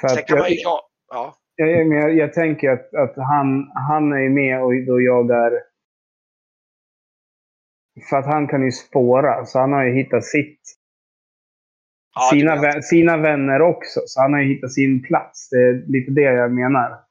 för 0.00 0.08
Sen 0.08 0.24
kan 0.24 0.38
man 0.38 0.50
ju, 0.50 0.54
jag, 0.54 0.80
ja, 1.08 1.36
ja, 1.56 1.66
jag, 1.66 1.86
men 1.86 1.98
jag, 1.98 2.16
jag 2.16 2.32
tänker 2.32 2.70
att, 2.70 2.94
att 2.94 3.16
han, 3.16 3.70
han 3.88 4.12
är 4.12 4.28
med 4.28 4.62
och 4.62 4.72
då 4.86 5.00
jagar... 5.00 5.52
För 8.10 8.16
att 8.16 8.26
han 8.26 8.48
kan 8.48 8.64
ju 8.64 8.72
spåra, 8.72 9.46
så 9.46 9.58
han 9.58 9.72
har 9.72 9.84
ju 9.84 9.94
hittat 9.94 10.24
sitt. 10.24 10.60
Ja 12.16 12.30
sina, 12.30 12.82
sina 12.82 13.16
vänner 13.16 13.62
också, 13.62 14.00
så 14.06 14.20
han 14.20 14.32
har 14.32 14.40
ju 14.40 14.54
hittat 14.54 14.72
sin 14.72 15.02
plats. 15.02 15.48
Det 15.50 15.56
är 15.56 15.92
lite 15.92 16.10
det 16.10 16.20
jag 16.20 16.52
menar. 16.52 17.06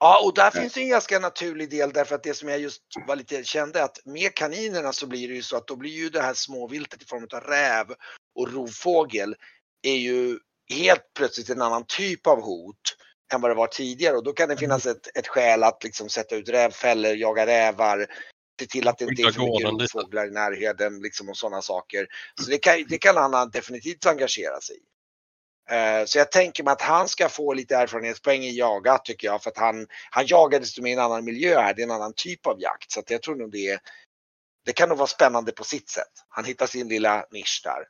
Ja, 0.00 0.22
och 0.24 0.34
där 0.34 0.50
finns 0.50 0.72
det 0.72 0.80
en 0.80 0.88
ganska 0.88 1.18
naturlig 1.18 1.70
del 1.70 1.92
därför 1.92 2.14
att 2.14 2.22
det 2.22 2.34
som 2.34 2.48
jag 2.48 2.60
just 2.60 2.82
var 3.06 3.16
lite 3.16 3.44
kände 3.44 3.84
att 3.84 3.98
med 4.04 4.34
kaninerna 4.34 4.92
så 4.92 5.06
blir 5.06 5.28
det 5.28 5.34
ju 5.34 5.42
så 5.42 5.56
att 5.56 5.66
då 5.66 5.76
blir 5.76 5.90
ju 5.90 6.08
det 6.08 6.20
här 6.20 6.34
småviltet 6.34 7.02
i 7.02 7.06
form 7.06 7.26
av 7.34 7.40
räv 7.40 7.86
och 8.34 8.52
rovfågel 8.52 9.34
är 9.82 9.96
ju 9.96 10.38
helt 10.74 11.14
plötsligt 11.16 11.50
en 11.50 11.62
annan 11.62 11.84
typ 11.88 12.26
av 12.26 12.40
hot 12.40 12.96
än 13.34 13.40
vad 13.40 13.50
det 13.50 13.54
var 13.54 13.66
tidigare 13.66 14.16
och 14.16 14.24
då 14.24 14.32
kan 14.32 14.48
det 14.48 14.56
finnas 14.56 14.86
ett, 14.86 15.16
ett 15.16 15.28
skäl 15.28 15.62
att 15.62 15.84
liksom 15.84 16.08
sätta 16.08 16.36
ut 16.36 16.48
rävfällor, 16.48 17.14
jaga 17.14 17.46
rävar, 17.46 18.06
se 18.58 18.66
till 18.66 18.88
att 18.88 18.98
det 18.98 19.04
inte 19.04 19.22
är 19.22 19.30
för 19.32 19.40
mycket 19.40 19.94
rovfåglar 19.94 20.26
i 20.26 20.30
närheten 20.30 21.02
liksom 21.02 21.28
och 21.28 21.36
sådana 21.36 21.62
saker. 21.62 22.06
Så 22.40 22.50
det 22.50 22.58
kan, 22.58 22.84
det 22.88 22.98
kan 22.98 23.16
han 23.16 23.50
definitivt 23.50 24.06
engagera 24.06 24.60
sig 24.60 24.76
i. 24.76 24.88
Eh, 25.70 26.04
Så 26.04 26.18
jag 26.18 26.32
tänker 26.32 26.64
mig 26.64 26.72
att 26.72 26.82
han 26.82 27.08
ska 27.08 27.28
få 27.28 27.52
lite 27.52 27.76
erfarenhetspoäng 27.76 28.42
i 28.42 28.56
jaga 28.58 28.98
tycker 28.98 29.26
jag 29.26 29.42
för 29.42 29.50
att 29.50 29.58
han, 29.58 29.86
han 30.10 30.26
mer 30.82 30.86
i 30.86 30.92
en 30.92 30.98
annan 30.98 31.24
miljö 31.24 31.60
här. 31.60 31.74
Det 31.74 31.82
är 31.82 31.84
en 31.84 31.90
annan 31.90 32.12
typ 32.16 32.46
av 32.46 32.60
jakt 32.60 32.90
så 32.90 33.00
att 33.00 33.10
jag 33.10 33.22
tror 33.22 33.36
nog 33.36 33.52
det 33.52 33.80
det 34.64 34.72
kan 34.72 34.88
nog 34.88 34.98
vara 34.98 35.08
spännande 35.08 35.52
på 35.52 35.64
sitt 35.64 35.88
sätt. 35.88 36.12
Han 36.28 36.44
hittar 36.44 36.66
sin 36.66 36.88
lilla 36.88 37.26
nisch 37.30 37.62
där. 37.64 37.88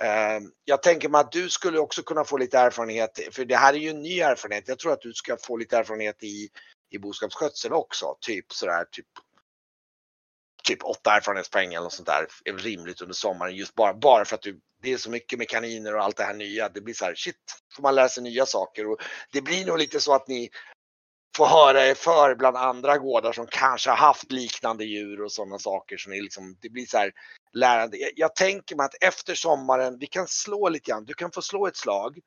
Eh, 0.00 0.40
Jag 0.64 0.82
tänker 0.82 1.08
mig 1.08 1.20
att 1.20 1.32
du 1.32 1.48
skulle 1.50 1.78
också 1.78 2.02
kunna 2.02 2.24
få 2.24 2.36
lite 2.36 2.58
erfarenhet, 2.58 3.20
för 3.30 3.44
det 3.44 3.56
här 3.56 3.74
är 3.74 3.78
ju 3.78 3.90
en 3.90 4.02
ny 4.02 4.20
erfarenhet. 4.20 4.68
Jag 4.68 4.78
tror 4.78 4.92
att 4.92 5.00
du 5.00 5.12
ska 5.12 5.36
få 5.36 5.56
lite 5.56 5.78
erfarenhet 5.78 6.22
i, 6.22 6.48
i 6.90 6.98
boskapsskötsel 6.98 7.72
också, 7.72 8.16
typ 8.20 8.52
sådär 8.52 8.84
typ 8.90 9.06
typ 10.66 10.84
åtta 10.84 11.16
erfarenhetspoäng 11.16 11.74
eller 11.74 11.84
något 11.84 11.92
sånt 11.92 12.08
där 12.08 12.26
är 12.44 12.52
väl 12.52 12.62
rimligt 12.62 13.00
under 13.00 13.14
sommaren 13.14 13.56
just 13.56 13.74
bara, 13.74 13.94
bara 13.94 14.24
för 14.24 14.34
att 14.34 14.42
du, 14.42 14.60
det 14.82 14.92
är 14.92 14.96
så 14.96 15.10
mycket 15.10 15.38
med 15.38 15.48
kaniner 15.48 15.94
och 15.94 16.02
allt 16.02 16.16
det 16.16 16.24
här 16.24 16.34
nya. 16.34 16.68
Det 16.68 16.80
blir 16.80 16.94
så 16.94 17.04
här 17.04 17.14
shit, 17.14 17.36
får 17.76 17.82
man 17.82 17.94
lära 17.94 18.08
sig 18.08 18.22
nya 18.22 18.46
saker 18.46 18.90
och 18.90 18.98
det 19.32 19.42
blir 19.42 19.66
nog 19.66 19.78
lite 19.78 20.00
så 20.00 20.14
att 20.14 20.28
ni 20.28 20.50
får 21.36 21.46
höra 21.46 21.86
er 21.86 21.94
för 21.94 22.34
bland 22.34 22.56
andra 22.56 22.98
gårdar 22.98 23.32
som 23.32 23.46
kanske 23.46 23.90
har 23.90 23.96
haft 23.96 24.32
liknande 24.32 24.84
djur 24.84 25.22
och 25.22 25.32
sådana 25.32 25.58
saker. 25.58 25.96
Så 25.96 26.10
ni 26.10 26.20
liksom, 26.20 26.56
det 26.60 26.68
blir 26.68 26.86
så 26.86 26.98
här 26.98 27.12
lärande. 27.52 27.96
Jag, 27.96 28.10
jag 28.16 28.34
tänker 28.34 28.76
mig 28.76 28.84
att 28.84 29.02
efter 29.02 29.34
sommaren, 29.34 29.98
vi 29.98 30.06
kan 30.06 30.28
slå 30.28 30.68
lite 30.68 30.90
grann. 30.90 31.04
Du 31.04 31.14
kan 31.14 31.32
få 31.32 31.42
slå 31.42 31.66
ett 31.66 31.76
slag. 31.76 32.18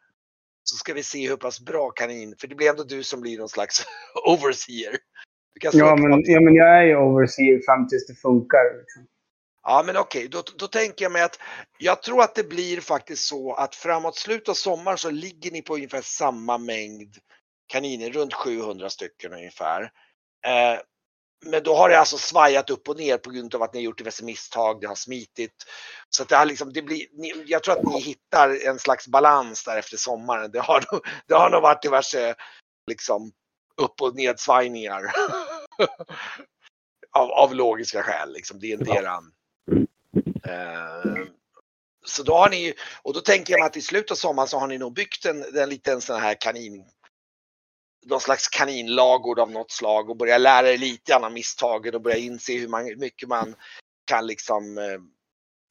Så 0.63 0.75
ska 0.75 0.93
vi 0.93 1.03
se 1.03 1.29
hur 1.29 1.37
pass 1.37 1.59
bra 1.59 1.89
kanin, 1.89 2.35
för 2.39 2.47
det 2.47 2.55
blir 2.55 2.69
ändå 2.69 2.83
du 2.83 3.03
som 3.03 3.21
blir 3.21 3.37
någon 3.37 3.49
slags 3.49 3.85
overseer. 4.25 4.97
Ja 5.61 5.95
men, 5.95 6.23
ja, 6.25 6.39
men 6.39 6.55
jag 6.55 6.77
är 6.77 6.83
ju 6.83 6.95
overseer 6.95 7.61
fram 7.65 7.87
tills 7.87 8.07
det 8.07 8.15
funkar. 8.15 8.77
Liksom. 8.79 9.05
Ja 9.63 9.83
men 9.85 9.97
okej, 9.97 10.27
då, 10.27 10.43
då 10.57 10.67
tänker 10.67 11.05
jag 11.05 11.11
mig 11.11 11.21
att 11.21 11.39
jag 11.77 12.01
tror 12.01 12.21
att 12.21 12.35
det 12.35 12.49
blir 12.49 12.81
faktiskt 12.81 13.23
så 13.23 13.53
att 13.53 13.75
framåt 13.75 14.17
slutet 14.17 14.49
av 14.49 14.53
sommaren 14.53 14.97
så 14.97 15.09
ligger 15.09 15.51
ni 15.51 15.61
på 15.61 15.75
ungefär 15.75 16.01
samma 16.01 16.57
mängd 16.57 17.15
kaniner, 17.67 18.09
runt 18.09 18.33
700 18.33 18.89
stycken 18.89 19.33
ungefär. 19.33 19.81
Eh, 20.45 20.79
men 21.45 21.63
då 21.63 21.75
har 21.75 21.89
det 21.89 21.99
alltså 21.99 22.17
svajat 22.17 22.69
upp 22.69 22.89
och 22.89 22.97
ner 22.97 23.17
på 23.17 23.29
grund 23.29 23.55
av 23.55 23.63
att 23.63 23.73
ni 23.73 23.79
har 23.79 23.83
gjort 23.83 23.97
diverse 23.97 24.25
misstag, 24.25 24.81
det 24.81 24.87
har 24.87 24.95
smitit. 24.95 25.53
Så 26.09 26.23
att 26.23 26.29
det 26.29 26.35
har 26.35 26.45
liksom, 26.45 26.73
det 26.73 26.81
blir, 26.81 27.05
ni, 27.13 27.43
jag 27.45 27.63
tror 27.63 27.77
att 27.77 27.83
ni 27.83 27.99
hittar 27.99 28.67
en 28.67 28.79
slags 28.79 29.07
balans 29.07 29.63
där 29.63 29.77
efter 29.77 29.97
sommaren. 29.97 30.51
Det 30.51 30.59
har, 30.59 30.83
det 31.27 31.33
har 31.33 31.49
nog 31.49 31.61
varit 31.61 31.81
diverse 31.81 32.35
liksom 32.87 33.31
upp 33.79 34.01
och 34.01 34.15
nedsvajningar. 34.15 35.03
av, 37.11 37.31
av 37.31 37.55
logiska 37.55 38.03
skäl 38.03 38.33
liksom. 38.33 38.59
Det 38.59 38.71
är 38.73 38.77
en 38.81 38.85
Ja. 38.87 38.93
deran. 38.93 39.31
Eh, 40.43 41.23
så 42.05 42.23
då 42.23 42.33
har 42.35 42.49
ni, 42.49 42.73
och 43.01 43.13
då 43.13 43.21
tänker 43.21 43.53
jag 43.57 43.65
att 43.65 43.77
i 43.77 43.81
slutet 43.81 44.11
av 44.11 44.15
sommaren 44.15 44.47
så 44.47 44.57
har 44.59 44.67
ni 44.67 44.77
nog 44.77 44.93
byggt 44.93 45.25
en, 45.25 45.57
en 45.57 45.69
liten 45.69 46.01
sån 46.01 46.21
här 46.21 46.35
kanin, 46.41 46.85
någon 48.05 48.19
slags 48.21 48.47
kaninlagård 48.47 49.39
av 49.39 49.51
något 49.51 49.71
slag 49.71 50.09
och 50.09 50.17
börjar 50.17 50.39
lära 50.39 50.69
er 50.71 50.77
lite 50.77 51.11
grann 51.11 51.23
av 51.23 51.31
misstagen 51.31 51.95
och 51.95 52.01
börja 52.01 52.17
inse 52.17 52.53
hur, 52.53 52.67
man, 52.67 52.85
hur 52.85 52.95
mycket 52.95 53.29
man 53.29 53.55
kan 54.05 54.27
liksom, 54.27 54.77
eh, 54.77 54.99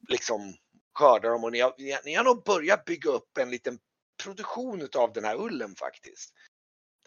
liksom 0.09 0.55
skörda 0.95 1.29
dem. 1.29 1.45
Och 1.45 1.53
ni 1.53 1.61
har, 1.61 1.75
ni 1.79 1.91
har- 1.93 2.01
ni 2.05 2.15
har 2.15 2.25
nog 2.25 2.45
börjat 2.45 2.85
bygga 2.85 3.11
upp 3.11 3.39
en 3.39 3.51
liten 3.51 3.79
produktion 4.23 4.89
av 4.97 5.13
den 5.13 5.25
här 5.25 5.41
ullen 5.41 5.75
faktiskt. 5.77 6.35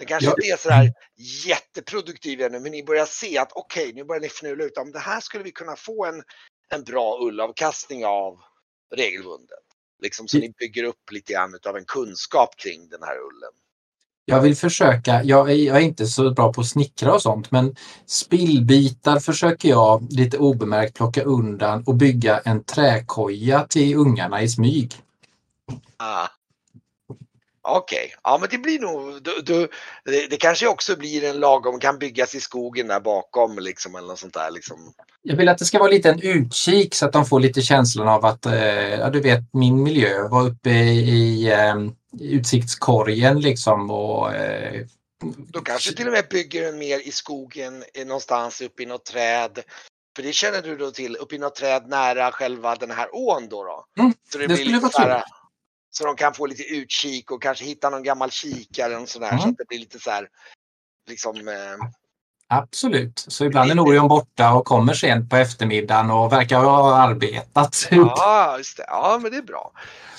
Den 0.02 0.08
kanske 0.08 0.30
Ja. 0.30 0.34
inte 0.38 0.48
är 0.54 0.58
sådär 0.58 0.94
jätteproduktiv 1.46 2.42
ännu, 2.42 2.60
men 2.60 2.72
ni 2.72 2.84
börjar 2.84 3.06
se 3.06 3.38
att 3.38 3.52
okej, 3.56 3.94
nu 3.94 4.04
börjar 4.04 4.22
ni 4.22 4.28
fnula 4.28 4.64
ut 4.64 4.78
om 4.78 4.92
det 4.92 5.00
här 5.00 5.20
skulle 5.20 5.44
vi 5.44 5.52
kunna 5.52 5.76
få 5.76 6.06
en, 6.06 6.24
en 6.70 6.84
bra 6.84 7.20
ullavkastning 7.22 8.06
av 8.06 8.40
regelbundet. 8.96 9.60
Liksom 10.02 10.28
så 10.28 10.38
ni 10.38 10.54
bygger 10.60 10.84
upp 10.84 11.12
lite 11.12 11.34
grann 11.34 11.60
av 11.68 11.78
en 11.78 11.86
kunskap 11.86 12.50
kring 12.58 12.90
den 12.90 13.04
här 13.04 13.16
ullen. 13.16 13.52
Jag 14.26 14.42
vill 14.42 14.56
försöka, 14.56 15.24
jag 15.24 15.52
är, 15.52 15.56
jag 15.56 15.78
är 15.78 15.82
inte 15.82 16.06
så 16.06 16.32
bra 16.32 16.54
på 16.54 16.62
att 16.62 16.68
snickra 16.68 17.14
och 17.14 17.22
sånt, 17.22 17.52
men 17.52 17.76
spillbitar 18.06 19.20
försöker 19.20 19.70
jag 19.70 20.08
lite 20.12 20.38
obemärkt 20.38 20.96
plocka 20.96 21.24
undan 21.24 21.84
och 21.88 21.96
bygga 21.96 22.40
en 22.40 22.64
träkoja 22.64 23.68
till 23.70 23.96
ungarna 23.96 24.42
i 24.42 24.50
smyg. 24.50 24.94
Ah. 25.98 26.28
Okej, 27.78 28.14
ja 28.24 28.38
men 28.38 28.50
det 28.52 28.58
blir 28.58 28.80
nog, 28.80 29.24
du, 29.24 29.42
du, 29.42 29.68
det, 30.06 30.28
det 30.30 30.38
kanske 30.38 30.68
också 30.68 30.96
blir 30.96 31.24
en 31.24 31.40
lagom, 31.40 31.80
kan 31.80 32.00
byggas 32.00 32.36
i 32.36 32.40
skogen 32.40 32.88
där 32.88 33.00
bakom 33.00 33.60
liksom 33.60 33.96
eller 33.96 34.08
något 34.08 34.20
sånt 34.20 34.34
där 34.34 34.52
liksom. 34.52 34.94
Jag 35.22 35.36
vill 35.36 35.50
att 35.50 35.58
det 35.58 35.66
ska 35.66 35.80
vara 35.80 35.90
lite 35.90 36.10
en 36.10 36.22
utkik 36.22 36.96
så 36.96 37.06
att 37.06 37.14
de 37.14 37.26
får 37.26 37.40
lite 37.40 37.62
känslan 37.62 38.08
av 38.08 38.26
att, 38.26 38.46
eh, 38.46 38.94
ja 39.00 39.10
du 39.10 39.22
vet, 39.22 39.40
min 39.54 39.84
miljö 39.84 40.28
var 40.28 40.48
uppe 40.48 40.70
i, 40.70 41.52
eh, 41.52 41.76
utsiktskorgen 42.20 43.40
liksom 43.40 43.92
och 43.92 44.34
eh, 44.34 44.86
Då 45.48 45.62
kanske 45.62 45.94
till 45.94 46.08
och 46.08 46.14
med 46.14 46.28
bygger 46.30 46.62
den 46.62 46.78
mer 46.78 47.08
i 47.08 47.12
skogen 47.12 47.84
eh, 47.94 48.06
någonstans 48.06 48.62
uppe 48.62 48.84
i 48.84 48.86
något 48.86 49.06
träd. 49.06 49.60
För 50.16 50.24
det 50.24 50.34
känner 50.34 50.62
du 50.62 50.78
då 50.78 50.92
till, 50.92 51.16
uppe 51.16 51.36
i 51.36 51.40
något 51.40 51.56
träd 51.56 51.88
nära 51.88 52.32
själva 52.32 52.76
den 52.76 52.92
här 52.92 53.08
ån 53.12 53.48
då. 53.50 53.64
då. 53.64 53.86
Mm, 54.02 54.14
så 54.32 54.38
det 54.38 54.48
blir 54.48 54.56
skulle 54.56 54.72
lite 54.72 54.82
vara 54.82 54.92
så 54.92 55.02
här. 55.02 55.24
Så 55.92 56.06
de 56.06 56.16
kan 56.16 56.34
få 56.34 56.46
lite 56.46 56.64
utkik 56.64 57.32
och 57.32 57.42
kanske 57.42 57.66
hitta 57.66 57.90
någon 57.90 58.04
gammal 58.04 58.32
kikare 58.32 58.98
och 58.98 59.10
sådär 59.10 59.30
så 59.30 59.36
Mm. 59.36 59.50
att 59.50 59.58
det 59.58 59.68
blir 59.68 59.80
lite 59.80 60.00
så 60.00 60.12
här 60.12 60.28
liksom 61.10 61.48
eh, 61.48 61.54
Absolut. 62.48 63.26
Så 63.28 63.46
ibland 63.46 63.72
är 63.72 63.76
Norion 63.76 64.08
borta 64.08 64.54
och 64.54 64.66
kommer 64.66 64.94
sent 64.94 65.30
på 65.30 65.36
eftermiddagen 65.36 66.12
och 66.12 66.32
verkar 66.32 66.60
ha 66.60 66.96
arbetat. 66.96 67.88
Ja, 67.92 68.58
just 68.58 68.78
det. 68.78 68.86
Ja, 68.88 69.20
men 69.22 69.32
det 69.32 69.38
är 69.38 69.42
bra. 69.42 69.72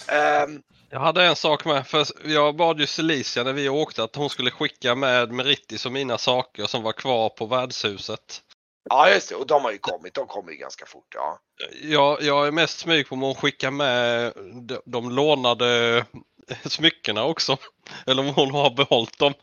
Ehm, 0.08 0.62
Jag 0.90 1.00
hade 1.00 1.24
en 1.24 1.36
sak 1.36 1.64
med, 1.64 1.86
för 1.86 2.06
jag 2.24 2.56
bad 2.56 2.80
ju 2.80 2.86
Celicia 2.86 3.42
när 3.44 3.52
vi 3.52 3.68
åkte 3.68 4.04
att 4.04 4.16
hon 4.16 4.30
skulle 4.30 4.50
skicka 4.50 4.94
med 4.94 5.32
Meritis 5.32 5.86
och 5.86 5.92
mina 5.92 6.18
saker 6.18 6.66
som 6.66 6.82
var 6.82 6.92
kvar 6.92 7.28
på 7.28 7.46
värdshuset. 7.46 8.40
Ja, 8.90 9.10
just 9.10 9.28
det. 9.28 9.34
Och 9.34 9.46
de 9.46 9.62
har 9.64 9.72
ju 9.72 9.78
kommit. 9.78 10.14
De 10.14 10.26
kommer 10.26 10.52
ju 10.52 10.56
ganska 10.58 10.86
fort. 10.86 11.14
Ja. 11.14 11.38
Jag, 11.82 12.22
jag 12.22 12.46
är 12.46 12.50
mest 12.50 12.78
smyg 12.78 13.08
på 13.08 13.14
om 13.14 13.22
hon 13.22 13.34
skickar 13.34 13.70
med 13.70 14.32
de, 14.68 14.80
de 14.86 15.10
lånade 15.10 16.04
smyckena 16.64 17.24
också. 17.24 17.56
Eller 18.06 18.22
om 18.22 18.34
hon 18.34 18.50
har 18.50 18.70
behållit 18.70 19.18
dem. 19.18 19.34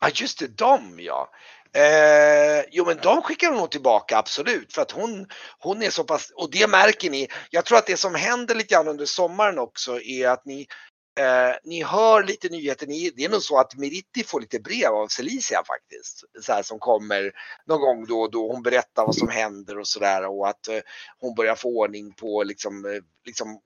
Ja, 0.00 0.10
just 0.14 0.38
det. 0.38 0.46
De 0.46 1.00
ja. 1.00 1.30
Eh, 1.72 2.64
jo, 2.70 2.84
men 2.84 2.98
de 3.02 3.22
skickar 3.22 3.48
hon 3.48 3.56
nog 3.56 3.70
tillbaka 3.70 4.18
absolut 4.18 4.72
för 4.72 4.82
att 4.82 4.90
hon, 4.90 5.26
hon 5.58 5.82
är 5.82 5.90
så 5.90 6.04
pass 6.04 6.32
och 6.34 6.50
det 6.50 6.70
märker 6.70 7.10
ni. 7.10 7.28
Jag 7.50 7.64
tror 7.64 7.78
att 7.78 7.86
det 7.86 7.96
som 7.96 8.14
händer 8.14 8.54
lite 8.54 8.74
grann 8.74 8.88
under 8.88 9.06
sommaren 9.06 9.58
också 9.58 10.00
är 10.00 10.28
att 10.28 10.44
ni 10.44 10.66
Eh, 11.18 11.56
ni 11.64 11.82
hör 11.82 12.22
lite 12.22 12.48
nyheter. 12.48 12.86
Ni, 12.86 13.10
det 13.16 13.24
är 13.24 13.28
nog 13.28 13.42
så 13.42 13.58
att 13.58 13.76
Meritti 13.76 14.24
får 14.24 14.40
lite 14.40 14.60
brev 14.60 14.94
av 14.94 15.08
Celicia 15.08 15.62
faktiskt. 15.66 16.24
Så 16.42 16.52
här, 16.52 16.62
som 16.62 16.78
kommer 16.78 17.32
någon 17.66 17.80
gång 17.80 18.06
då 18.06 18.20
och 18.20 18.30
då. 18.30 18.52
Hon 18.52 18.62
berättar 18.62 19.06
vad 19.06 19.16
som 19.16 19.28
händer 19.28 19.78
och 19.78 19.88
sådär 19.88 20.26
och 20.26 20.48
att 20.48 20.68
eh, 20.68 20.78
hon 21.18 21.34
börjar 21.34 21.54
få 21.54 21.68
ordning 21.68 22.12
på 22.12 22.42
liksom, 22.42 22.84
eh, 22.84 23.02
liksom 23.26 23.60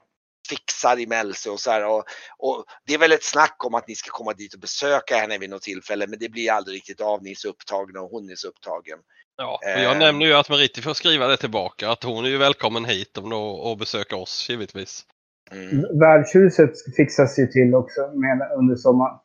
fixar 0.49 0.99
i 0.99 1.07
Mälse 1.07 1.51
och 1.51 1.61
så 1.61 1.71
här. 1.71 1.85
Och, 1.85 2.05
och 2.39 2.65
det 2.87 2.95
är 2.95 2.99
väl 2.99 3.13
ett 3.13 3.25
snack 3.25 3.65
om 3.65 3.75
att 3.75 3.89
ni 3.89 3.95
ska 3.95 4.11
komma 4.11 4.33
dit 4.33 4.55
och 4.55 4.61
besöka 4.61 5.17
henne 5.17 5.39
vid 5.39 5.51
något 5.51 5.63
tillfälle 5.63 6.07
men 6.07 6.19
det 6.19 6.29
blir 6.29 6.53
aldrig 6.53 6.77
riktigt 6.77 7.01
av. 7.01 7.23
Ni 7.23 7.31
är 7.31 7.35
så 7.35 7.49
upptagna 7.49 8.01
och 8.01 8.11
hon 8.11 8.31
är 8.31 8.37
så 8.37 8.49
upptagen. 8.49 8.99
Ja, 9.37 9.59
och 9.63 9.65
Eh. 9.69 9.83
jag 9.83 9.99
nämner 9.99 10.27
ju 10.27 10.35
att 10.35 10.49
Meritti 10.49 10.83
får 10.83 10.95
skriva 10.95 11.27
det 11.27 11.37
tillbaka. 11.37 11.91
Att 11.91 12.03
hon 12.03 12.25
är 12.25 12.29
ju 12.29 12.39
välkommen 12.39 12.85
hit 12.85 13.15
då, 13.15 13.49
och 13.51 13.79
besöka 13.79 14.17
oss 14.17 14.49
givetvis. 14.49 15.07
Mm. 15.51 15.99
Värdshuset 15.99 16.95
fixas 16.97 17.39
ju 17.39 17.47
till 17.47 17.75
också 17.75 18.01
med, 18.15 18.51
under 18.59 18.77
sommaren. 18.77 19.19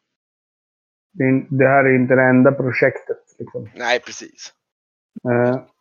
Det, 1.13 1.23
är- 1.23 1.57
det 1.57 1.67
här 1.67 1.83
är 1.85 1.95
inte 1.95 2.15
det 2.15 2.23
enda 2.23 2.51
projektet. 2.51 3.17
Liksom. 3.39 3.69
Nej 3.75 3.99
precis. 3.99 4.53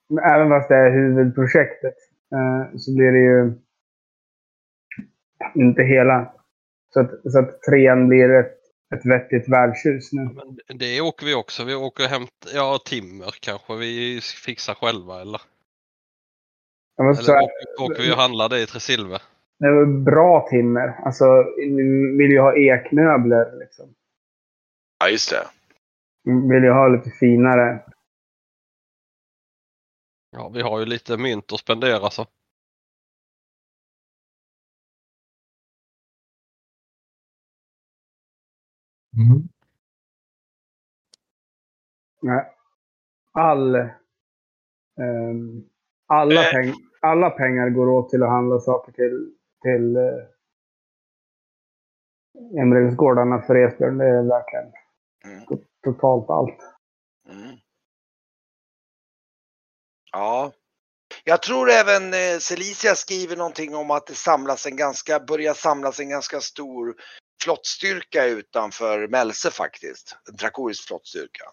Men 0.08 0.24
även 0.24 0.48
fast 0.48 0.68
det 0.68 0.74
är 0.76 0.90
huvudprojektet 0.90 1.94
eh, 2.34 2.76
så 2.78 2.94
blir 2.94 3.12
det 3.12 3.18
ju 3.18 3.52
inte 5.54 5.82
hela. 5.82 6.34
Så 6.94 7.00
att, 7.00 7.10
så 7.32 7.38
att 7.38 7.62
trean 7.62 8.08
blir 8.08 8.30
ett, 8.30 8.58
ett 8.94 9.06
vettigt 9.06 9.48
värdshus 9.48 10.12
nu. 10.12 10.22
Men 10.68 10.78
det 10.78 11.00
åker 11.00 11.26
vi 11.26 11.34
också. 11.34 11.64
Vi 11.64 11.74
åker 11.74 12.04
och 12.04 12.10
hämtar, 12.10 12.50
ja 12.54 12.78
timmer 12.84 13.34
kanske 13.40 13.76
vi 13.76 14.20
fixar 14.44 14.74
själva 14.74 15.20
eller? 15.20 15.40
Eller 17.00 17.12
säga, 17.14 17.38
åker, 17.42 17.82
åker 17.82 18.02
vi 18.02 18.12
och 18.12 18.16
handlar 18.16 18.48
det 18.48 18.60
i 18.62 18.66
Tresilver? 18.66 19.22
Det 19.58 19.70
var 19.70 19.86
bra 19.86 20.46
timmer. 20.50 20.88
Alltså, 21.04 21.24
vi 21.56 22.16
vill 22.18 22.30
ju 22.30 22.40
ha 22.40 22.56
ekmöbler. 22.56 23.58
Liksom. 23.58 23.94
Ja 24.98 25.08
just 25.08 25.30
det. 25.30 25.46
Vi 26.24 26.54
vill 26.54 26.62
ju 26.64 26.70
ha 26.70 26.88
lite 26.88 27.10
finare. 27.10 27.84
Ja, 30.30 30.48
vi 30.48 30.62
har 30.62 30.80
ju 30.80 30.86
lite 30.86 31.16
mynt 31.16 31.52
att 31.52 31.60
spendera 31.60 32.10
så. 32.10 32.26
Mm. 39.16 39.48
Nej. 42.22 42.44
All, 43.32 43.74
ehm, 43.74 45.64
alla, 46.06 46.40
Eh. 46.44 46.50
peng, 46.52 46.74
alla 47.00 47.30
pengar 47.30 47.70
går 47.70 47.88
åt 47.88 48.10
till 48.10 48.22
att 48.22 48.28
handla 48.28 48.60
saker 48.60 48.92
till, 48.92 49.34
till, 49.62 49.96
eh, 49.96 50.24
Emrelsgårdarna 52.62 53.42
för 53.42 53.54
Esbjörn. 53.56 53.98
Det 53.98 54.04
är 54.06 54.22
verkligen 54.22 54.72
Mm. 55.24 55.44
to- 55.46 55.64
totalt 55.84 56.30
allt. 56.30 56.58
Mm. 57.28 57.56
Ja. 60.12 60.52
Jag 61.24 61.42
tror 61.42 61.70
även 61.70 62.14
eh, 62.14 62.38
Celicia 62.40 62.94
skriver 62.94 63.36
någonting 63.36 63.74
om 63.74 63.90
att 63.90 64.06
det 64.06 64.14
samlas 64.14 64.66
en 64.66 64.76
ganska, 64.76 65.20
börjar 65.20 65.54
samlas 65.54 66.00
en 66.00 66.08
ganska 66.08 66.40
stor 66.40 66.94
flottstyrka 67.42 68.24
utanför 68.26 69.08
Mälse 69.08 69.50
faktiskt. 69.50 70.16
En 70.28 70.36
drakorisk 70.36 70.86
flottstyrka. 70.88 71.44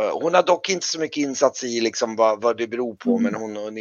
Eh, 0.00 0.18
Hon 0.22 0.34
har 0.34 0.42
dock 0.42 0.68
inte 0.68 0.86
så 0.86 1.00
mycket 1.00 1.16
insats 1.16 1.64
i 1.64 1.80
liksom 1.80 2.16
vad, 2.16 2.42
vad 2.42 2.56
det 2.56 2.66
beror 2.66 2.94
på 2.94 3.18
men 3.18 3.34
hon, 3.34 3.56
hon, 3.56 3.76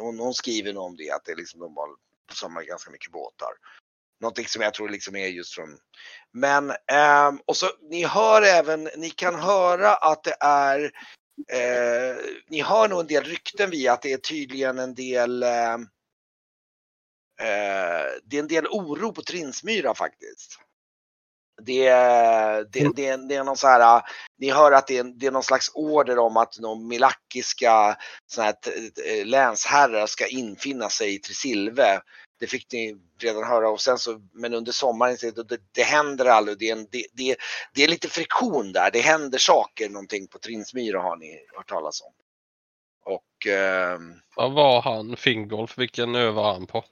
hon, 0.00 0.18
hon 0.18 0.34
skriver 0.34 0.76
om 0.78 0.96
det 0.96 1.10
att 1.10 1.24
det 1.24 1.34
liksom 1.34 1.60
de 1.60 1.76
har 1.76 1.88
som 2.32 2.56
har 2.56 2.62
ganska 2.62 2.90
mycket 2.90 3.12
båtar. 3.12 3.52
Någonting 4.20 4.46
som 4.46 4.62
jag 4.62 4.74
tror 4.74 4.88
liksom 4.88 5.16
är 5.16 5.26
just 5.26 5.54
från 5.54 5.78
men 6.32 6.72
ehm, 6.92 7.40
och 7.46 7.56
så 7.56 7.66
ni 7.90 8.04
hör 8.04 8.42
även, 8.42 8.88
ni 8.96 9.10
kan 9.10 9.34
höra 9.34 9.94
att 9.94 10.24
det 10.24 10.36
är 10.40 10.84
eh, 11.52 12.16
ni 12.48 12.62
hör 12.62 12.88
nog 12.88 13.00
en 13.00 13.06
del 13.06 13.24
rykten 13.24 13.70
via 13.70 13.92
att 13.92 14.02
det 14.02 14.12
är 14.12 14.18
tydligen 14.18 14.78
en 14.78 14.94
del 14.94 15.42
ehm, 15.42 15.82
eh, 17.40 18.06
det 18.24 18.36
är 18.36 18.40
en 18.40 18.48
del 18.48 18.66
oro 18.66 19.12
på 19.12 19.22
Trinsmyra 19.22 19.94
faktiskt. 19.94 20.58
Det, 21.66 21.84
det, 22.72 22.90
det, 22.96 23.06
är- 23.06 23.28
det 23.28 23.34
är 23.34 23.44
någon 23.44 23.56
så 23.56 23.66
här, 23.66 24.02
ni 24.38 24.50
hör 24.50 24.72
att 24.72 24.86
det 24.86 24.98
är, 24.98 25.04
det 25.04 25.26
är 25.26 25.30
någon 25.30 25.42
slags 25.42 25.70
order 25.74 26.18
om 26.18 26.36
att 26.36 26.52
de 26.62 26.88
milakiska 26.88 27.96
här, 28.38 29.24
länsherrar 29.24 30.06
ska 30.06 30.26
infinna 30.26 30.88
sig 30.90 31.14
i 31.14 31.18
Trisilve. 31.18 32.00
Det 32.40 32.46
fick 32.46 32.72
ni 32.72 32.96
redan 33.20 33.44
höra 33.44 33.68
och 33.70 33.80
sen 33.80 33.98
så, 33.98 34.20
men 34.32 34.54
under 34.54 34.72
sommaren, 34.72 35.16
det, 35.20 35.48
det, 35.48 35.58
det 35.74 35.82
händer 35.82 36.24
aldrig. 36.26 36.58
Det 36.58 36.68
är, 36.68 36.72
en, 36.76 36.86
det, 36.90 37.06
det, 37.12 37.36
det 37.74 37.84
är 37.84 37.88
lite 37.88 38.08
friktion 38.08 38.72
där. 38.72 38.90
Det 38.90 39.00
händer 39.00 39.38
saker 39.38 39.88
någonting 39.88 40.26
på 40.26 40.38
Trinsmyra 40.38 41.00
har 41.00 41.16
ni 41.16 41.38
hört 41.56 41.68
talas 41.68 42.00
om. 42.02 42.12
Och 43.14 43.46
ehm, 43.46 44.14
Vad 44.36 44.52
var 44.52 44.80
han 44.82 45.16
Fingolf? 45.16 45.78
Vilken 45.78 46.14
ö 46.14 46.30
var 46.30 46.52
han 46.52 46.66
på? 46.66 46.84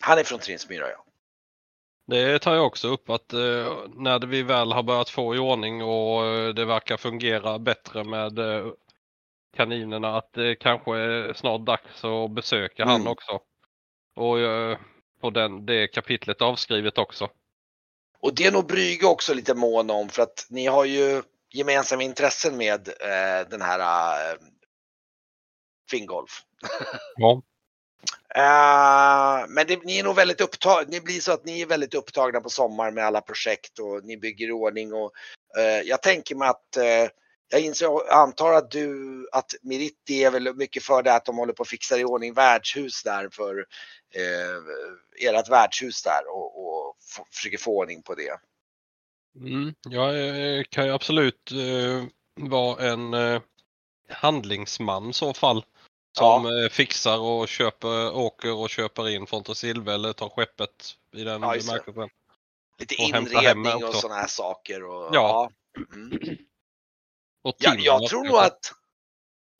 han 0.00 0.18
är 0.18 0.24
från 0.24 0.38
Trinsmyra 0.38 0.90
ja. 0.90 1.04
Det 2.06 2.38
tar 2.38 2.54
jag 2.54 2.66
också 2.66 2.88
upp 2.88 3.10
att 3.10 3.32
eh, 3.32 3.78
när 3.94 4.26
vi 4.26 4.42
väl 4.42 4.72
har 4.72 4.82
börjat 4.82 5.10
få 5.10 5.34
i 5.34 5.38
ordning 5.38 5.82
och 5.82 6.26
eh, 6.26 6.54
det 6.54 6.64
verkar 6.64 6.96
fungera 6.96 7.58
bättre 7.58 8.04
med 8.04 8.38
eh, 8.38 8.66
kaninerna 9.56 10.16
att 10.16 10.32
det 10.32 10.56
kanske 10.56 10.96
är 10.96 11.32
snart 11.32 11.66
dags 11.66 12.04
att 12.04 12.30
besöka 12.30 12.82
Mm. 12.82 12.92
han 12.92 13.06
också. 13.06 13.40
Och 14.16 14.36
få 15.20 15.30
den, 15.30 15.66
det 15.66 15.88
kapitlet 15.88 16.42
avskrivet 16.42 16.98
också. 16.98 17.28
Och 18.20 18.34
det 18.34 18.44
är 18.44 18.52
nog 18.52 18.66
Brygge 18.66 19.06
också 19.06 19.34
lite 19.34 19.54
mån 19.54 19.90
om 19.90 20.08
för 20.08 20.22
att 20.22 20.46
ni 20.50 20.66
har 20.66 20.84
ju 20.84 21.22
gemensamma 21.50 22.02
intressen 22.02 22.56
med 22.56 22.88
eh, 22.88 23.48
den 23.50 23.62
här 23.62 23.80
eh, 24.32 24.38
Fingolf. 25.90 26.42
Ja. 27.16 27.42
Eh, 28.36 29.44
men 29.48 29.66
det, 29.66 29.84
ni 29.84 29.98
är 29.98 30.04
nog 30.04 30.16
väldigt 30.16 30.40
upptagna, 30.40 30.88
ni 30.90 31.00
blir 31.00 31.20
så 31.20 31.32
att 31.32 31.44
ni 31.44 31.60
är 31.60 31.66
väldigt 31.66 31.94
upptagna 31.94 32.40
på 32.40 32.50
sommaren 32.50 32.94
med 32.94 33.04
alla 33.04 33.20
projekt 33.20 33.78
och 33.78 34.04
ni 34.04 34.16
bygger 34.16 34.48
i 34.48 34.52
ordning 34.52 34.92
och 34.92 35.12
uh, 35.58 35.88
jag 35.88 36.02
tänker 36.02 36.34
mig 36.34 36.48
att 36.48 36.76
uh, 36.78 37.10
jag 37.48 37.60
inser, 37.60 38.12
antar 38.12 38.52
att 38.52 38.70
du, 38.70 39.28
att 39.32 39.54
Meritti 39.62 40.24
är 40.24 40.30
väl 40.30 40.54
mycket 40.54 40.82
för 40.82 41.02
det 41.02 41.14
att 41.14 41.24
de 41.24 41.36
håller 41.36 41.52
på 41.52 41.62
att 41.62 41.68
fixa 41.68 41.98
i 41.98 42.04
ordning 42.04 42.34
värdshus 42.34 43.02
där 43.02 43.28
för 43.32 43.58
eh, 44.14 45.28
ert 45.28 45.48
värdshus 45.48 46.02
där 46.02 46.20
och, 46.28 46.66
och 46.66 46.96
försöker 47.30 47.58
få 47.58 47.78
ordning 47.78 48.02
på 48.02 48.14
det. 48.14 48.38
Mm, 49.40 49.74
jag 49.88 50.66
kan 50.70 50.86
ju 50.86 50.92
absolut 50.92 51.52
vara 52.40 52.86
en 52.86 53.14
handlingsman 54.08 55.10
i 55.10 55.12
så 55.12 55.34
fall. 55.34 55.64
Som 56.18 56.44
Ja. 56.44 56.64
eh, 56.64 56.68
fixar 56.70 57.18
och 57.18 57.48
köper, 57.48 58.14
åker 58.14 58.52
och 58.52 58.70
köper 58.70 59.08
in 59.08 59.26
från 59.26 59.42
Tresilve 59.42 59.94
eller 59.94 60.12
tar 60.12 60.28
skeppet 60.28 60.94
i 61.12 61.24
den 61.24 61.42
Ja, 61.42 61.48
bemärkelsen. 61.48 62.08
Lite 62.78 62.94
Och 62.94 63.00
inredning 63.00 63.84
och 63.84 63.94
sådana 63.94 64.20
här 64.20 64.26
saker. 64.26 64.84
Och, 64.84 65.14
Ja. 65.14 65.50
Mm. 65.94 66.18
Och 67.44 67.54
Ja, 67.58 67.74
jag 67.78 68.08
tror 68.08 68.24
nog 68.24 68.36
att 68.36 68.72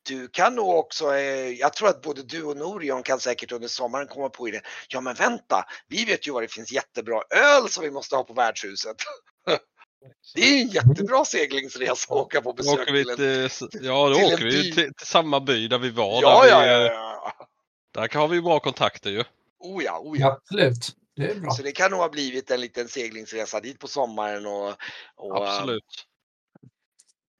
du 0.07 0.27
kan 0.27 0.55
nog 0.55 0.69
också, 0.69 1.15
eh, 1.15 1.49
jag 1.49 1.73
tror 1.73 1.89
att 1.89 2.01
både 2.01 2.23
du 2.23 2.43
och 2.43 2.57
Norion 2.57 3.03
kan 3.03 3.19
säkert 3.19 3.51
under 3.51 3.67
sommaren 3.67 4.07
komma 4.07 4.29
på 4.29 4.47
idén. 4.47 4.61
Ja 4.87 5.01
men 5.01 5.15
vänta, 5.15 5.65
vi 5.87 6.05
vet 6.05 6.27
ju 6.27 6.31
var 6.31 6.41
det 6.41 6.47
finns 6.53 6.71
jättebra 6.71 7.21
öl 7.29 7.69
som 7.69 7.83
vi 7.83 7.91
måste 7.91 8.15
ha 8.15 8.23
på 8.23 8.33
värdshuset. 8.33 8.95
Det 10.35 10.41
är 10.41 10.55
ju 10.55 10.61
en 10.61 10.67
jättebra 10.67 11.25
seglingsresa 11.25 12.13
att 12.13 12.19
åka 12.19 12.41
på 12.41 12.53
besök 12.53 12.79
åker 12.79 12.93
vi 12.93 13.03
till 13.03 13.43
en... 13.43 13.49
till, 13.49 13.85
ja, 13.85 14.09
då 14.09 14.15
till 14.15 14.25
åker 14.25 14.45
vi 14.45 14.71
till, 14.71 14.93
till 14.93 15.07
samma 15.07 15.39
by 15.39 15.67
där 15.67 15.77
vi 15.77 15.89
var. 15.89 16.21
Ja, 16.21 16.43
där, 16.43 16.49
ja, 16.49 16.59
vi, 16.59 16.67
ja, 16.67 17.33
ja. 17.39 17.47
där 17.93 18.19
har 18.19 18.27
vi 18.27 18.35
ju 18.35 18.41
bra 18.41 18.59
kontakter 18.59 19.09
ju. 19.09 19.23
Oh 19.59 19.83
ja, 19.83 19.99
oh 19.99 20.19
ja. 20.19 20.31
Absolut. 20.31 20.95
Det 21.15 21.31
är 21.31 21.35
bra. 21.35 21.51
Så 21.51 21.63
det 21.63 21.71
kan 21.71 21.91
nog 21.91 21.99
ha 21.99 22.09
blivit 22.09 22.51
en 22.51 22.61
liten 22.61 22.87
seglingsresa 22.87 23.59
dit 23.59 23.79
på 23.79 23.87
sommaren 23.87 24.45
och, 24.45 24.73
och 25.15 25.45
eh, 25.45 25.53
Absolut. 25.53 25.83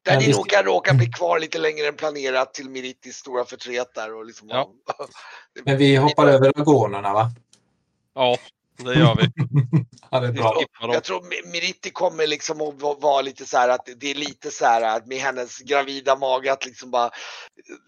där 0.05 0.19
ni 0.19 0.31
nog 0.31 0.49
kan 0.49 0.63
råka 0.63 0.93
bli 0.93 1.07
kvar 1.07 1.39
lite 1.39 1.57
längre 1.57 1.87
än 1.87 1.95
planerat 1.95 2.53
till 2.53 2.69
Meritis 2.69 3.15
stora 3.15 3.45
förtret 3.45 3.93
där 3.93 4.15
och 4.15 4.25
liksom 4.25 4.49
Ja. 4.49 4.71
Men 5.63 5.77
vi 5.77 5.95
hoppar 5.95 6.27
över 6.27 6.53
agonerna 6.59 7.13
va? 7.13 7.31
Ja, 8.15 8.37
det 8.77 8.99
gör 8.99 9.15
vi. 9.15 9.27
Ja, 10.11 10.19
det 10.19 10.27
är 10.27 10.31
bra. 10.31 10.63
Jag 10.81 11.03
tror 11.03 11.21
Mi- 11.21 11.51
Meritti 11.51 11.89
kommer 11.89 12.27
liksom 12.27 12.61
att 12.61 12.81
va- 12.81 12.97
vara 13.01 13.21
lite 13.21 13.45
så 13.45 13.57
här 13.57 13.69
att 13.69 13.89
det 13.97 14.11
är 14.11 14.15
lite 14.15 14.51
så 14.51 14.65
här 14.65 14.81
att 14.81 15.07
med 15.07 15.17
hennes 15.17 15.57
gravida 15.59 16.15
mage 16.15 16.51
att 16.51 16.65
liksom 16.65 16.91
bara 16.91 17.09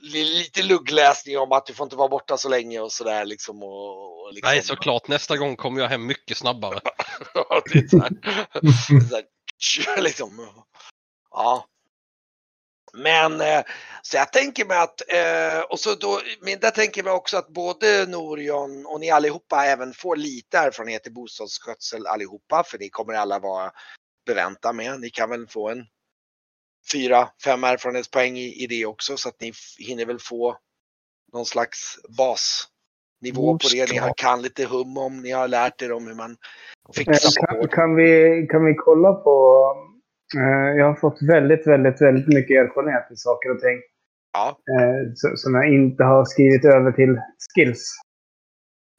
li- 0.01 0.23
lite 0.39 0.63
luggläsning 0.63 1.37
om 1.37 1.51
att 1.51 1.65
du 1.65 1.73
får 1.73 1.83
inte 1.83 1.95
vara 1.95 2.07
borta 2.07 2.37
så 2.37 2.49
länge 2.49 2.79
och 2.79 2.91
sådär 2.91 3.25
liksom. 3.25 3.63
Och, 3.63 4.23
och 4.25 4.33
liksom. 4.33 4.49
Nej, 4.51 4.63
såklart. 4.63 5.07
Nästa 5.07 5.37
gång 5.37 5.55
kommer 5.55 5.81
jag 5.81 5.89
hem 5.89 6.05
mycket 6.05 6.37
snabbare. 6.37 6.79
Ja, 7.33 7.61
det 7.73 7.79
är 7.79 7.87
så 7.87 7.99
här, 7.99 8.09
det 8.61 8.67
är 8.67 8.99
så 9.09 9.15
här, 9.15 9.23
tj- 9.61 10.01
liksom. 10.01 10.47
Ja. 11.31 11.65
Men 12.93 13.41
eh, 13.41 13.61
så 14.01 14.17
jag 14.17 14.33
tänker 14.33 14.65
mig 14.65 14.77
att, 14.77 15.01
eh, 15.11 15.61
och 15.69 15.79
så 15.79 15.95
då, 15.95 16.21
men 16.41 16.59
där 16.59 16.71
tänker 16.71 17.03
jag 17.03 17.15
också 17.15 17.37
att 17.37 17.47
både 17.47 18.05
Norion 18.05 18.85
och 18.85 18.99
ni 18.99 19.09
allihopa 19.11 19.65
även 19.65 19.93
får 19.93 20.15
lite 20.15 20.57
erfarenhet 20.57 21.07
i 21.07 21.11
bostadsskötsel 21.11 22.07
allihopa, 22.07 22.63
för 22.63 22.77
ni 22.77 22.89
kommer 22.89 23.13
alla 23.13 23.39
vara 23.39 23.71
bevänta 24.25 24.73
med. 24.73 24.99
Ni 24.99 25.09
kan 25.09 25.29
väl 25.29 25.47
få 25.47 25.69
en 25.69 25.85
fyra, 26.91 27.29
fem 27.43 27.63
erfarenhetspoäng 27.63 28.37
i, 28.37 28.63
i 28.63 28.67
det 28.67 28.85
också, 28.85 29.17
så 29.17 29.29
att 29.29 29.41
ni 29.41 29.53
hinner 29.77 30.05
väl 30.05 30.19
få 30.19 30.57
någon 31.33 31.45
slags 31.45 31.99
basnivå 32.17 33.57
på 33.57 33.67
det. 33.71 33.91
Ni 33.91 33.97
har, 33.97 34.13
kan 34.17 34.41
lite 34.41 34.65
hum 34.65 34.97
om, 34.97 35.21
ni 35.21 35.31
har 35.31 35.47
lärt 35.47 35.81
er 35.81 35.91
om 35.91 36.07
hur 36.07 36.15
man 36.15 36.37
Eh, 36.89 36.93
fixar 36.93 37.47
Kan, 37.47 37.59
gård. 37.59 37.71
kan, 37.71 37.95
vi, 37.95 38.47
kan 38.51 38.65
vi 38.65 38.73
kolla 38.75 39.13
på... 39.13 39.75
Eh, 40.37 40.77
jag 40.77 40.85
har 40.85 40.95
fått 40.95 41.21
väldigt, 41.21 41.67
väldigt, 41.67 42.01
väldigt 42.01 42.27
mycket 42.27 42.55
erfarenhet 42.57 43.11
i 43.11 43.15
saker 43.15 43.49
och 43.51 43.59
ting. 43.59 43.77
Ja. 44.33 44.47
Eh, 44.49 45.11
som 45.35 45.55
jag 45.55 45.67
inte 45.73 46.03
har 46.03 46.25
skrivit 46.25 46.65
över 46.65 46.91
till 46.91 47.19
skills. 47.55 47.95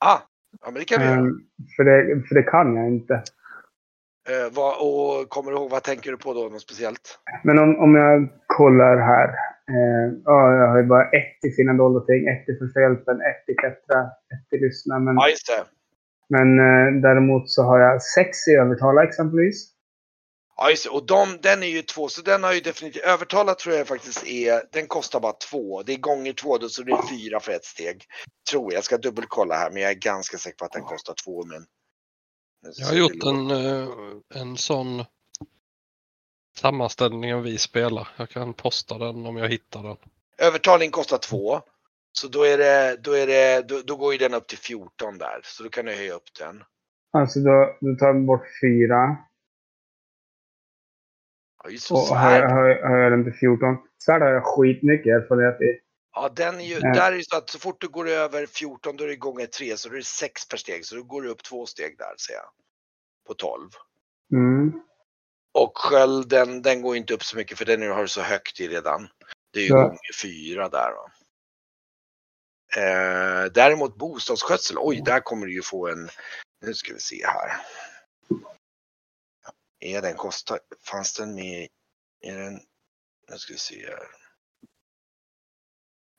Ah, 0.05 0.19
ja, 0.61 0.67
men 0.71 0.75
det 0.75 0.85
kan 0.85 1.01
vi 1.01 1.07
Eh, 1.07 1.13
göra. 1.13 1.31
för, 1.77 1.85
det, 1.85 2.23
för 2.29 2.35
det 2.35 2.43
kan 2.43 2.77
jag 2.77 2.87
inte. 2.89 3.15
Eh, 4.29 4.49
vad, 4.57 4.73
och 4.87 5.29
kommer 5.29 5.51
du 5.51 5.57
ihåg, 5.57 5.71
vad 5.71 5.83
tänker 5.83 6.11
du 6.11 6.17
på 6.17 6.35
då, 6.35 6.41
något 6.49 6.61
speciellt? 6.63 7.19
Men 7.45 7.59
om, 7.59 7.77
om 7.79 7.95
jag 7.95 8.29
kollar 8.47 8.97
här. 8.97 9.29
Eh, 9.75 10.13
ja, 10.25 10.55
jag 10.57 10.69
har 10.69 10.77
ju 10.79 10.85
bara 10.87 11.05
ett 11.11 11.45
i 11.45 11.51
fina 11.57 11.73
dolda 11.73 12.01
ting, 12.01 12.29
ett 12.29 12.49
i 12.49 12.59
första 12.59 12.81
hjälpen, 12.81 13.17
ett 13.21 13.49
i 13.49 13.55
klättra, 13.55 14.01
ett 14.03 14.53
i 14.53 14.59
lyssna. 14.59 14.99
Men, 14.99 15.15
Ja, 15.15 15.29
just 15.29 15.47
det. 15.47 15.65
men 16.39 16.49
eh, 16.59 17.01
däremot 17.03 17.51
så 17.51 17.63
har 17.63 17.79
jag 17.81 18.03
sex 18.03 18.49
i 18.49 18.53
övertala 18.55 19.05
exempelvis. 19.05 19.73
Ja, 20.63 20.71
just 20.71 20.85
det. 20.85 20.91
Och 20.91 21.07
de, 21.07 21.39
den 21.43 21.63
är 21.63 21.67
ju 21.67 21.83
två, 21.83 22.09
så 22.09 22.23
den 22.23 22.43
har 22.43 22.53
ju 22.53 22.61
definitivt, 22.61 23.03
övertalat 23.03 23.59
tror 23.59 23.75
jag 23.75 23.89
faktiskt 23.89 24.27
är, 24.27 24.63
den 24.73 24.87
kostar 24.87 25.21
bara 25.21 25.33
två. 25.33 25.83
Det 25.83 25.93
är 25.93 25.99
gånger 25.99 26.33
två, 26.33 26.59
då, 26.59 26.69
så 26.69 26.83
det 26.83 26.93
är 26.93 27.09
fyra 27.09 27.41
för 27.41 27.53
ett 27.53 27.65
steg. 27.65 28.05
Tror 28.51 28.65
jag, 28.65 28.77
jag 28.77 28.85
ska 28.85 28.99
dubbelkolla 28.99 29.55
här, 29.55 29.71
men 29.71 29.83
jag 29.83 29.91
är 29.91 29.95
ganska 29.95 30.39
säker 30.39 30.57
på 30.57 30.65
att 30.65 30.73
den 30.73 30.83
kostar 30.83 31.15
två. 31.25 31.45
Men... 31.45 31.67
Jag 32.77 32.87
har 32.87 32.95
gjort 32.95 33.25
en, 33.25 33.51
eh, 33.51 33.89
en 34.35 34.57
sån 34.57 35.05
sammanställning 36.57 37.43
vi 37.43 37.59
spelar. 37.59 38.09
Jag 38.17 38.31
kan 38.31 38.55
posta 38.55 38.99
den 38.99 39.27
om 39.27 39.37
jag 39.37 39.49
hittar 39.49 39.83
den. 39.83 39.97
Övertalning 40.39 40.91
kostar 40.91 41.19
två. 41.19 41.61
Så 42.13 42.29
då 42.29 42.43
är 42.43 42.59
det, 42.59 42.97
då 42.97 43.13
är 43.13 43.27
det, 43.27 43.69
då, 43.69 43.81
då 43.85 43.97
går 43.97 44.13
ju 44.13 44.19
den 44.19 44.35
upp 44.35 44.49
till 44.49 44.59
14 44.59 45.19
där. 45.19 45.41
Så 45.45 45.63
då 45.63 45.69
kan 45.69 45.85
du 45.85 45.93
höja 45.93 46.15
upp 46.15 46.35
den. 46.39 46.63
Alltså 47.13 47.41
då, 47.41 47.77
då 47.81 47.97
tar 47.97 48.27
bort 48.27 48.47
fyra. 48.63 49.30
Ja, 51.65 51.71
just 51.71 51.91
Och 51.91 51.99
höjer, 52.17 52.41
svärd. 52.41 52.51
höjer, 52.51 52.89
höjer 52.89 53.11
den 53.11 53.25
till 53.25 53.33
14. 53.33 53.77
Svärd 54.05 54.23
har 54.23 54.29
jag 54.29 54.45
skitmycket 54.45 55.07
erfarenhet 55.07 55.61
i. 55.61 55.81
Ja, 56.15 56.29
den 56.37 56.61
är 56.61 56.65
ju, 56.65 56.75
Ja. 56.75 56.93
där 56.95 57.13
är 57.13 57.17
det 57.17 57.25
så 57.31 57.37
att 57.37 57.51
så 57.51 57.59
fort 57.59 57.81
du 57.81 57.89
går 57.89 58.09
över 58.09 58.47
14 58.47 58.97
då 58.97 59.05
är 59.05 59.09
det 59.09 59.17
gånger 59.17 59.47
3 59.47 59.77
så 59.77 59.89
då 59.89 59.95
är 59.95 59.99
det 59.99 60.05
6 60.05 60.49
per 60.49 60.57
steg. 60.57 60.85
Så 60.87 60.95
då 60.97 61.03
går 61.03 61.23
du 61.23 61.29
upp 61.29 61.43
två 61.43 61.67
steg 61.67 61.99
där 61.99 62.15
ser 62.19 62.35
jag. 62.35 62.51
På 63.27 63.35
12. 63.35 63.71
Mm. 64.33 64.73
Och 65.55 65.79
skölden, 65.79 66.63
den 66.63 66.83
går 66.83 66.97
inte 66.97 67.15
upp 67.15 67.23
så 67.25 67.37
mycket 67.37 67.59
för 67.59 67.65
den 67.65 67.91
har 67.91 68.03
du 68.03 68.09
så 68.09 68.21
högt 68.23 68.61
i 68.61 68.69
redan. 68.69 69.09
Det 69.53 69.61
är 69.61 69.65
ju 69.65 69.69
Ja. 69.69 69.83
gånger 69.83 70.23
fyra 70.23 70.69
där. 70.69 70.91
Va? 70.93 71.11
Eh, 72.77 73.45
däremot 73.53 73.97
bostadsskötsel, 73.97 74.77
oj 74.81 75.03
där 75.05 75.21
kommer 75.21 75.47
du 75.47 75.55
ju 75.55 75.63
få 75.63 75.89
en, 75.89 76.09
nu 76.67 76.75
ska 76.75 76.93
vi 76.95 77.01
se 77.01 77.27
här. 77.27 77.51
Är 79.81 80.03
den 80.03 80.15
kostar, 80.15 80.59
fanns 80.91 81.15
den 81.15 81.35
med, 81.35 81.69
är 82.21 82.39
den, 82.39 82.55
nu 83.31 83.37
ska 83.37 83.53
vi 83.53 83.59
se 83.59 83.87
här. 83.87 84.07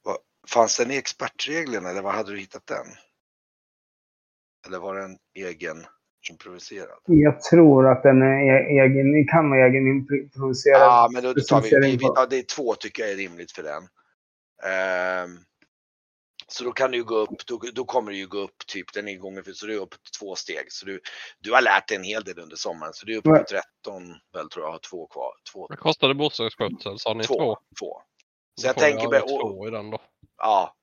Vad, 0.03 0.17
fanns 0.47 0.77
den 0.77 0.91
i 0.91 0.97
expertreglerna 0.97 1.89
eller 1.89 2.01
var 2.01 2.11
hade 2.11 2.31
du 2.31 2.39
hittat 2.39 2.67
den? 2.67 2.87
Eller 4.67 4.79
var 4.79 4.95
den 4.95 5.17
egen 5.33 5.85
improviserad? 6.29 6.99
Jag 7.05 7.41
tror 7.41 7.91
att 7.91 8.03
den 8.03 8.21
är 8.21 8.83
egen, 8.83 9.27
kan 9.27 9.49
vara 9.49 9.67
egen 9.67 9.87
improviserad. 9.87 10.81
Ja, 10.81 11.09
men 11.13 11.23
då, 11.23 11.33
tar 11.33 11.61
vi, 11.61 11.69
vi, 11.69 11.97
vi 11.97 11.97
ja, 12.01 12.27
det 12.29 12.37
är 12.37 12.43
två 12.43 12.75
tycker 12.75 13.03
jag 13.03 13.11
är 13.11 13.15
rimligt 13.15 13.51
för 13.51 13.63
den. 13.63 13.83
Ehm, 14.63 15.37
så 16.51 16.63
då 16.63 16.71
kan 16.71 16.91
du 16.91 16.97
ju 16.97 17.03
gå 17.03 17.15
upp, 17.15 17.45
då, 17.47 17.59
då 17.73 17.85
kommer 17.85 18.11
du 18.11 18.17
ju 18.17 18.27
gå 18.27 18.37
upp 18.37 18.57
typ, 18.67 18.93
den 18.93 19.07
är 19.07 19.17
gånger 19.17 19.41
för, 19.41 19.51
så 19.51 19.65
du 19.65 19.73
är 19.77 19.79
upp 19.81 19.95
två 20.19 20.35
steg. 20.35 20.71
Så 20.71 20.85
du, 20.85 21.01
du 21.39 21.51
har 21.53 21.61
lärt 21.61 21.87
dig 21.87 21.97
en 21.97 22.03
hel 22.03 22.23
del 22.23 22.39
under 22.39 22.55
sommaren, 22.55 22.93
så 22.93 23.05
du 23.05 23.13
är 23.13 23.17
uppe 23.17 23.29
på 23.29 23.35
Ja. 23.49 23.61
13, 23.83 24.03
väl 24.33 24.49
tror 24.49 24.65
jag, 24.65 24.71
har 24.71 24.79
två 24.79 25.07
kvar. 25.07 25.33
Två, 25.53 25.65
Vad 25.69 25.79
kostade 25.79 26.13
bostadsskötsel? 26.15 26.99
Sa 26.99 27.13
ni 27.13 27.23
två? 27.23 27.33
två, 27.35 27.57
två. 27.79 28.01
Så 28.61 28.67
jag 28.67 28.75
tänker, 28.77 28.99
alla 28.99 29.09
mig- 29.09 29.21
två 29.41 29.67
i 29.67 29.71
den 29.71 29.89
då. 29.89 29.97
ja, 30.37 30.75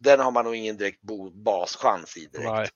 den 0.00 0.20
har 0.20 0.30
man 0.30 0.44
nog 0.44 0.54
ingen 0.54 0.76
direkt 0.76 1.00
bo, 1.02 1.30
baschans 1.30 2.16
i 2.16 2.26
direkt. 2.26 2.50
Nej. 2.50 2.68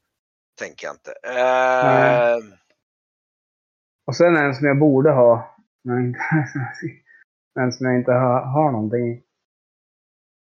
Tänker 0.58 0.86
jag 0.86 0.94
inte. 0.94 1.12
Ehm, 1.12 2.52
Och 4.06 4.16
sen 4.16 4.36
en 4.36 4.54
som 4.54 4.66
jag 4.66 4.78
borde 4.78 5.10
ha. 5.10 5.56
Men, 5.84 6.16
men 7.54 7.72
som 7.76 7.86
jag 7.86 7.96
inte 7.98 8.12
har, 8.12 8.40
har 8.40 8.72
någonting 8.72 9.12
i. 9.12 9.22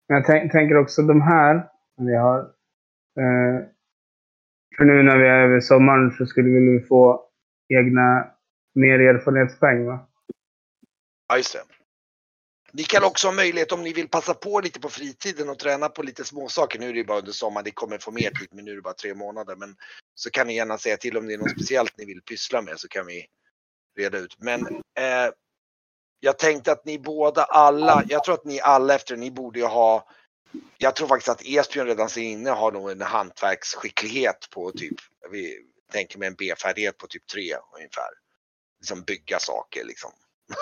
Men 0.07 0.17
jag 0.17 0.25
tänk, 0.25 0.51
tänker 0.51 0.77
också 0.77 1.01
de 1.01 1.21
här 1.21 1.69
som 1.99 2.05
Vi 2.05 2.15
har, 2.15 2.39
eh, 3.19 3.65
för 4.77 4.85
nu 4.85 5.03
när 5.03 5.17
vi 5.17 5.27
är 5.27 5.41
över 5.41 5.59
sommaren 5.59 6.11
så 6.11 6.25
skulle 6.25 6.49
vi 6.49 6.85
få 6.87 7.29
egna 7.69 8.27
mer 8.75 8.99
erfarenhetspoäng 8.99 9.85
va? 9.85 10.09
Ja, 11.27 11.37
just 11.37 11.53
det. 11.53 11.63
Ni 12.71 12.83
kan 12.83 13.03
också 13.03 13.27
ha 13.27 13.33
möjlighet 13.33 13.71
om 13.71 13.83
ni 13.83 13.93
vill 13.93 14.09
passa 14.09 14.33
på 14.33 14.59
lite 14.59 14.79
på 14.79 14.89
fritiden 14.89 15.49
och 15.49 15.59
träna 15.59 15.89
på 15.89 16.03
lite 16.03 16.23
småsaker. 16.23 16.79
Nu 16.79 16.89
är 16.89 16.93
det 16.93 16.99
ju 16.99 17.05
bara 17.05 17.19
under 17.19 17.31
sommaren, 17.31 17.65
det 17.65 17.71
kommer 17.71 17.97
få 17.97 18.11
mer 18.11 18.31
tid, 18.31 18.47
men 18.51 18.65
nu 18.65 18.71
är 18.71 18.75
det 18.75 18.81
bara 18.81 18.93
tre 18.93 19.13
månader. 19.13 19.55
Men 19.55 19.75
så 20.15 20.29
kan 20.29 20.47
ni 20.47 20.55
gärna 20.55 20.77
säga 20.77 20.97
till 20.97 21.17
om 21.17 21.27
det 21.27 21.33
är 21.33 21.37
något 21.37 21.51
speciellt 21.51 21.97
ni 21.97 22.05
vill 22.05 22.21
pyssla 22.21 22.61
med 22.61 22.79
så 22.79 22.87
kan 22.87 23.05
vi 23.05 23.25
reda 23.97 24.17
ut. 24.17 24.35
Men 24.39 24.61
eh, 24.75 25.29
jag 26.19 26.39
tänkte 26.39 26.71
att 26.71 26.85
ni 26.85 26.99
båda 26.99 27.43
alla, 27.43 28.03
jag 28.07 28.23
tror 28.23 28.35
att 28.35 28.45
ni 28.45 28.61
alla 28.61 28.95
efter, 28.95 29.17
ni 29.17 29.31
borde 29.31 29.59
ju 29.59 29.65
ha 29.65 30.07
jag 30.77 30.95
tror 30.95 31.07
faktiskt 31.07 31.29
att 31.29 31.41
Esbjörn 31.45 31.87
redan 31.87 32.09
sen 32.09 32.23
inne 32.23 32.49
har 32.49 32.71
nog 32.71 32.91
en 32.91 33.01
hantverksskicklighet 33.01 34.47
på 34.53 34.71
typ, 34.71 34.95
vi 35.31 35.57
tänker 35.91 36.19
med 36.19 36.27
en 36.27 36.35
B-färdighet 36.35 36.97
på 36.97 37.07
typ 37.07 37.27
tre 37.27 37.53
ungefär. 37.77 38.09
Liksom 38.79 39.01
bygga 39.01 39.39
saker 39.39 39.83
liksom. 39.83 40.11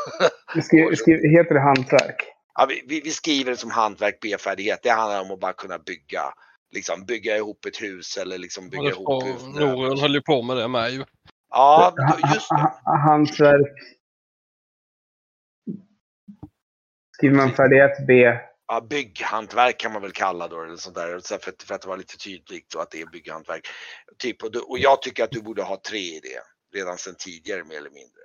Skri, 0.63 0.95
skri, 0.95 1.29
heter 1.38 1.53
det 1.53 1.61
hantverk? 1.61 2.23
Ja, 2.53 2.65
vi, 2.69 2.83
vi, 2.88 3.01
vi 3.01 3.11
skriver 3.11 3.51
det 3.51 3.57
som 3.57 3.71
hantverk 3.71 4.19
B-färdighet. 4.21 4.79
Det 4.83 4.89
handlar 4.89 5.21
om 5.21 5.31
att 5.31 5.39
bara 5.39 5.53
kunna 5.53 5.79
bygga, 5.79 6.33
liksom 6.71 7.05
bygga 7.05 7.38
ihop 7.38 7.65
ett 7.65 7.81
hus 7.81 8.17
eller 8.17 8.38
liksom 8.38 8.69
bygga 8.69 8.89
ihop 8.89 9.23
hus. 9.23 9.41
Norion 9.43 9.99
höll 9.99 10.13
ju 10.15 10.21
på 10.21 10.41
med 10.41 10.57
det 10.57 10.67
med 10.67 10.91
ju. 10.91 11.03
Ja, 11.49 11.95
just 12.33 12.49
det. 12.49 12.55
ha- 12.55 12.81
ha- 12.85 12.97
Hantverk. 12.97 13.77
Skriver 17.17 17.35
man 17.35 17.51
färdighet 17.51 18.07
B. 18.07 18.38
Ja, 18.68 18.82
bygghantverk 18.82 19.80
kan 19.80 19.93
man 19.93 20.01
väl 20.01 20.11
kalla 20.11 20.47
då 20.47 20.63
eller 20.63 20.76
sånt 20.76 20.95
där. 20.95 21.20
För, 21.20 21.51
att, 21.51 21.63
för 21.63 21.76
att 21.76 21.82
det 21.82 21.88
var 21.88 21.97
lite 21.97 22.18
tydligt 22.18 22.72
så 22.72 22.80
att 22.80 22.91
det 22.91 23.01
är 23.01 23.05
bygghantverk. 23.05 23.68
Typ, 24.18 24.43
och, 24.43 24.51
du, 24.51 24.59
och 24.59 24.80
jag 24.80 25.01
tycker 25.01 25.24
att 25.24 25.32
du 25.32 25.41
borde 25.41 25.63
ha 25.63 25.82
tre 25.82 25.99
i 25.99 26.20
det 26.20 26.41
redan 26.78 26.97
sedan 26.97 27.15
tidigare 27.18 27.63
mer 27.63 27.78
eller 27.78 27.89
mindre. 27.89 28.22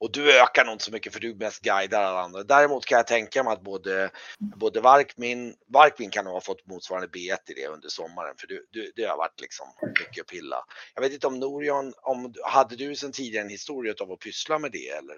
Och 0.00 0.12
du 0.12 0.40
ökar 0.40 0.64
nog 0.64 0.74
inte 0.74 0.84
så 0.84 0.92
mycket 0.92 1.12
för 1.12 1.20
du 1.20 1.34
mest 1.34 1.62
guidar 1.62 2.02
alla 2.02 2.20
andra. 2.20 2.42
Däremot 2.42 2.86
kan 2.86 2.96
jag 2.96 3.06
tänka 3.06 3.44
mig 3.44 3.52
att 3.52 3.62
både, 3.62 4.10
både 4.38 4.80
Varkmin, 4.80 5.54
Varkmin 5.66 6.10
kan 6.10 6.24
nog 6.24 6.34
ha 6.34 6.40
fått 6.40 6.66
motsvarande 6.66 7.08
B1 7.08 7.36
i 7.46 7.54
det 7.54 7.66
under 7.66 7.88
sommaren 7.88 8.34
för 8.38 8.46
du, 8.46 8.66
du, 8.70 8.92
det 8.96 9.04
har 9.04 9.16
varit 9.16 9.40
liksom 9.40 9.66
mycket 9.98 10.20
att 10.20 10.26
pilla. 10.26 10.64
Jag 10.94 11.02
vet 11.02 11.12
inte 11.12 11.26
om 11.26 11.38
Norion, 11.38 11.92
om, 11.96 12.34
hade 12.44 12.76
du 12.76 12.96
sedan 12.96 13.12
tidigare 13.12 13.44
en 13.44 13.50
historia 13.50 13.94
av 14.00 14.12
att 14.12 14.18
pyssla 14.18 14.58
med 14.58 14.72
det 14.72 14.88
eller? 14.88 15.16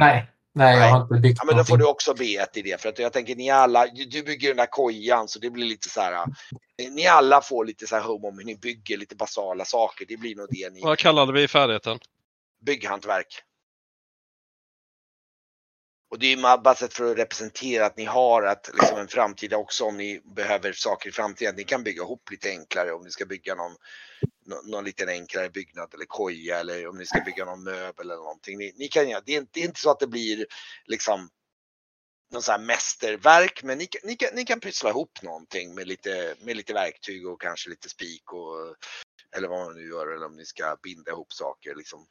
Nej, 0.00 0.30
nej, 0.54 0.76
Nej. 0.76 0.88
jag 0.88 0.94
har 0.94 1.02
inte 1.02 1.14
byggt 1.14 1.38
Ja 1.42 1.46
men 1.46 1.56
då 1.56 1.64
får 1.64 1.76
du 1.76 1.84
också 1.86 2.12
B1 2.12 2.46
i 2.54 2.62
det 2.62 2.80
för 2.80 2.88
att 2.88 2.98
jag 2.98 3.12
tänker 3.12 3.36
ni 3.36 3.50
alla, 3.50 3.86
du 3.86 4.22
bygger 4.22 4.48
den 4.48 4.56
där 4.56 4.66
kojan 4.66 5.28
så 5.28 5.38
det 5.38 5.50
blir 5.50 5.64
lite 5.64 5.88
så 5.88 6.00
här. 6.00 6.24
Ni 6.90 7.06
alla 7.06 7.40
får 7.40 7.64
lite 7.64 7.86
så 7.86 7.96
här 7.96 8.02
hum 8.02 8.24
om 8.24 8.38
hur 8.38 8.44
ni 8.44 8.56
bygger 8.56 8.96
lite 8.96 9.16
basala 9.16 9.64
saker. 9.64 10.06
Det 10.08 10.16
blir 10.16 10.36
nog 10.36 10.46
det 10.50 10.72
ni, 10.72 10.80
Vad 10.80 10.98
kallade 10.98 11.32
vi 11.32 11.48
färdigheten? 11.48 11.98
bygghantverk. 12.66 13.42
Och 16.10 16.18
det 16.18 16.26
är 16.26 16.36
ju 16.36 16.42
bara 16.42 16.74
sätt 16.74 16.94
för 16.94 17.10
att 17.10 17.18
representera 17.18 17.86
att 17.86 17.96
ni 17.96 18.04
har 18.04 18.42
att, 18.42 18.70
liksom 18.74 18.98
en 18.98 19.08
framtida 19.08 19.56
också 19.56 19.84
om 19.84 19.96
ni 19.96 20.20
behöver 20.24 20.72
saker 20.72 21.08
i 21.08 21.12
framtiden. 21.12 21.50
Att 21.50 21.56
ni 21.56 21.64
kan 21.64 21.82
bygga 21.82 22.02
ihop 22.02 22.30
lite 22.30 22.48
enklare 22.48 22.92
om 22.92 23.02
ni 23.04 23.10
ska 23.10 23.24
bygga 23.26 23.54
någon, 23.54 23.76
någon, 24.46 24.70
någon 24.70 24.84
liten 24.84 25.08
enklare 25.08 25.50
byggnad 25.50 25.94
eller 25.94 26.04
koja 26.04 26.60
eller 26.60 26.88
om 26.88 26.98
ni 26.98 27.06
ska 27.06 27.20
bygga 27.20 27.44
någon 27.44 27.64
möbel 27.64 28.06
eller 28.06 28.16
någonting. 28.16 28.58
Ni, 28.58 28.72
ni 28.76 28.88
kan, 28.88 29.04
det, 29.04 29.32
är 29.34 29.38
inte, 29.38 29.50
det 29.54 29.60
är 29.60 29.64
inte 29.64 29.80
så 29.80 29.90
att 29.90 30.00
det 30.00 30.06
blir 30.06 30.46
liksom 30.86 31.28
någon 32.32 32.42
sån 32.42 32.52
här 32.52 32.66
mästerverk 32.66 33.62
men 33.62 33.78
ni, 33.78 33.88
ni, 34.02 34.16
kan, 34.16 34.28
ni 34.34 34.44
kan 34.44 34.60
pyssla 34.60 34.90
ihop 34.90 35.22
någonting 35.22 35.74
med 35.74 35.86
lite, 35.88 36.34
med 36.40 36.56
lite 36.56 36.72
verktyg 36.74 37.26
och 37.26 37.40
kanske 37.40 37.70
lite 37.70 37.88
spik 37.88 38.32
och 38.32 38.76
eller 39.36 39.48
vad 39.48 39.66
man 39.66 39.74
nu 39.74 39.88
gör 39.88 40.14
eller 40.14 40.26
om 40.26 40.36
ni 40.36 40.44
ska 40.44 40.76
binda 40.82 41.10
ihop 41.10 41.32
saker 41.32 41.74
liksom. 41.74 42.06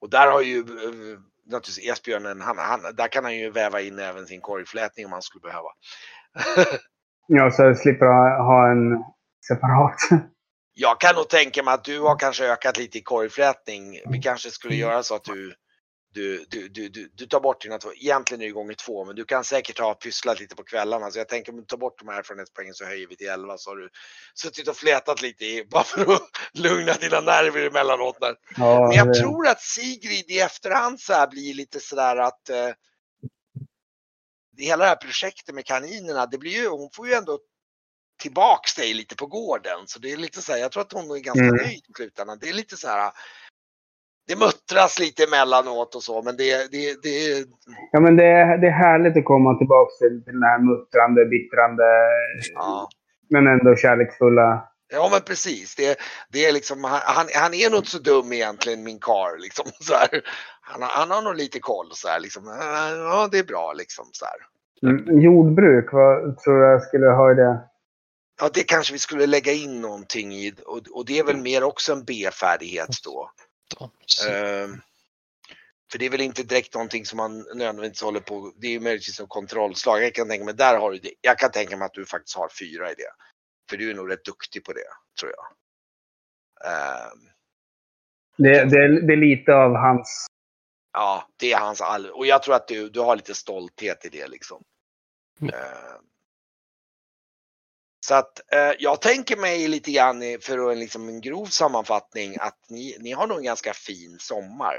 Och 0.00 0.10
där 0.10 0.30
har 0.30 0.42
ju 0.42 0.58
eh, 0.58 1.18
naturligtvis 1.46 1.90
Esbjörnen, 1.90 2.40
han, 2.40 2.58
han, 2.58 2.80
där 2.96 3.08
kan 3.08 3.24
han 3.24 3.36
ju 3.36 3.50
väva 3.50 3.80
in 3.80 3.98
även 3.98 4.26
sin 4.26 4.40
korgflätning 4.40 5.06
om 5.06 5.12
han 5.12 5.22
skulle 5.22 5.42
behöva. 5.42 5.68
Ja, 7.30 7.50
så 7.50 7.62
jag 7.62 7.78
slipper 7.78 8.06
ha, 8.06 8.42
ha 8.42 8.70
en 8.70 9.04
separat. 9.48 9.96
Jag 10.74 11.00
kan 11.00 11.14
nog 11.14 11.28
tänka 11.28 11.62
mig 11.62 11.74
att 11.74 11.84
du 11.84 12.00
har 12.00 12.18
kanske 12.18 12.52
ökat 12.52 12.78
lite 12.78 12.98
i 12.98 13.02
korgflätning. 13.02 14.00
Vi 14.10 14.18
kanske 14.18 14.50
skulle 14.50 14.74
göra 14.74 15.02
så 15.02 15.14
att 15.14 15.24
du, 15.24 15.54
du, 16.18 16.44
du, 16.48 16.68
du, 16.68 16.88
du, 16.88 17.10
du 17.14 17.26
tar 17.26 17.40
bort 17.40 17.62
dina 17.62 17.78
två, 17.78 17.92
egentligen 17.94 18.40
är 18.42 18.46
det 18.46 18.52
gånger 18.52 18.74
två, 18.74 19.04
men 19.04 19.16
du 19.16 19.24
kan 19.24 19.44
säkert 19.44 19.78
ha 19.78 19.94
pysslat 19.94 20.40
lite 20.40 20.56
på 20.56 20.64
kvällarna. 20.64 21.10
Så 21.10 21.18
jag 21.18 21.28
tänker 21.28 21.52
om 21.52 21.58
du 21.58 21.64
tar 21.64 21.76
bort 21.76 21.98
de 21.98 22.08
här 22.08 22.18
erfarenhetspoängen 22.18 22.74
så 22.74 22.84
höjer 22.84 23.06
vi 23.06 23.16
till 23.16 23.28
11 23.28 23.58
så 23.58 23.70
har 23.70 23.76
du 23.76 23.88
suttit 24.34 24.68
och 24.68 24.76
flätat 24.76 25.22
lite 25.22 25.44
i, 25.44 25.64
bara 25.70 25.84
för 25.84 26.12
att 26.14 26.22
lugna 26.54 26.92
dina 26.92 27.20
nerver 27.20 27.66
emellanåt. 27.66 28.20
Där. 28.20 28.36
Ja, 28.56 28.88
Men 28.88 28.96
jag 28.96 29.06
det- 29.08 29.14
tror 29.20 29.46
att 29.48 29.60
Sigrid 29.62 30.30
i 30.30 30.38
efterhand 30.40 31.00
så 31.00 31.12
här 31.12 31.26
blir 31.26 31.54
lite 31.54 31.80
sådär 31.80 32.16
att 32.16 32.48
eh, 32.50 32.70
det 34.56 34.64
hela 34.64 34.84
det 34.84 34.88
här 34.88 34.96
projektet 34.96 35.54
med 35.54 35.66
kaninerna, 35.66 36.26
det 36.26 36.38
blir 36.38 36.52
ju, 36.52 36.68
hon 36.68 36.90
får 36.94 37.06
ju 37.08 37.14
ändå 37.14 37.38
tillbaks 38.22 38.74
dig 38.74 38.94
lite 38.94 39.16
på 39.16 39.26
gården. 39.26 39.78
Så 39.86 39.98
det 39.98 40.12
är 40.12 40.16
lite 40.16 40.42
så 40.42 40.52
här, 40.52 40.58
jag 40.58 40.72
tror 40.72 40.82
att 40.82 40.92
hon 40.92 41.10
är 41.10 41.18
ganska 41.18 41.44
Mm. 41.44 41.56
nöjd 41.56 41.78
i 41.88 41.92
slutändan. 41.96 42.38
Det 42.40 42.48
är 42.48 42.52
lite 42.52 42.76
så 42.76 42.88
här, 42.88 43.12
det 44.28 44.36
muttras 44.36 44.98
lite 44.98 45.24
emellanåt 45.24 45.94
och 45.94 46.02
så, 46.02 46.22
men 46.22 46.36
det, 46.36 46.70
det, 46.72 47.02
det 47.02 47.44
Ja, 47.92 48.00
men 48.00 48.16
det 48.16 48.24
är, 48.24 48.58
det 48.58 48.66
är 48.66 48.70
härligt 48.86 49.16
att 49.16 49.24
komma 49.24 49.58
tillbaka 49.58 49.90
till, 49.98 50.24
till 50.24 50.32
den 50.32 50.42
här 50.42 50.58
muttrande, 50.58 51.24
bittrande, 51.24 51.84
ja. 52.54 52.88
men 53.30 53.46
ändå 53.46 53.76
kärleksfulla. 53.76 54.68
Ja 54.92 55.08
men 55.12 55.20
precis. 55.20 55.76
Det, 55.76 55.98
det 56.32 56.44
är 56.44 56.52
liksom, 56.52 56.84
han, 56.84 57.26
han- 57.34 57.54
är 57.54 57.70
nog 57.70 57.78
inte 57.80 57.90
så 57.90 57.98
dum 57.98 58.32
egentligen 58.32 58.84
min 58.84 58.98
karl. 58.98 59.38
Liksom, 59.40 59.66
så 59.80 59.94
här. 59.94 60.22
Han, 60.60 60.82
han 60.82 61.10
har 61.10 61.22
nog 61.22 61.36
lite 61.36 61.58
koll 61.60 61.88
så 61.92 62.08
här, 62.08 62.20
liksom. 62.20 62.42
Ja 63.10 63.28
det 63.32 63.38
är 63.38 63.44
bra 63.44 63.72
liksom 63.72 64.04
så 64.12 64.24
här. 64.24 64.40
Mm, 64.90 65.20
jordbruk, 65.20 65.92
vad 65.92 66.38
tror 66.38 66.64
jag 66.64 66.82
skulle 66.82 67.06
ha 67.06 67.32
i 67.32 67.34
det? 67.34 67.58
Ja, 68.40 68.50
det 68.54 68.62
kanske 68.62 68.92
vi 68.92 68.98
skulle 68.98 69.26
lägga 69.26 69.52
in 69.52 69.80
någonting 69.80 70.32
i 70.32 70.52
och, 70.66 70.80
och 70.92 71.06
det 71.06 71.18
är 71.18 71.24
väl 71.24 71.36
mer 71.36 71.64
också 71.64 71.92
en 71.92 72.04
B-färdighet 72.04 73.04
då. 73.04 73.30
Då. 73.76 73.90
Så, 74.06 74.30
Ehm, 74.30 74.80
för 75.92 75.98
det 75.98 76.06
är 76.06 76.10
väl 76.10 76.20
inte 76.20 76.42
direkt 76.42 76.74
någonting 76.74 77.06
som 77.06 77.16
man 77.16 77.38
nödvändigtvis 77.54 78.02
håller 78.02 78.20
på, 78.20 78.52
det 78.56 78.66
är 78.66 78.70
ju 78.70 78.80
möjligtvis 78.80 79.20
en 79.20 79.26
kontrollslag. 79.26 80.02
Jag 80.02 80.14
kan 80.14 80.28
tänka 80.28 80.44
mig, 80.44 80.54
där 80.54 80.78
har 80.78 80.90
du 80.92 80.98
det. 80.98 81.12
Jag 81.20 81.38
kan 81.38 81.50
tänka 81.50 81.76
mig 81.76 81.86
att 81.86 81.94
du 81.94 82.06
faktiskt 82.06 82.36
har 82.36 82.48
fyra 82.60 82.90
i 82.90 82.94
det. 82.94 83.12
För 83.70 83.76
du 83.76 83.90
är 83.90 83.94
nog 83.94 84.10
rätt 84.10 84.24
duktig 84.24 84.64
på 84.64 84.72
det, 84.72 84.90
tror 85.20 85.32
jag. 85.36 85.46
Ehm, 86.72 87.28
Det, 88.36 88.64
det, 88.64 89.06
det 89.06 89.12
är 89.12 89.16
lite 89.16 89.54
av 89.54 89.74
hans... 89.74 90.26
ja, 90.92 91.28
det 91.36 91.52
är 91.52 91.58
hans 91.58 91.80
all... 91.80 92.10
Och 92.10 92.26
jag 92.26 92.42
tror 92.42 92.54
att 92.54 92.68
du, 92.68 92.88
du 92.90 93.00
har 93.00 93.16
lite 93.16 93.34
stolthet 93.34 94.04
i 94.04 94.08
det 94.08 94.28
liksom. 94.28 94.62
Mm. 95.40 95.54
Ehm, 95.54 96.02
så 98.08 98.14
att 98.14 98.52
eh, 98.52 98.72
jag 98.78 99.00
tänker 99.00 99.36
mig 99.36 99.68
lite 99.68 99.92
grann 99.92 100.22
för 100.40 100.72
en, 100.72 100.80
liksom 100.80 101.08
en 101.08 101.20
grov 101.20 101.46
sammanfattning 101.46 102.36
att 102.40 102.58
ni, 102.68 102.96
ni 103.00 103.12
har 103.12 103.26
nog 103.26 103.38
en 103.38 103.44
ganska 103.44 103.74
fin 103.74 104.16
sommar. 104.20 104.76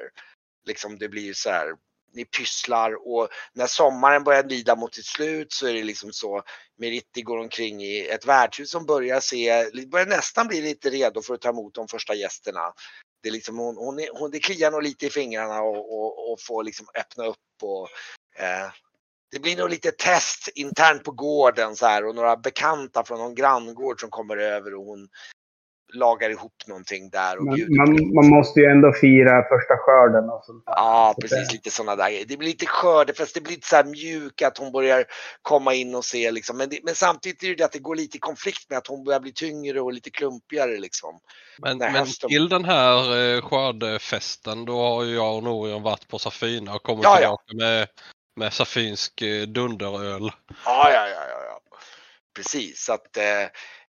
Liksom 0.66 0.98
det 0.98 1.10
blir 1.10 1.34
så 1.34 1.50
här, 1.50 1.68
ni 2.14 2.26
pysslar 2.26 3.08
och 3.08 3.30
när 3.54 3.68
sommaren 3.68 4.24
börjar 4.24 4.44
lida 4.44 4.76
mot 4.76 4.96
sitt 4.96 5.06
slut 5.06 5.54
så 5.54 5.68
är 5.68 5.74
det 5.74 5.84
liksom 5.84 6.14
så 6.14 6.44
Meritti 6.78 7.22
går 7.22 7.38
omkring 7.38 7.84
i 7.84 8.08
ett 8.08 8.26
värdshus 8.26 8.72
som 8.72 8.86
börjar 8.86 9.20
se, 9.20 9.70
börjar 9.88 10.08
nästan 10.08 10.48
bli 10.48 10.62
lite 10.62 10.90
redo 10.90 11.22
för 11.22 11.34
att 11.34 11.42
ta 11.42 11.50
emot 11.50 11.74
de 11.74 11.88
första 11.88 12.16
gästerna. 12.16 12.74
Det, 13.24 13.30
är 13.30 13.34
liksom, 13.34 13.58
hon, 13.58 13.78
hon, 13.78 14.00
är, 14.00 14.10
hon, 14.20 14.32
det 14.32 14.40
kliar 14.40 14.72
nog 14.72 14.84
lite 14.84 15.06
i 15.06 15.10
fingrarna 15.10 15.62
och, 15.62 16.00
och, 16.00 16.32
och 16.32 16.42
får 16.42 16.64
liksom 16.64 16.88
öppna 16.96 17.26
upp 17.26 17.64
och 17.64 17.90
eh, 18.44 18.72
det 19.32 19.40
blir 19.40 19.58
nog 19.58 19.70
lite 19.70 19.92
test 19.92 20.50
internt 20.56 21.04
på 21.04 21.12
gården 21.12 21.76
så 21.76 21.86
här 21.86 22.06
och 22.08 22.16
några 22.16 22.38
bekanta 22.38 23.04
från 23.04 23.20
någon 23.20 23.36
granngård 23.36 24.02
som 24.02 24.10
kommer 24.10 24.38
över 24.38 24.76
och 24.76 24.86
hon 24.86 25.08
lagar 25.94 26.30
ihop 26.30 26.54
någonting 26.68 27.10
där 27.10 27.38
och 27.38 27.46
Man, 27.46 27.60
man, 27.78 27.92
lite. 27.96 28.16
man 28.16 28.30
måste 28.30 28.60
ju 28.60 28.66
ändå 28.66 28.94
fira 28.94 29.44
första 29.44 29.78
skörden 29.78 30.30
och 30.30 30.46
sånt. 30.46 30.64
Ja, 30.66 31.12
Så 31.16 31.22
precis 31.22 31.48
det- 31.48 31.54
lite 31.54 31.72
sådana 31.72 31.96
där. 31.96 32.24
Det 32.28 32.38
blir 32.38 32.48
lite 32.50 32.66
skördefest, 32.66 33.34
det 33.36 33.42
blir 33.42 33.52
lite 33.54 33.68
så 33.68 33.76
här 33.76 33.84
mjuk 33.84 34.42
att 34.42 34.58
hon 34.58 34.72
börjar 34.72 35.06
komma 35.42 35.74
in 35.74 35.96
och 35.96 36.06
se 36.06 36.32
liksom. 36.32 36.58
Men, 36.58 36.70
det, 36.70 36.80
men 36.84 36.96
samtidigt 36.96 37.44
är 37.44 37.48
det 37.48 37.56
det 37.56 37.64
att 37.66 37.72
det 37.72 37.80
går 37.80 37.96
lite 37.96 38.18
i 38.18 38.20
konflikt 38.20 38.70
med 38.70 38.78
att 38.78 38.88
hon 38.88 39.04
börjar 39.04 39.20
bli 39.20 39.34
tyngre 39.34 39.82
och 39.82 39.94
lite 39.94 40.10
klumpigare 40.10 40.78
liksom. 40.80 41.20
Men, 41.62 41.78
men 41.78 41.96
hösten- 41.96 42.30
till 42.30 42.50
den 42.50 42.66
här 42.66 43.18
eh, 43.36 43.42
skördefesten 43.42 44.66
då 44.66 44.78
har 44.82 45.04
ju 45.04 45.16
jag 45.16 45.36
och 45.38 45.44
Norion 45.44 45.84
varit 45.84 46.08
på 46.08 46.20
Safina 46.20 46.76
och 46.76 46.84
kommit 46.84 47.04
Ja, 47.04 47.10
ja. 47.22 47.38
tillbaka 47.48 47.54
med, 47.66 47.88
med 48.36 48.54
safinsk 48.54 49.22
eh, 49.22 49.48
dunderöl. 49.48 50.32
Ja, 50.66 50.92
ja, 50.92 51.08
ja, 51.08 51.28
ja, 51.30 51.44
ja. 51.46 51.62
Precis, 52.36 52.84
så 52.84 52.94
att 52.94 53.18
eh, 53.18 53.48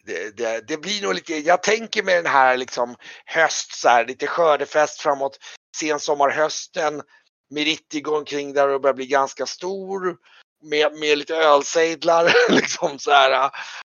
det, 0.06 0.38
det, 0.38 0.68
det 0.68 0.78
blir 0.78 1.02
nog 1.02 1.14
lite, 1.14 1.38
jag 1.38 1.64
tänker 1.64 2.04
med 2.04 2.16
den 2.16 2.32
här 2.32 2.58
liksom 2.58 2.96
höst 3.26 3.76
så 3.76 3.90
här, 3.90 4.06
lite 4.06 4.28
skördefest 4.28 5.02
framåt 5.02 5.40
sensommarhösten. 5.78 7.02
Meritti 7.50 8.02
går 8.02 8.18
omkring 8.18 8.54
där 8.54 8.70
och 8.70 8.82
börjar 8.82 8.94
bli 8.94 9.08
ganska 9.08 9.46
stor 9.46 10.18
med, 10.64 10.94
med 10.94 11.18
lite 11.18 11.36
ölsejdlar 11.36 12.34
liksom 12.50 13.00
så 13.00 13.12
här. 13.12 13.52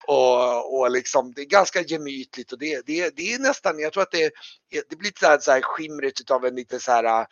Och, 0.06 0.78
och 0.78 0.90
liksom, 0.90 1.32
det 1.32 1.40
är 1.42 1.46
ganska 1.46 1.80
gemytligt 1.80 2.52
och 2.52 2.58
det, 2.58 2.86
det, 2.86 3.16
det 3.16 3.32
är 3.32 3.38
nästan, 3.38 3.78
jag 3.78 3.92
tror 3.92 4.02
att 4.02 4.10
det, 4.10 4.32
det 4.88 4.96
blir 4.96 5.08
lite 5.08 5.20
så 5.20 5.26
här, 5.26 5.38
så 5.38 5.50
här 5.52 5.60
skimrigt 5.62 6.30
av 6.30 6.46
en 6.46 6.54
lite 6.54 6.80
så 6.80 6.92
här 6.92 7.26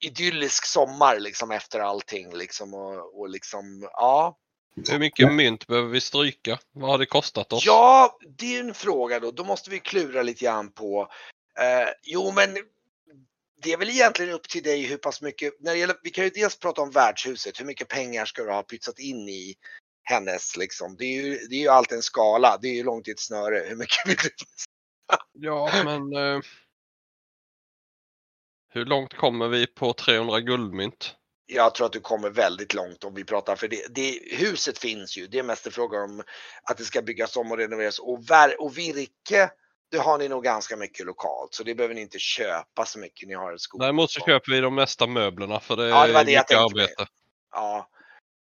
idyllisk 0.00 0.66
sommar 0.66 1.18
liksom 1.18 1.50
efter 1.50 1.80
allting 1.80 2.36
liksom 2.36 2.74
och, 2.74 3.20
och 3.20 3.28
liksom, 3.28 3.88
ja. 3.92 4.38
Hur 4.90 4.98
mycket 4.98 5.32
mynt 5.32 5.66
behöver 5.66 5.88
vi 5.88 6.00
stryka? 6.00 6.58
Vad 6.72 6.90
har 6.90 6.98
det 6.98 7.06
kostat 7.06 7.52
oss? 7.52 7.66
Ja, 7.66 8.18
det 8.38 8.56
är 8.56 8.60
en 8.60 8.74
fråga 8.74 9.20
då. 9.20 9.30
Då 9.30 9.44
måste 9.44 9.70
vi 9.70 9.78
klura 9.78 10.22
lite 10.22 10.44
grann 10.44 10.72
på. 10.72 11.12
Eh, 11.58 11.88
jo, 12.02 12.32
men 12.32 12.58
det 13.62 13.72
är 13.72 13.76
väl 13.76 13.90
egentligen 13.90 14.34
upp 14.34 14.48
till 14.48 14.62
dig 14.62 14.82
hur 14.82 14.96
pass 14.96 15.22
mycket. 15.22 15.60
När 15.60 15.72
det 15.72 15.78
gäller, 15.78 15.96
vi 16.02 16.10
kan 16.10 16.24
ju 16.24 16.30
dels 16.30 16.58
prata 16.58 16.82
om 16.82 16.90
värdshuset. 16.90 17.60
Hur 17.60 17.64
mycket 17.64 17.88
pengar 17.88 18.24
ska 18.24 18.42
du 18.42 18.50
ha 18.50 18.62
pytsat 18.62 18.98
in 18.98 19.28
i 19.28 19.54
hennes 20.02 20.56
liksom? 20.56 20.96
Det 20.96 21.04
är 21.04 21.22
ju, 21.22 21.38
det 21.38 21.54
är 21.54 21.60
ju 21.60 21.68
alltid 21.68 21.96
en 21.96 22.02
skala. 22.02 22.58
Det 22.62 22.68
är 22.68 22.74
ju 22.74 22.84
långt 22.84 23.08
i 23.08 23.10
ett 23.10 23.20
snöre. 23.20 23.64
Hur 23.68 23.76
mycket 23.76 24.06
vill 24.06 24.16
du? 24.22 24.30
Ja, 25.32 25.70
men 25.84 26.16
eh, 26.16 26.40
hur 28.70 28.84
långt 28.84 29.14
kommer 29.14 29.48
vi 29.48 29.66
på 29.66 29.92
300 29.92 30.40
guldmynt? 30.40 31.14
Jag 31.46 31.74
tror 31.74 31.86
att 31.86 31.92
du 31.92 32.00
kommer 32.00 32.30
väldigt 32.30 32.74
långt 32.74 33.04
om 33.04 33.14
vi 33.14 33.24
pratar 33.24 33.56
för 33.56 33.68
det, 33.68 33.94
det 33.94 34.18
huset 34.30 34.78
finns 34.78 35.18
ju. 35.18 35.26
Det 35.26 35.38
är 35.38 35.42
mest 35.42 35.66
en 35.66 35.72
fråga 35.72 35.98
om 35.98 36.22
att 36.62 36.78
det 36.78 36.84
ska 36.84 37.02
byggas 37.02 37.36
om 37.36 37.52
och 37.52 37.58
renoveras 37.58 37.98
och, 37.98 38.30
ver, 38.30 38.60
och 38.60 38.78
virke. 38.78 39.50
Det 39.90 39.98
har 39.98 40.18
ni 40.18 40.28
nog 40.28 40.44
ganska 40.44 40.76
mycket 40.76 41.06
lokalt 41.06 41.54
så 41.54 41.62
det 41.62 41.74
behöver 41.74 41.94
ni 41.94 42.00
inte 42.00 42.18
köpa 42.18 42.84
så 42.84 42.98
mycket. 42.98 43.28
Ni 43.28 43.34
har 43.34 43.52
en 43.52 43.58
skog. 43.58 43.80
Däremot 43.80 44.10
så 44.10 44.20
köper 44.20 44.52
vi 44.52 44.60
de 44.60 44.74
mesta 44.74 45.06
möblerna 45.06 45.60
för 45.60 45.76
det 45.76 45.84
är 45.84 45.88
Ja, 45.88 46.06
det 46.06 46.12
var 46.12 46.24
det 46.24 46.38
mycket 46.38 46.58
arbete. 46.58 47.06
Ja. 47.52 47.88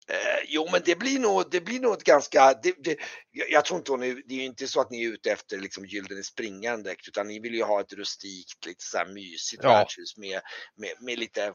Eh, 0.10 0.44
jo, 0.48 0.68
men 0.72 0.82
det 0.86 0.96
blir 0.96 1.20
nog, 1.20 1.52
det 1.52 1.62
blir 1.62 1.80
nog 1.80 1.94
ett 1.94 2.04
ganska, 2.04 2.54
det, 2.54 2.76
det, 2.84 2.98
jag, 3.32 3.52
jag 3.52 3.66
tror 3.66 3.78
inte 3.78 3.92
hon 3.92 4.04
är, 4.04 4.22
det 4.28 4.34
är 4.34 4.40
ju 4.40 4.46
inte 4.46 4.68
så 4.68 4.82
att 4.82 4.92
ni 4.92 5.04
är 5.04 5.10
ute 5.10 5.32
efter 5.32 5.58
liksom 5.60 5.86
gyllene 5.86 6.24
springaren 6.24 6.84
direkt, 6.84 7.08
utan 7.08 7.28
ni 7.28 7.40
vill 7.40 7.54
ju 7.56 7.64
ha 7.64 7.82
ett 7.82 7.94
rustikt, 7.94 8.66
lite 8.66 8.84
så 8.84 8.98
här 8.98 9.06
mysigt 9.06 9.64
Ja. 9.64 9.70
värdshus 9.70 10.18
med, 10.18 10.42
med, 10.78 10.92
med 11.00 11.20
lite 11.20 11.54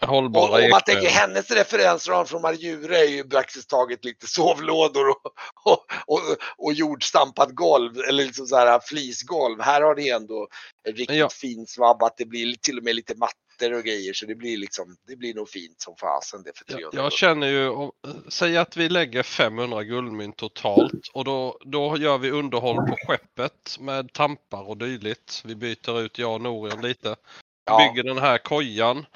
och 0.00 0.08
Hållbara 0.08 0.64
om 0.64 0.70
man 0.70 0.80
tänker 0.80 1.08
hennes 1.10 1.50
referensram 1.50 2.26
från 2.26 2.42
Marjure 2.42 2.98
är 2.98 3.08
ju 3.08 3.24
praktiskt 3.28 3.70
taget 3.70 4.04
lite 4.04 4.26
sovlådor 4.26 5.08
och, 5.08 5.32
och, 5.64 5.84
och, 6.06 6.20
och 6.58 6.72
jordstampat 6.72 7.50
golv 7.50 7.98
eller 8.08 8.24
liksom 8.24 8.46
så 8.46 8.56
här 8.56 8.80
flisgolv. 8.84 9.60
Här 9.60 9.82
har 9.82 9.94
ni 9.94 10.08
ändå 10.08 10.48
riktigt 10.88 11.16
Ja. 11.16 11.28
fin 11.28 11.66
svabbat. 11.66 12.14
Det 12.16 12.24
blir 12.24 12.54
till 12.56 12.78
och 12.78 12.84
med 12.84 12.94
lite 12.94 13.14
mattor 13.14 13.72
och 13.78 13.82
grejer 13.84 14.12
så 14.12 14.26
det 14.26 14.34
blir 14.34 14.56
liksom, 14.56 14.96
det 15.06 15.16
blir 15.16 15.34
nog 15.34 15.48
fint 15.48 15.80
som 15.80 15.96
fasen 15.96 16.42
det 16.42 16.52
för 16.58 16.64
Jag, 16.68 16.78
300 16.78 17.02
jag 17.02 17.12
känner 17.12 17.46
ju, 17.46 17.68
om- 17.68 17.92
säg 18.28 18.56
att 18.56 18.76
vi 18.76 18.88
lägger 18.88 19.22
500 19.22 19.82
guldmynt 19.84 20.36
totalt 20.36 20.92
och 21.12 21.24
då, 21.24 21.58
då 21.64 21.96
gör 21.96 22.18
vi 22.18 22.30
underhåll 22.30 22.76
på 22.76 22.96
skeppet 23.06 23.76
med 23.80 24.12
tampar 24.12 24.68
och 24.68 24.76
dylikt. 24.76 25.42
Vi 25.44 25.54
byter 25.54 26.00
ut 26.00 26.18
jag 26.18 26.32
och 26.34 26.40
Norion 26.40 26.82
lite. 26.82 27.16
Ja, 27.64 27.78
Bygger 27.94 28.08
den 28.08 28.18
här 28.18 28.38
kojan, 28.38 29.06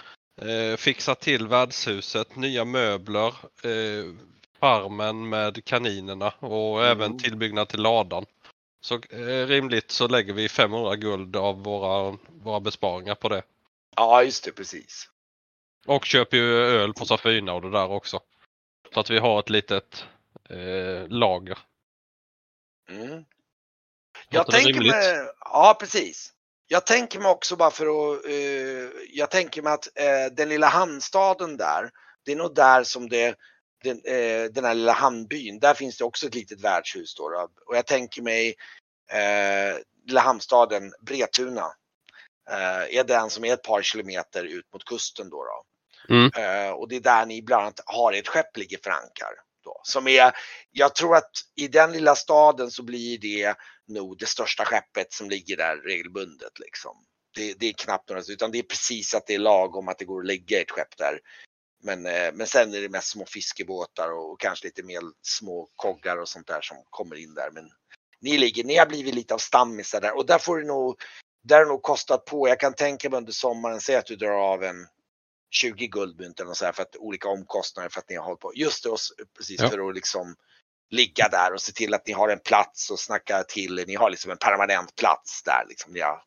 eh, 0.42 0.76
fixar 0.76 1.14
till 1.14 1.48
värdshuset, 1.48 2.36
nya 2.36 2.64
möbler, 2.64 3.34
eh, 3.62 4.14
farmen 4.60 5.28
med 5.28 5.64
kaninerna 5.64 6.30
och 6.38 6.84
Mm. 6.84 6.90
även 6.90 7.18
tillbyggnad 7.18 7.68
till 7.68 7.80
ladan. 7.82 8.26
Så 8.80 8.94
eh, 8.94 9.46
rimligt 9.46 9.90
så 9.90 10.08
lägger 10.08 10.32
vi 10.32 10.48
500 10.48 10.96
guld 10.96 11.36
av 11.36 11.62
våra, 11.62 12.18
våra 12.42 12.60
besparingar 12.60 13.14
på 13.14 13.28
det. 13.28 13.42
ja, 13.96 14.22
just 14.22 14.44
det, 14.44 14.52
precis. 14.52 15.10
Och 15.86 16.04
köper 16.04 16.36
ju 16.36 16.56
öl 16.56 16.94
på 16.94 17.06
Safina 17.06 17.52
och 17.52 17.62
det 17.62 17.70
där 17.70 17.90
också. 17.90 18.20
Så 18.94 19.00
att 19.00 19.10
vi 19.10 19.18
har 19.18 19.40
ett 19.40 19.50
litet 19.50 20.04
eh, 20.50 21.08
lager. 21.08 21.58
Mm. 22.90 23.24
Jag 24.28 24.46
tänker 24.50 24.80
mig, 24.80 25.28
ja 25.40 25.76
precis. 25.80 26.32
Jag 26.68 26.86
tänker 26.86 27.18
mig 27.18 27.30
också 27.30 27.56
bara 27.56 27.70
för 27.70 27.86
att, 27.86 28.24
eh, 28.24 28.90
jag 29.10 29.30
tänker 29.30 29.62
mig 29.62 29.72
att 29.72 29.98
eh, 29.98 30.32
den 30.32 30.48
lilla 30.48 30.66
hamnstaden 30.66 31.56
där, 31.56 31.90
det 32.24 32.32
är 32.32 32.36
nog 32.36 32.54
där 32.54 32.84
som 32.84 33.08
det, 33.08 33.36
den, 33.84 34.00
eh, 34.04 34.44
den 34.44 34.64
här 34.64 34.74
lilla 34.74 34.92
hamnbyn, 34.92 35.58
där 35.58 35.74
finns 35.74 35.98
det 35.98 36.04
också 36.04 36.26
ett 36.26 36.34
litet 36.34 36.60
värdshus 36.60 37.14
då. 37.14 37.28
då. 37.28 37.48
Och 37.66 37.76
jag 37.76 37.86
tänker 37.86 38.22
mig 38.22 38.54
eh, 39.12 39.78
lilla 40.06 40.20
hamnstaden 40.20 40.92
Bretuna 41.00 41.66
eh, 42.50 42.98
är 42.98 43.04
den 43.04 43.30
som 43.30 43.44
är 43.44 43.54
ett 43.54 43.62
par 43.62 43.82
kilometer 43.82 44.44
ut 44.44 44.72
mot 44.72 44.84
kusten 44.84 45.30
då. 45.30 45.44
då. 45.44 45.64
Mm. 46.14 46.30
Eh, 46.36 46.72
och 46.72 46.88
det 46.88 46.96
är 46.96 47.00
där 47.00 47.26
ni 47.26 47.42
bland 47.42 47.62
annat 47.62 47.80
har 47.86 48.12
ett 48.12 48.28
skepp 48.28 48.56
ligger 48.56 48.78
för 48.82 48.90
ankar. 48.90 49.30
Då, 49.64 49.80
som 49.82 50.08
är, 50.08 50.32
jag 50.70 50.94
tror 50.94 51.16
att 51.16 51.30
i 51.56 51.68
den 51.68 51.92
lilla 51.92 52.14
staden 52.14 52.70
så 52.70 52.82
blir 52.82 53.18
det 53.18 53.54
nog 53.88 54.18
det 54.18 54.26
största 54.26 54.64
skeppet 54.64 55.12
som 55.12 55.30
ligger 55.30 55.56
där 55.56 55.76
regelbundet. 55.76 56.58
Liksom. 56.58 56.96
Det, 57.34 57.54
det 57.54 57.66
är 57.66 57.72
knappt 57.72 58.08
några, 58.08 58.22
utan 58.28 58.50
det 58.50 58.58
är 58.58 58.62
precis 58.62 59.14
att 59.14 59.26
det 59.26 59.34
är 59.34 59.38
lagom 59.38 59.88
att 59.88 59.98
det 59.98 60.04
går 60.04 60.20
att 60.20 60.26
lägga 60.26 60.60
ett 60.60 60.70
skepp 60.70 60.96
där. 60.96 61.20
Men, 61.82 62.06
eh, 62.06 62.32
men 62.32 62.46
sen 62.46 62.74
är 62.74 62.80
det 62.80 62.88
mest 62.88 63.08
små 63.08 63.26
fiskebåtar 63.26 64.12
och, 64.12 64.40
kanske 64.40 64.66
lite 64.66 64.82
mer 64.82 65.00
små 65.22 65.68
koggar 65.76 66.16
och 66.16 66.28
sånt 66.28 66.46
där 66.46 66.60
som 66.60 66.76
kommer 66.90 67.16
in 67.16 67.34
där. 67.34 67.50
Men 67.50 67.70
ni 68.20 68.38
ligger, 68.38 68.64
ni 68.64 68.76
har 68.76 68.86
blivit 68.86 69.14
lite 69.14 69.34
av 69.34 69.38
stammisar 69.38 70.00
där 70.00 70.16
och 70.16 70.26
där 70.26 70.38
får 70.38 70.58
det 70.60 70.66
nog, 70.66 71.00
där 71.44 71.58
har 71.58 71.66
nog 71.66 71.82
kostat 71.82 72.24
på. 72.24 72.48
Jag 72.48 72.60
kan 72.60 72.74
tänka 72.74 73.10
mig 73.10 73.16
under 73.16 73.32
sommaren, 73.32 73.80
säg 73.80 73.96
att 73.96 74.06
du 74.06 74.16
drar 74.16 74.52
av 74.52 74.64
en 74.64 74.86
20 75.50 75.86
guldmynt 75.86 76.40
eller 76.40 76.52
så 76.52 76.64
här 76.64 76.72
för 76.72 76.82
att 76.82 76.96
olika 76.96 77.28
omkostnader 77.28 77.88
för 77.88 78.00
att 78.00 78.08
ni 78.08 78.16
har 78.16 78.24
hållit 78.24 78.40
på. 78.40 78.52
Just 78.54 78.84
det, 78.84 78.90
precis 79.36 79.60
Ja. 79.60 79.70
för 79.70 79.88
att 79.88 79.94
liksom 79.94 80.36
ligga 80.90 81.28
där 81.28 81.52
och 81.52 81.60
se 81.60 81.72
till 81.72 81.94
att 81.94 82.06
ni 82.06 82.12
har 82.12 82.28
en 82.28 82.40
plats 82.40 82.90
och 82.90 83.00
snacka 83.00 83.44
till 83.44 83.78
er. 83.78 83.86
Ni 83.86 83.94
har 83.94 84.10
liksom 84.10 84.30
en 84.30 84.38
permanent 84.38 84.96
plats 84.96 85.42
där 85.42 85.64
liksom. 85.68 85.92
Ni 85.92 86.00
har 86.00 86.22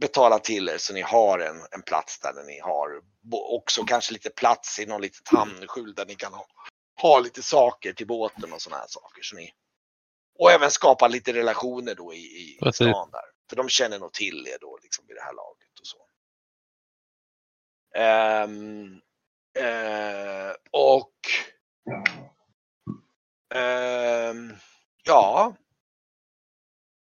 betalat 0.00 0.44
till 0.44 0.68
er 0.68 0.78
så 0.78 0.92
ni 0.94 1.00
har 1.00 1.38
en, 1.38 1.66
en 1.70 1.82
plats 1.82 2.20
där, 2.20 2.32
där 2.32 2.44
ni 2.44 2.60
har 2.60 3.00
också 3.32 3.84
kanske 3.84 4.12
lite 4.12 4.30
plats 4.30 4.78
i 4.78 4.86
någon 4.86 5.00
litet 5.00 5.28
hamnskjul 5.28 5.94
där 5.94 6.06
ni 6.06 6.14
kan 6.14 6.34
ha, 6.34 6.46
ha 7.00 7.20
lite 7.20 7.42
saker 7.42 7.92
till 7.92 8.06
båten 8.06 8.52
och 8.52 8.62
sådana 8.62 8.80
här 8.80 8.88
saker. 8.88 9.22
Så 9.22 9.36
ni, 9.36 9.52
och 10.38 10.50
även 10.50 10.70
skapa 10.70 11.08
lite 11.08 11.32
relationer 11.32 11.94
då 11.94 12.14
i, 12.14 12.16
i 12.16 12.58
Precis. 12.62 12.86
stan 12.88 13.10
där. 13.10 13.24
För 13.48 13.56
de 13.56 13.68
känner 13.68 13.98
nog 13.98 14.12
till 14.12 14.48
er 14.48 14.58
då 14.60 14.78
liksom 14.82 15.04
vid 15.06 15.16
det 15.16 15.22
här 15.22 15.32
laget 15.32 15.80
och 15.80 15.86
så. 15.86 15.98
Ehm, 17.98 19.00
eh, 19.58 20.54
och 20.70 21.14
ehm, 23.54 24.52
ja, 25.04 25.56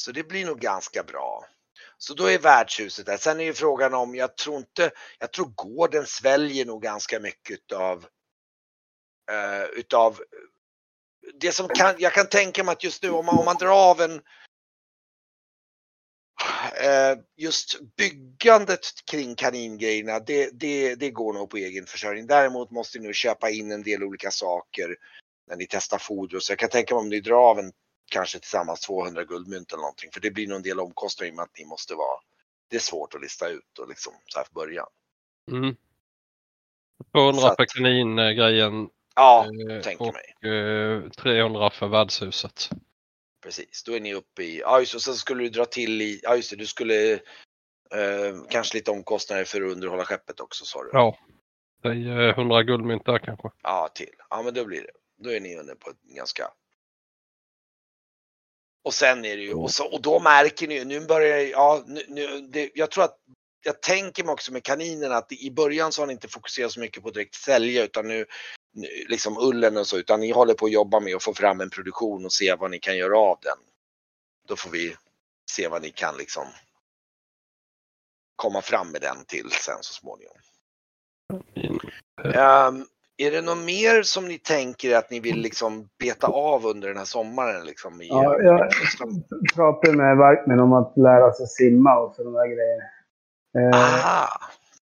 så 0.03 0.11
det 0.11 0.23
blir 0.23 0.45
nog 0.45 0.59
ganska 0.59 1.03
bra. 1.03 1.45
Så 1.97 2.13
då 2.13 2.25
är 2.25 2.39
värdshuset 2.39 3.05
där. 3.05 3.17
Sen 3.17 3.39
är 3.39 3.43
ju 3.43 3.53
frågan 3.53 3.93
om, 3.93 4.15
jag 4.15 4.37
tror 4.37 4.57
inte, 4.57 4.91
jag 5.19 5.33
tror 5.33 5.45
gården 5.55 6.05
sväljer 6.05 6.65
nog 6.65 6.81
ganska 6.81 7.19
mycket 7.19 7.53
utav, 7.53 8.05
uh, 9.31 9.79
utav 9.79 10.21
det 11.33 11.51
som 11.51 11.67
kan, 11.67 11.95
jag 11.97 12.13
kan 12.13 12.29
tänka 12.29 12.63
mig 12.63 12.71
att 12.71 12.83
just 12.83 13.03
nu 13.03 13.09
om 13.09 13.25
man, 13.25 13.37
om 13.37 13.45
man 13.45 13.57
drar 13.57 13.89
av 13.89 14.01
en 14.01 14.21
eh, 16.81 17.17
just 17.35 17.79
byggandet 17.95 19.05
kring 19.11 19.35
kaningrejerna, 19.35 20.19
det, 20.19 20.49
det, 20.53 20.95
det 20.95 21.11
går 21.11 21.33
nog 21.33 21.49
på 21.49 21.57
egen 21.57 21.85
försörjning. 21.85 22.27
Däremot 22.27 22.71
måste 22.71 22.99
ni 22.99 23.07
nu 23.07 23.13
köpa 23.13 23.49
in 23.49 23.71
en 23.71 23.83
del 23.83 24.03
olika 24.03 24.31
saker 24.31 24.95
när 25.47 25.55
ni 25.55 25.67
testar 25.69 25.97
foder. 25.97 26.39
Så 26.39 26.51
jag 26.51 26.59
kan 26.59 26.69
tänka 26.69 26.95
mig 26.95 27.01
om 27.01 27.09
ni 27.09 27.19
drar 27.19 27.49
av 27.49 27.59
en 27.59 27.71
kanske 28.11 28.39
tillsammans 28.39 28.79
200 28.81 29.23
guldmynt 29.23 29.71
eller 29.73 29.81
någonting. 29.81 30.11
För 30.13 30.19
det 30.21 30.31
blir 30.31 30.47
nog 30.47 30.55
en 30.55 30.63
del 30.63 30.79
omkostnader 30.79 31.27
i 31.29 31.31
och 31.31 31.35
med 31.35 31.43
att 31.43 31.57
ni 31.57 31.65
måste 31.65 31.95
vara. 31.95 32.19
Det 32.69 32.75
är 32.75 32.79
svårt 32.79 33.15
att 33.15 33.21
lista 33.21 33.49
ut 33.49 33.79
och 33.79 33.89
liksom 33.89 34.13
så 34.25 34.39
här 34.39 34.45
för 34.45 34.53
början. 34.53 34.87
Mm. 35.51 35.75
200 37.13 37.41
Så 37.41 37.47
att- 37.47 37.55
för 37.55 37.65
kaningrejen 37.65 38.89
Ja, 39.15 39.45
eh, 39.69 39.81
tänker 39.81 40.07
och 40.07 40.13
mig. 40.43 40.51
eh, 40.53 41.09
300 41.09 41.69
för 41.69 41.87
värdshuset. 41.87 42.69
Precis, 43.43 43.83
då 43.83 43.95
är 43.95 43.99
ni 43.99 44.13
uppe 44.13 44.43
i, 44.43 44.59
ja 44.59 44.79
just 44.79 44.95
och 44.95 45.01
sen 45.01 45.13
skulle 45.13 45.43
du 45.43 45.49
dra 45.49 45.65
till 45.65 46.01
i, 46.01 46.19
ja 46.23 46.35
just 46.35 46.49
det, 46.49 46.55
du 46.55 46.65
skulle 46.65 47.13
eh, 47.13 47.19
kanske 48.49 48.77
lite 48.77 48.91
omkostnader 48.91 49.43
för 49.45 49.61
att 49.61 49.71
underhålla 49.71 50.05
skeppet 50.05 50.39
också 50.39 50.65
sa 50.65 50.83
du? 50.83 50.89
Ja. 50.93 51.17
Det 51.81 51.89
är 51.89 52.29
100 52.29 52.63
guldmynt 52.63 53.05
där 53.05 53.19
kanske. 53.19 53.49
Ja, 53.63 53.89
till. 53.95 54.13
Ja, 54.29 54.41
men 54.41 54.53
då 54.53 54.65
blir 54.65 54.81
det. 54.81 54.91
Då 55.17 55.33
är 55.33 55.39
ni 55.39 55.55
under 55.55 55.75
på 55.75 55.89
ett 55.89 56.01
ganska... 56.01 56.51
Och 58.83 58.93
sen 58.93 59.25
är 59.25 59.37
det 59.37 59.43
ju, 59.43 59.53
och, 59.53 59.71
så, 59.71 59.85
och 59.93 60.01
då 60.01 60.19
märker 60.19 60.67
ni 60.67 60.75
ju, 60.75 60.85
nu 60.85 61.05
börjar 61.05 61.37
ja, 61.37 61.83
nu, 61.87 62.05
nu, 62.07 62.41
det, 62.41 62.71
jag 62.73 62.91
tror 62.91 63.03
att, 63.03 63.17
jag 63.65 63.81
tänker 63.81 64.23
mig 64.23 64.33
också 64.33 64.53
med 64.53 64.63
kaninerna 64.63 65.15
att 65.15 65.31
i 65.31 65.51
början 65.51 65.91
så 65.91 66.01
har 66.01 66.07
ni 66.07 66.13
inte 66.13 66.27
fokuserat 66.27 66.71
så 66.71 66.79
mycket 66.79 67.03
på 67.03 67.11
direkt 67.11 67.35
sälja 67.35 67.83
utan 67.83 68.07
nu, 68.07 68.25
nu 68.73 68.87
liksom 69.09 69.37
ullen 69.37 69.77
och 69.77 69.87
så, 69.87 69.97
utan 69.97 70.19
ni 70.19 70.31
håller 70.31 70.53
på 70.53 70.65
att 70.65 70.71
jobba 70.71 70.99
med 70.99 71.15
att 71.15 71.23
få 71.23 71.33
fram 71.33 71.61
en 71.61 71.69
produktion 71.69 72.25
och 72.25 72.33
se 72.33 72.55
vad 72.55 72.71
ni 72.71 72.79
kan 72.79 72.97
göra 72.97 73.17
av 73.19 73.39
den. 73.41 73.57
Då 74.47 74.55
får 74.55 74.69
vi 74.69 74.95
se 75.51 75.67
vad 75.67 75.81
ni 75.81 75.91
kan 75.91 76.17
liksom 76.17 76.45
komma 78.35 78.61
fram 78.61 78.91
med 78.91 79.01
den 79.01 79.25
till 79.25 79.49
sen 79.51 79.77
så 79.81 79.93
småningom. 79.93 80.37
Ehm, 82.23 82.85
är 83.17 83.31
det 83.31 83.41
något 83.41 83.65
mer 83.65 84.01
som 84.03 84.27
ni 84.27 84.37
tänker 84.37 84.95
att 84.97 85.11
ni 85.11 85.19
vill 85.19 85.39
liksom 85.41 85.89
beta 85.99 86.27
av 86.27 86.65
under 86.65 86.87
den 86.87 86.97
här 86.97 87.05
sommaren? 87.05 87.65
Liksom, 87.65 88.01
i, 88.01 88.07
Ja, 88.07 88.41
jag 88.41 88.69
pratade 89.55 89.97
med 89.97 90.17
Varkmen 90.17 90.59
om 90.59 90.73
att 90.73 90.93
lära 90.97 91.31
sig 91.33 91.47
simma 91.47 91.99
och 91.99 92.15
sådana 92.15 92.39
där 92.39 92.47
grejer. 92.47 92.81
Eh, 93.57 93.79
Aha! 93.79 94.27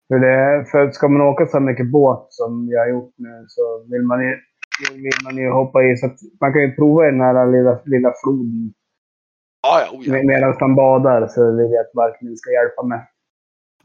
för, 0.08 0.20
det, 0.20 0.66
för 0.72 0.92
ska 0.92 1.08
man 1.08 1.22
åka 1.22 1.46
så 1.46 1.60
mycket 1.60 1.92
båt 1.92 2.28
som 2.30 2.68
jag 2.72 2.80
har 2.80 2.88
gjort 2.90 3.14
nu 3.18 3.46
så 3.48 3.84
vill 3.90 4.02
man 4.02 4.22
ju, 4.22 4.38
vill 4.94 5.20
man 5.24 5.38
ju 5.38 5.50
hoppa 5.52 5.84
i. 5.84 5.98
Så 5.98 6.10
man 6.42 6.54
kan 6.54 6.62
ju 6.62 6.76
prova 6.76 7.08
i 7.08 7.12
den 7.12 7.22
här 7.22 7.52
lilla, 7.52 7.80
lilla 7.86 8.14
floden. 8.24 8.74
Ja, 9.64 9.82
ja, 9.86 9.98
oh, 9.98 10.04
ja. 10.06 10.12
Med- 10.12 10.26
Medan 10.26 10.58
man 10.60 10.76
badar 10.76 11.28
så 11.28 11.52
vill 11.52 11.72
jag 11.72 11.82
att 11.82 11.92
Varkmin 11.94 12.38
ska 12.38 12.52
hjälpa 12.52 12.84
mig. 12.84 13.00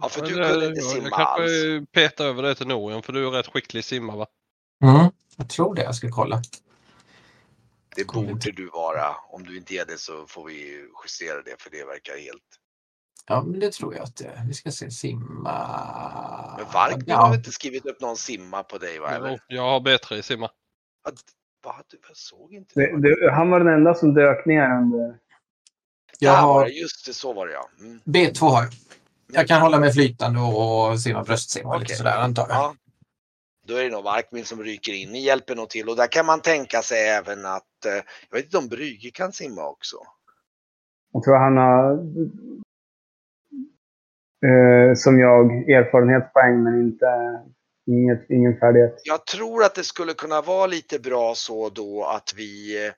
Ja, 0.00 0.08
för 0.08 0.26
du 0.26 0.38
Ja, 0.38 0.48
kunde 0.50 0.66
inte 0.66 0.80
jag 0.80 0.90
simma 0.90 1.10
kanske 1.10 1.42
alls. 1.42 1.88
petar 1.92 2.24
över 2.24 2.42
det 2.42 2.54
till 2.54 2.66
Norion 2.66 3.02
för 3.02 3.12
du 3.12 3.26
är 3.26 3.30
rätt 3.30 3.46
skicklig 3.46 3.84
simma 3.84 4.16
va? 4.16 4.26
Mm, 4.84 5.10
jag 5.36 5.48
tror 5.48 5.74
det. 5.74 5.82
Jag 5.82 5.94
ska 5.94 6.10
kolla. 6.10 6.42
Det 7.96 8.06
borde 8.06 8.52
du 8.52 8.68
vara. 8.68 9.16
Om 9.30 9.42
du 9.42 9.56
inte 9.56 9.74
är 9.74 9.84
det 9.86 9.98
så 9.98 10.26
får 10.26 10.44
vi 10.46 10.88
justera 11.04 11.42
det 11.42 11.62
för 11.62 11.70
det 11.70 11.84
verkar 11.84 12.18
helt... 12.18 12.42
Ja, 13.28 13.42
men 13.42 13.60
det 13.60 13.72
tror 13.72 13.94
jag 13.94 14.02
att 14.02 14.16
det 14.16 14.24
är. 14.24 14.44
Vi 14.48 14.54
ska 14.54 14.70
se. 14.70 14.90
Simma. 14.90 16.54
Men 16.58 16.66
Varkmin 16.72 17.04
ja. 17.06 17.16
har 17.16 17.28
väl 17.30 17.38
inte 17.38 17.52
skrivit 17.52 17.86
upp 17.86 18.00
någon 18.00 18.16
simma 18.16 18.62
på 18.62 18.78
dig 18.78 18.98
va? 18.98 19.18
Jo, 19.30 19.38
jag 19.46 19.62
har 19.62 19.80
B3 19.80 20.14
i 20.14 20.22
simma. 20.22 20.50
Ja, 21.04 21.12
Va? 21.64 21.82
Du, 21.88 21.98
jag 22.08 22.16
såg 22.16 22.54
inte 22.54 22.80
Det, 22.80 23.00
det, 23.00 23.32
han 23.32 23.50
var 23.50 23.60
den 23.60 23.74
enda 23.74 23.94
som 23.94 24.14
dök 24.14 24.46
ner 24.46 24.70
under... 24.78 25.18
Jag 26.18 26.36
Där 26.36 26.42
var 26.42 26.52
har 26.52 26.64
det, 26.64 26.70
just 26.70 27.06
det, 27.06 27.14
så 27.14 27.32
var 27.32 27.46
det 27.46 27.52
ja. 27.52 27.68
Mm. 27.80 28.00
B2 28.04 28.40
har 28.40 28.62
jag. 28.62 28.72
Jag 29.32 29.48
kan 29.48 29.60
hålla 29.60 29.80
mig 29.80 29.92
flytande 29.92 30.40
och 30.40 31.00
simma 31.00 31.22
bröstsimma 31.22 31.68
och 31.68 31.80
lite 31.80 31.86
Okej. 31.86 31.96
sådär 31.96 32.18
antar 32.18 32.46
jag. 32.48 32.56
Ja. 32.56 32.74
Då 33.66 33.74
är 33.74 33.84
det 33.84 33.90
nog 33.90 34.04
Varkmin 34.04 34.44
som 34.44 34.62
ryker 34.62 34.92
in. 34.92 35.12
Ni 35.12 35.24
hjälper 35.24 35.54
nog 35.54 35.68
till 35.68 35.88
och 35.88 35.96
där 35.96 36.06
kan 36.06 36.26
man 36.26 36.40
tänka 36.40 36.82
sig 36.82 37.08
även 37.08 37.46
att, 37.46 37.84
eh, 37.86 37.92
jag 38.30 38.36
vet 38.36 38.44
inte 38.44 38.58
om 38.58 38.68
Brygge 38.68 39.10
kan 39.10 39.32
simma 39.32 39.68
också. 39.68 39.96
Jag 41.12 41.22
tror 41.22 41.36
han 41.36 41.56
har... 41.56 41.92
Eh, 44.46 44.94
som 44.94 45.18
jag, 45.18 45.70
erfarenhetspoäng 45.70 46.62
men 46.62 46.80
inte... 46.80 47.06
Inget, 47.88 48.30
ingen 48.30 48.58
färdighet. 48.58 49.00
Jag 49.04 49.26
tror 49.26 49.64
att 49.64 49.74
det 49.74 49.84
skulle 49.84 50.14
kunna 50.14 50.40
vara 50.40 50.66
lite 50.66 50.98
bra 50.98 51.34
så 51.34 51.68
då 51.68 52.04
att 52.04 52.34
vi, 52.36 52.86
eh, 52.86 52.92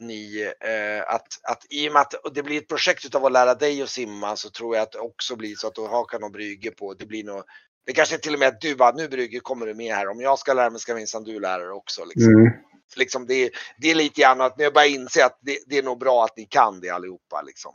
ni, 0.00 0.52
eh, 0.60 1.14
att, 1.14 1.26
att 1.42 1.66
i 1.70 1.88
och 1.88 1.92
med 1.92 2.02
att 2.02 2.14
det 2.34 2.42
blir 2.42 2.58
ett 2.58 2.68
projekt 2.68 3.06
utav 3.06 3.24
att 3.24 3.32
lära 3.32 3.54
dig 3.54 3.82
att 3.82 3.90
simma 3.90 4.36
så 4.36 4.50
tror 4.50 4.76
jag 4.76 4.82
att 4.82 4.92
det 4.92 4.98
också 4.98 5.36
blir 5.36 5.54
så 5.54 5.66
att 5.66 5.74
du 5.74 5.86
hakar 5.86 6.18
någon 6.18 6.32
Brygge 6.32 6.70
på, 6.70 6.94
det 6.94 7.06
blir 7.06 7.24
nog, 7.24 7.42
det 7.86 7.92
kanske 7.92 8.14
är 8.14 8.18
till 8.18 8.34
och 8.34 8.38
med 8.38 8.48
att 8.48 8.60
du 8.60 8.76
bara, 8.76 8.92
nu 8.92 9.08
Brygge 9.08 9.40
kommer 9.40 9.66
du 9.66 9.74
med 9.74 9.94
här, 9.94 10.08
om 10.08 10.20
jag 10.20 10.38
ska 10.38 10.52
lära 10.52 10.70
mig 10.70 10.80
ska 10.80 10.94
minsann 10.94 11.24
du 11.24 11.40
lära 11.40 11.62
dig 11.62 11.70
också. 11.70 12.04
Liksom. 12.04 12.32
Mm. 12.32 12.52
Liksom 12.96 13.26
det, 13.26 13.50
det 13.78 13.90
är 13.90 13.94
lite 13.94 14.20
grann 14.20 14.40
att 14.40 14.58
ni 14.58 14.70
börjar 14.70 14.88
inse 14.88 15.24
att 15.24 15.38
det, 15.40 15.58
det 15.66 15.78
är 15.78 15.82
nog 15.82 15.98
bra 15.98 16.24
att 16.24 16.36
ni 16.36 16.44
kan 16.44 16.80
det 16.80 16.90
allihopa. 16.90 17.42
Liksom. 17.42 17.74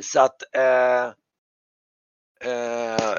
Så 0.00 0.20
att 0.20 0.42
eh, 0.54 1.04
eh, 2.52 3.16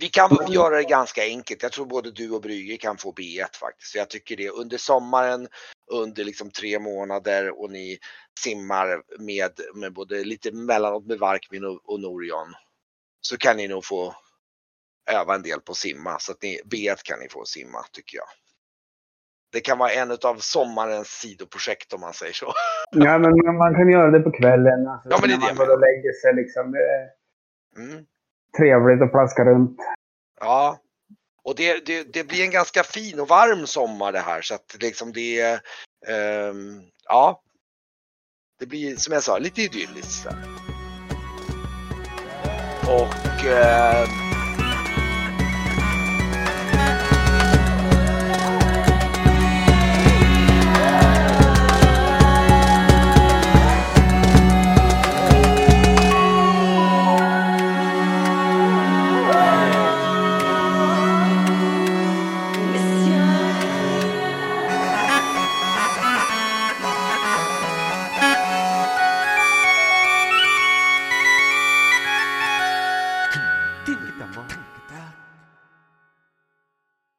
vi 0.00 0.08
kan 0.08 0.38
göra 0.48 0.76
det 0.76 0.84
ganska 0.84 1.22
enkelt. 1.22 1.62
Jag 1.62 1.72
tror 1.72 1.86
både 1.86 2.10
du 2.10 2.30
och 2.30 2.42
Brygge 2.42 2.76
kan 2.76 2.96
få 2.96 3.12
B1 3.12 3.56
faktiskt. 3.60 3.92
Så 3.92 3.98
jag 3.98 4.10
tycker 4.10 4.36
det 4.36 4.48
under 4.48 4.76
sommaren 4.76 5.48
under 5.90 6.24
liksom 6.24 6.50
tre 6.50 6.78
månader 6.78 7.60
och 7.60 7.70
ni 7.70 7.98
simmar 8.40 9.02
med, 9.18 9.50
med 9.74 9.92
både 9.92 10.24
lite 10.24 10.52
mellanåt 10.52 11.06
med 11.06 11.18
Varkmin 11.18 11.64
och, 11.64 11.80
och 11.84 12.00
Norion. 12.00 12.54
Så 13.20 13.36
kan 13.36 13.56
ni 13.56 13.68
nog 13.68 13.84
få 13.84 14.14
öva 15.10 15.34
en 15.34 15.42
del 15.42 15.60
på 15.60 15.72
att 15.72 15.78
simma. 15.78 16.18
Så 16.18 16.32
att 16.32 16.42
ni, 16.42 16.60
B1 16.64 16.96
kan 17.04 17.20
ni 17.20 17.28
få 17.28 17.44
simma 17.44 17.84
tycker 17.92 18.16
jag. 18.16 18.28
Det 19.52 19.60
kan 19.60 19.78
vara 19.78 19.90
en 19.90 20.10
av 20.10 20.36
sommarens 20.36 21.08
sidoprojekt 21.08 21.92
om 21.92 22.00
man 22.00 22.12
säger 22.12 22.32
så. 22.32 22.52
Ja, 22.90 23.18
men 23.18 23.56
man, 23.56 23.74
kan 23.74 23.90
göra 23.90 24.10
det 24.10 24.20
på 24.20 24.30
kvällen. 24.30 24.88
Alltså, 24.88 25.08
Ja, 25.10 25.18
men 25.20 25.28
det 25.28 25.34
är 25.34 25.38
när 25.38 25.48
det 25.48 25.54
man 25.54 25.66
går 25.66 25.74
och 25.74 25.80
lägger 25.80 26.12
sig 26.12 26.34
liksom. 26.34 26.74
Mm 27.76 28.06
trevligt 28.56 29.02
att 29.02 29.12
plaska 29.12 29.44
runt. 29.44 29.76
Ja, 30.40 30.78
och 31.42 31.54
det, 31.54 31.86
det, 31.86 32.12
det 32.12 32.24
blir 32.24 32.44
en 32.44 32.50
ganska 32.50 32.82
fin 32.82 33.20
och 33.20 33.28
varm 33.28 33.66
sommar 33.66 34.12
det 34.12 34.18
här 34.18 34.42
så 34.42 34.54
att 34.54 34.76
liksom 34.80 35.12
det 35.12 35.40
är, 35.40 35.60
ja. 37.04 37.42
Det 38.58 38.66
blir 38.66 38.96
som 38.96 39.12
jag 39.12 39.22
sa 39.22 39.38
lite 39.38 39.62
idylliskt. 39.62 40.26
Och 42.88 43.46
eh, 43.46 44.08